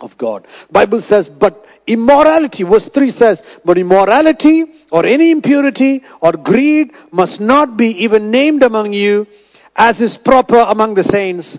of 0.00 0.16
God. 0.16 0.46
Bible 0.70 1.00
says, 1.00 1.28
but 1.28 1.64
immorality, 1.84 2.62
verse 2.62 2.88
3 2.94 3.10
says, 3.10 3.42
but 3.64 3.76
immorality 3.76 4.66
or 4.92 5.04
any 5.04 5.32
impurity 5.32 6.02
or 6.20 6.34
greed 6.34 6.92
must 7.10 7.40
not 7.40 7.76
be 7.76 7.86
even 8.04 8.30
named 8.30 8.62
among 8.62 8.92
you 8.92 9.26
as 9.76 10.00
is 10.00 10.16
proper 10.18 10.58
among 10.58 10.94
the 10.94 11.04
saints. 11.04 11.56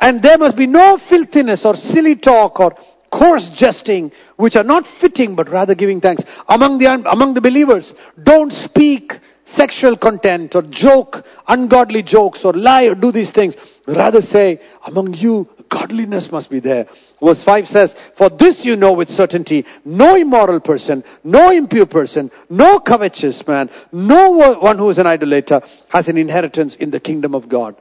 And 0.00 0.22
there 0.22 0.38
must 0.38 0.56
be 0.56 0.66
no 0.66 0.98
filthiness 1.08 1.64
or 1.64 1.76
silly 1.76 2.16
talk 2.16 2.58
or 2.60 2.72
coarse 3.12 3.50
jesting 3.54 4.10
which 4.36 4.56
are 4.56 4.64
not 4.64 4.84
fitting 5.00 5.36
but 5.36 5.48
rather 5.50 5.74
giving 5.74 6.00
thanks 6.00 6.22
among 6.48 6.78
the 6.78 6.86
among 6.86 7.34
the 7.34 7.42
believers 7.42 7.92
don't 8.22 8.52
speak 8.52 9.12
sexual 9.44 9.98
content 9.98 10.54
or 10.54 10.62
joke 10.62 11.18
ungodly 11.46 12.02
jokes 12.02 12.42
or 12.42 12.54
lie 12.54 12.84
or 12.84 12.94
do 12.94 13.12
these 13.12 13.30
things 13.30 13.54
rather 13.86 14.22
say 14.22 14.58
among 14.86 15.12
you 15.12 15.46
godliness 15.72 16.28
must 16.30 16.50
be 16.50 16.60
there. 16.60 16.86
Verse 17.22 17.42
5 17.42 17.66
says, 17.66 17.94
For 18.18 18.28
this 18.30 18.64
you 18.64 18.76
know 18.76 18.92
with 18.92 19.08
certainty, 19.08 19.64
no 19.84 20.16
immoral 20.16 20.60
person, 20.60 21.02
no 21.24 21.50
impure 21.50 21.86
person, 21.86 22.30
no 22.50 22.78
covetous 22.78 23.42
man, 23.46 23.70
no 23.90 24.30
one 24.30 24.78
who 24.78 24.90
is 24.90 24.98
an 24.98 25.06
idolater 25.06 25.62
has 25.88 26.08
an 26.08 26.18
inheritance 26.18 26.76
in 26.76 26.90
the 26.90 27.00
kingdom 27.00 27.34
of 27.34 27.48
God. 27.48 27.76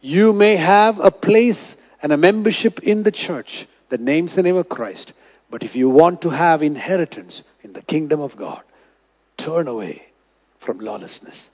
You 0.00 0.32
may 0.32 0.56
have 0.56 0.98
a 0.98 1.10
place 1.10 1.74
and 2.02 2.12
a 2.12 2.16
membership 2.16 2.80
in 2.80 3.02
the 3.02 3.12
church 3.12 3.66
that 3.90 4.00
names 4.00 4.34
the 4.34 4.42
name 4.42 4.56
of 4.56 4.68
Christ, 4.68 5.12
but 5.50 5.62
if 5.62 5.74
you 5.74 5.88
want 5.88 6.22
to 6.22 6.30
have 6.30 6.62
inheritance 6.62 7.42
in 7.62 7.72
the 7.72 7.82
kingdom 7.82 8.20
of 8.20 8.36
God, 8.36 8.62
turn 9.36 9.68
away 9.68 10.02
from 10.64 10.78
lawlessness. 10.78 11.48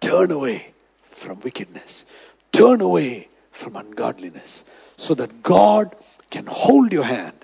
Turn 0.00 0.30
away 0.30 0.74
from 1.22 1.40
wickedness. 1.40 2.04
Turn 2.52 2.80
away 2.80 3.28
from 3.62 3.76
ungodliness 3.76 4.62
so 5.00 5.14
that 5.14 5.42
God 5.42 5.96
can 6.30 6.46
hold 6.46 6.92
your 6.92 7.04
hand 7.04 7.34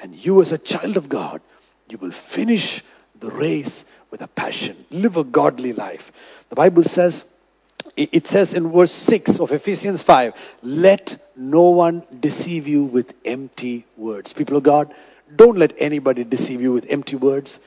and 0.00 0.14
you 0.14 0.40
as 0.40 0.52
a 0.52 0.58
child 0.58 0.96
of 0.96 1.08
God, 1.08 1.40
you 1.88 1.98
will 1.98 2.14
finish 2.34 2.82
the 3.20 3.30
race 3.30 3.84
with 4.10 4.22
a 4.22 4.28
passion. 4.28 4.86
Live 4.90 5.16
a 5.16 5.24
godly 5.24 5.72
life. 5.72 6.02
The 6.48 6.56
Bible 6.56 6.84
says, 6.84 7.22
it 7.96 8.26
says 8.26 8.54
in 8.54 8.72
verse 8.72 8.92
6 8.92 9.40
of 9.40 9.50
Ephesians 9.50 10.02
5, 10.02 10.32
let 10.62 11.10
no 11.36 11.70
one 11.70 12.04
deceive 12.20 12.66
you 12.66 12.84
with 12.84 13.12
empty 13.24 13.86
words. 13.96 14.32
People 14.32 14.56
of 14.56 14.62
God, 14.62 14.94
don't 15.34 15.58
let 15.58 15.72
anybody 15.78 16.24
deceive 16.24 16.60
you 16.60 16.72
with 16.72 16.86
empty 16.88 17.16
words. 17.16 17.58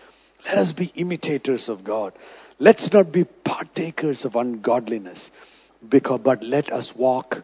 Let 0.46 0.58
us 0.58 0.72
be 0.72 0.92
imitators 0.96 1.70
of 1.70 1.84
God. 1.84 2.14
Let's 2.60 2.92
not 2.92 3.12
be 3.12 3.26
partakers 3.44 4.26
of 4.26 4.36
ungodliness, 4.36 5.30
because, 5.88 6.22
but 6.24 6.44
let 6.44 6.72
us 6.72 6.94
walk 6.96 7.38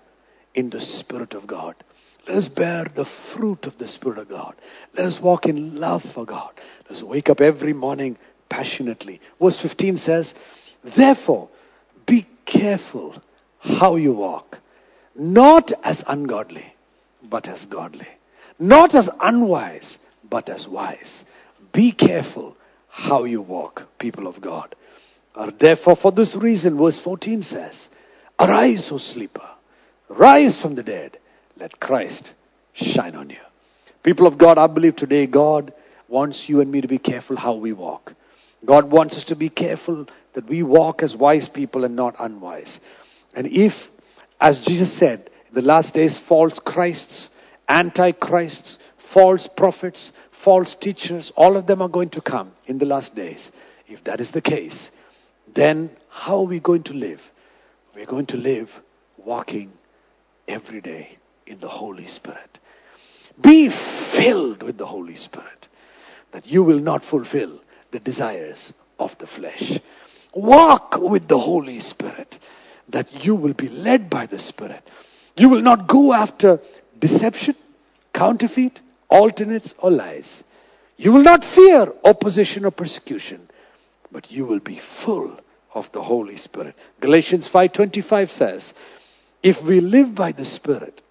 in 0.53 0.69
the 0.69 0.81
Spirit 0.81 1.33
of 1.33 1.47
God. 1.47 1.75
Let 2.27 2.37
us 2.37 2.47
bear 2.47 2.85
the 2.95 3.07
fruit 3.33 3.65
of 3.65 3.77
the 3.77 3.87
Spirit 3.87 4.19
of 4.19 4.29
God. 4.29 4.55
Let 4.93 5.05
us 5.05 5.19
walk 5.21 5.45
in 5.45 5.79
love 5.79 6.03
for 6.13 6.25
God. 6.25 6.51
Let 6.83 6.97
us 6.97 7.03
wake 7.03 7.29
up 7.29 7.41
every 7.41 7.73
morning 7.73 8.17
passionately. 8.49 9.21
Verse 9.41 9.59
15 9.61 9.97
says, 9.97 10.33
Therefore, 10.95 11.49
be 12.07 12.27
careful 12.45 13.21
how 13.59 13.95
you 13.95 14.13
walk, 14.13 14.57
not 15.15 15.71
as 15.83 16.03
ungodly, 16.07 16.73
but 17.23 17.47
as 17.47 17.65
godly, 17.65 18.07
not 18.57 18.95
as 18.95 19.09
unwise, 19.21 19.97
but 20.29 20.49
as 20.49 20.67
wise. 20.67 21.23
Be 21.73 21.91
careful 21.91 22.55
how 22.89 23.25
you 23.25 23.41
walk, 23.41 23.83
people 23.99 24.27
of 24.27 24.41
God. 24.41 24.75
Or 25.35 25.51
therefore, 25.51 25.95
for 25.95 26.11
this 26.11 26.35
reason, 26.35 26.77
verse 26.77 26.99
14 27.03 27.43
says, 27.43 27.87
Arise, 28.39 28.89
O 28.91 28.97
sleeper, 28.97 29.47
rise 30.09 30.59
from 30.61 30.75
the 30.75 30.83
dead, 30.83 31.17
let 31.59 31.79
Christ 31.79 32.33
shine 32.73 33.15
on 33.15 33.29
you. 33.29 33.37
People 34.01 34.27
of 34.27 34.37
God, 34.37 34.57
I 34.57 34.67
believe 34.67 34.95
today 34.95 35.27
God 35.27 35.73
wants 36.07 36.45
you 36.47 36.61
and 36.61 36.71
me 36.71 36.81
to 36.81 36.87
be 36.87 36.97
careful 36.97 37.35
how 37.35 37.55
we 37.55 37.73
walk. 37.73 38.13
God 38.65 38.89
wants 38.91 39.17
us 39.17 39.25
to 39.25 39.35
be 39.35 39.49
careful 39.49 40.07
that 40.35 40.47
we 40.47 40.63
walk 40.63 41.03
as 41.03 41.15
wise 41.15 41.49
people 41.49 41.83
and 41.83 41.95
not 41.95 42.15
unwise. 42.17 42.79
And 43.33 43.47
if, 43.47 43.73
as 44.39 44.63
Jesus 44.65 44.97
said, 44.97 45.29
in 45.49 45.55
the 45.55 45.61
last 45.61 45.93
days, 45.93 46.19
false 46.29 46.57
Christs, 46.65 47.27
antichrists, 47.67 48.77
false 49.13 49.47
prophets, 49.57 50.11
false 50.43 50.75
teachers, 50.75 51.31
all 51.35 51.57
of 51.57 51.67
them 51.67 51.81
are 51.81 51.89
going 51.89 52.09
to 52.11 52.21
come 52.21 52.53
in 52.67 52.77
the 52.77 52.85
last 52.85 53.15
days. 53.15 53.51
If 53.87 54.05
that 54.05 54.21
is 54.21 54.31
the 54.31 54.41
case, 54.41 54.91
then 55.53 55.91
how 56.09 56.39
are 56.39 56.47
we 56.47 56.59
going 56.59 56.83
to 56.83 56.93
live? 56.93 57.19
We're 57.93 58.05
going 58.05 58.27
to 58.27 58.37
live 58.37 58.69
walking 59.17 59.73
every 60.47 60.79
day 60.79 61.18
in 61.49 61.59
the 61.59 61.67
Holy 61.67 62.07
Spirit. 62.07 62.59
Be 63.41 63.69
filled 64.17 64.63
with 64.63 64.77
the 64.77 64.85
Holy 64.85 65.15
Spirit 65.15 65.67
that 66.31 66.45
you 66.45 66.63
will 66.63 66.79
not 66.79 67.03
fulfill 67.03 67.59
the 67.91 67.99
desires 67.99 68.71
of 68.99 69.11
the 69.19 69.27
flesh. 69.27 69.79
Walk 70.33 70.97
with 70.99 71.27
the 71.27 71.39
Holy 71.39 71.79
Spirit 71.79 72.37
that 72.89 73.25
you 73.25 73.35
will 73.35 73.53
be 73.53 73.67
led 73.67 74.09
by 74.09 74.27
the 74.27 74.39
Spirit. 74.39 74.83
You 75.35 75.49
will 75.49 75.61
not 75.61 75.87
go 75.87 76.13
after 76.13 76.59
deception, 76.99 77.55
counterfeit, 78.13 78.79
alternates, 79.09 79.73
or 79.79 79.89
lies. 79.89 80.43
You 80.97 81.11
will 81.11 81.23
not 81.23 81.45
fear 81.55 81.91
opposition 82.03 82.65
or 82.65 82.71
persecution, 82.71 83.49
but 84.11 84.29
you 84.29 84.45
will 84.45 84.59
be 84.59 84.81
full 85.03 85.39
of 85.73 85.85
the 85.93 86.03
Holy 86.03 86.35
Spirit. 86.35 86.75
Galatians 86.99 87.47
5:25 87.47 88.31
says, 88.31 88.73
"If 89.41 89.63
we 89.63 89.79
live 89.79 90.13
by 90.13 90.31
the 90.31 90.45
Spirit, 90.45 91.01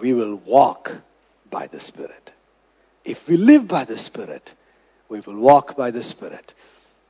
we 0.00 0.12
will 0.12 0.36
walk 0.36 0.90
by 1.50 1.66
the 1.66 1.80
Spirit. 1.80 2.32
If 3.04 3.18
we 3.26 3.36
live 3.36 3.66
by 3.68 3.84
the 3.84 3.98
Spirit, 3.98 4.52
we 5.08 5.20
will 5.20 5.38
walk 5.38 5.76
by 5.76 5.90
the 5.90 6.02
Spirit." 6.02 6.52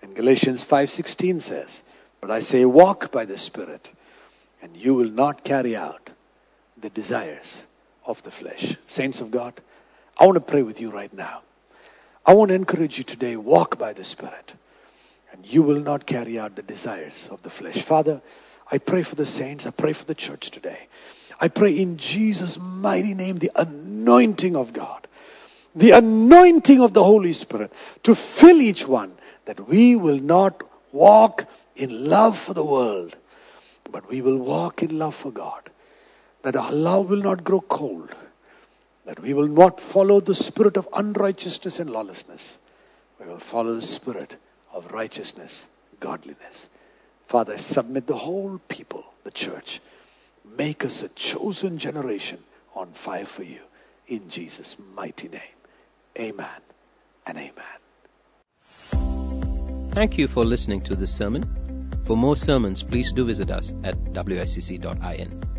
And 0.02 0.14
Galatians 0.14 0.62
5:16 0.62 1.40
says, 1.40 1.82
"But 2.20 2.30
I 2.30 2.40
say 2.40 2.64
walk 2.64 3.10
by 3.10 3.24
the 3.24 3.38
Spirit, 3.38 3.90
and 4.62 4.76
you 4.76 4.94
will 4.94 5.10
not 5.10 5.44
carry 5.44 5.74
out 5.76 6.10
the 6.76 6.90
desires 6.90 7.58
of 8.04 8.22
the 8.22 8.30
flesh." 8.30 8.76
Saints 8.86 9.20
of 9.20 9.30
God, 9.30 9.60
I 10.16 10.26
want 10.26 10.36
to 10.36 10.52
pray 10.52 10.62
with 10.62 10.80
you 10.80 10.90
right 10.90 11.12
now. 11.12 11.42
I 12.24 12.34
want 12.34 12.50
to 12.50 12.54
encourage 12.54 12.98
you 12.98 13.04
today 13.04 13.36
walk 13.36 13.78
by 13.78 13.92
the 13.92 14.04
Spirit 14.04 14.54
and 15.32 15.46
you 15.46 15.62
will 15.62 15.80
not 15.80 16.06
carry 16.06 16.38
out 16.38 16.56
the 16.56 16.62
desires 16.62 17.28
of 17.30 17.42
the 17.42 17.50
flesh. 17.50 17.84
Father, 17.86 18.20
I 18.70 18.78
pray 18.78 19.02
for 19.02 19.14
the 19.14 19.26
saints. 19.26 19.66
I 19.66 19.70
pray 19.70 19.92
for 19.92 20.04
the 20.04 20.14
church 20.14 20.50
today. 20.50 20.88
I 21.40 21.48
pray 21.48 21.78
in 21.78 21.98
Jesus' 21.98 22.58
mighty 22.60 23.14
name 23.14 23.38
the 23.38 23.52
anointing 23.54 24.56
of 24.56 24.72
God, 24.72 25.06
the 25.74 25.92
anointing 25.92 26.80
of 26.80 26.94
the 26.94 27.04
Holy 27.04 27.32
Spirit 27.32 27.72
to 28.04 28.16
fill 28.40 28.60
each 28.60 28.86
one 28.86 29.12
that 29.46 29.68
we 29.68 29.96
will 29.96 30.18
not 30.18 30.62
walk 30.92 31.42
in 31.76 32.08
love 32.08 32.34
for 32.46 32.54
the 32.54 32.64
world, 32.64 33.16
but 33.90 34.08
we 34.08 34.20
will 34.20 34.38
walk 34.38 34.82
in 34.82 34.98
love 34.98 35.14
for 35.22 35.30
God. 35.30 35.70
That 36.42 36.56
our 36.56 36.72
love 36.72 37.08
will 37.08 37.22
not 37.22 37.44
grow 37.44 37.60
cold. 37.60 38.10
That 39.06 39.20
we 39.20 39.32
will 39.32 39.48
not 39.48 39.80
follow 39.92 40.20
the 40.20 40.34
spirit 40.34 40.76
of 40.76 40.88
unrighteousness 40.92 41.78
and 41.78 41.90
lawlessness. 41.90 42.58
We 43.20 43.26
will 43.26 43.40
follow 43.50 43.76
the 43.76 43.82
spirit 43.82 44.34
of 44.72 44.92
righteousness, 44.92 45.64
godliness. 46.00 46.66
Father, 47.30 47.54
I 47.54 47.56
submit 47.56 48.06
the 48.06 48.16
whole 48.16 48.60
people, 48.68 49.04
the 49.24 49.30
church. 49.30 49.80
Make 50.56 50.84
us 50.84 51.02
a 51.02 51.08
chosen 51.10 51.78
generation 51.78 52.38
on 52.74 52.92
fire 53.04 53.26
for 53.26 53.42
you. 53.42 53.60
In 54.06 54.30
Jesus' 54.30 54.76
mighty 54.94 55.28
name. 55.28 55.40
Amen 56.18 56.60
and 57.26 57.38
amen. 57.38 57.52
Thank 59.94 60.16
you 60.16 60.28
for 60.28 60.44
listening 60.44 60.82
to 60.84 60.94
this 60.96 61.16
sermon. 61.16 61.44
For 62.06 62.16
more 62.16 62.36
sermons, 62.36 62.82
please 62.82 63.12
do 63.14 63.26
visit 63.26 63.50
us 63.50 63.72
at 63.84 63.94
wicc.in. 64.14 65.57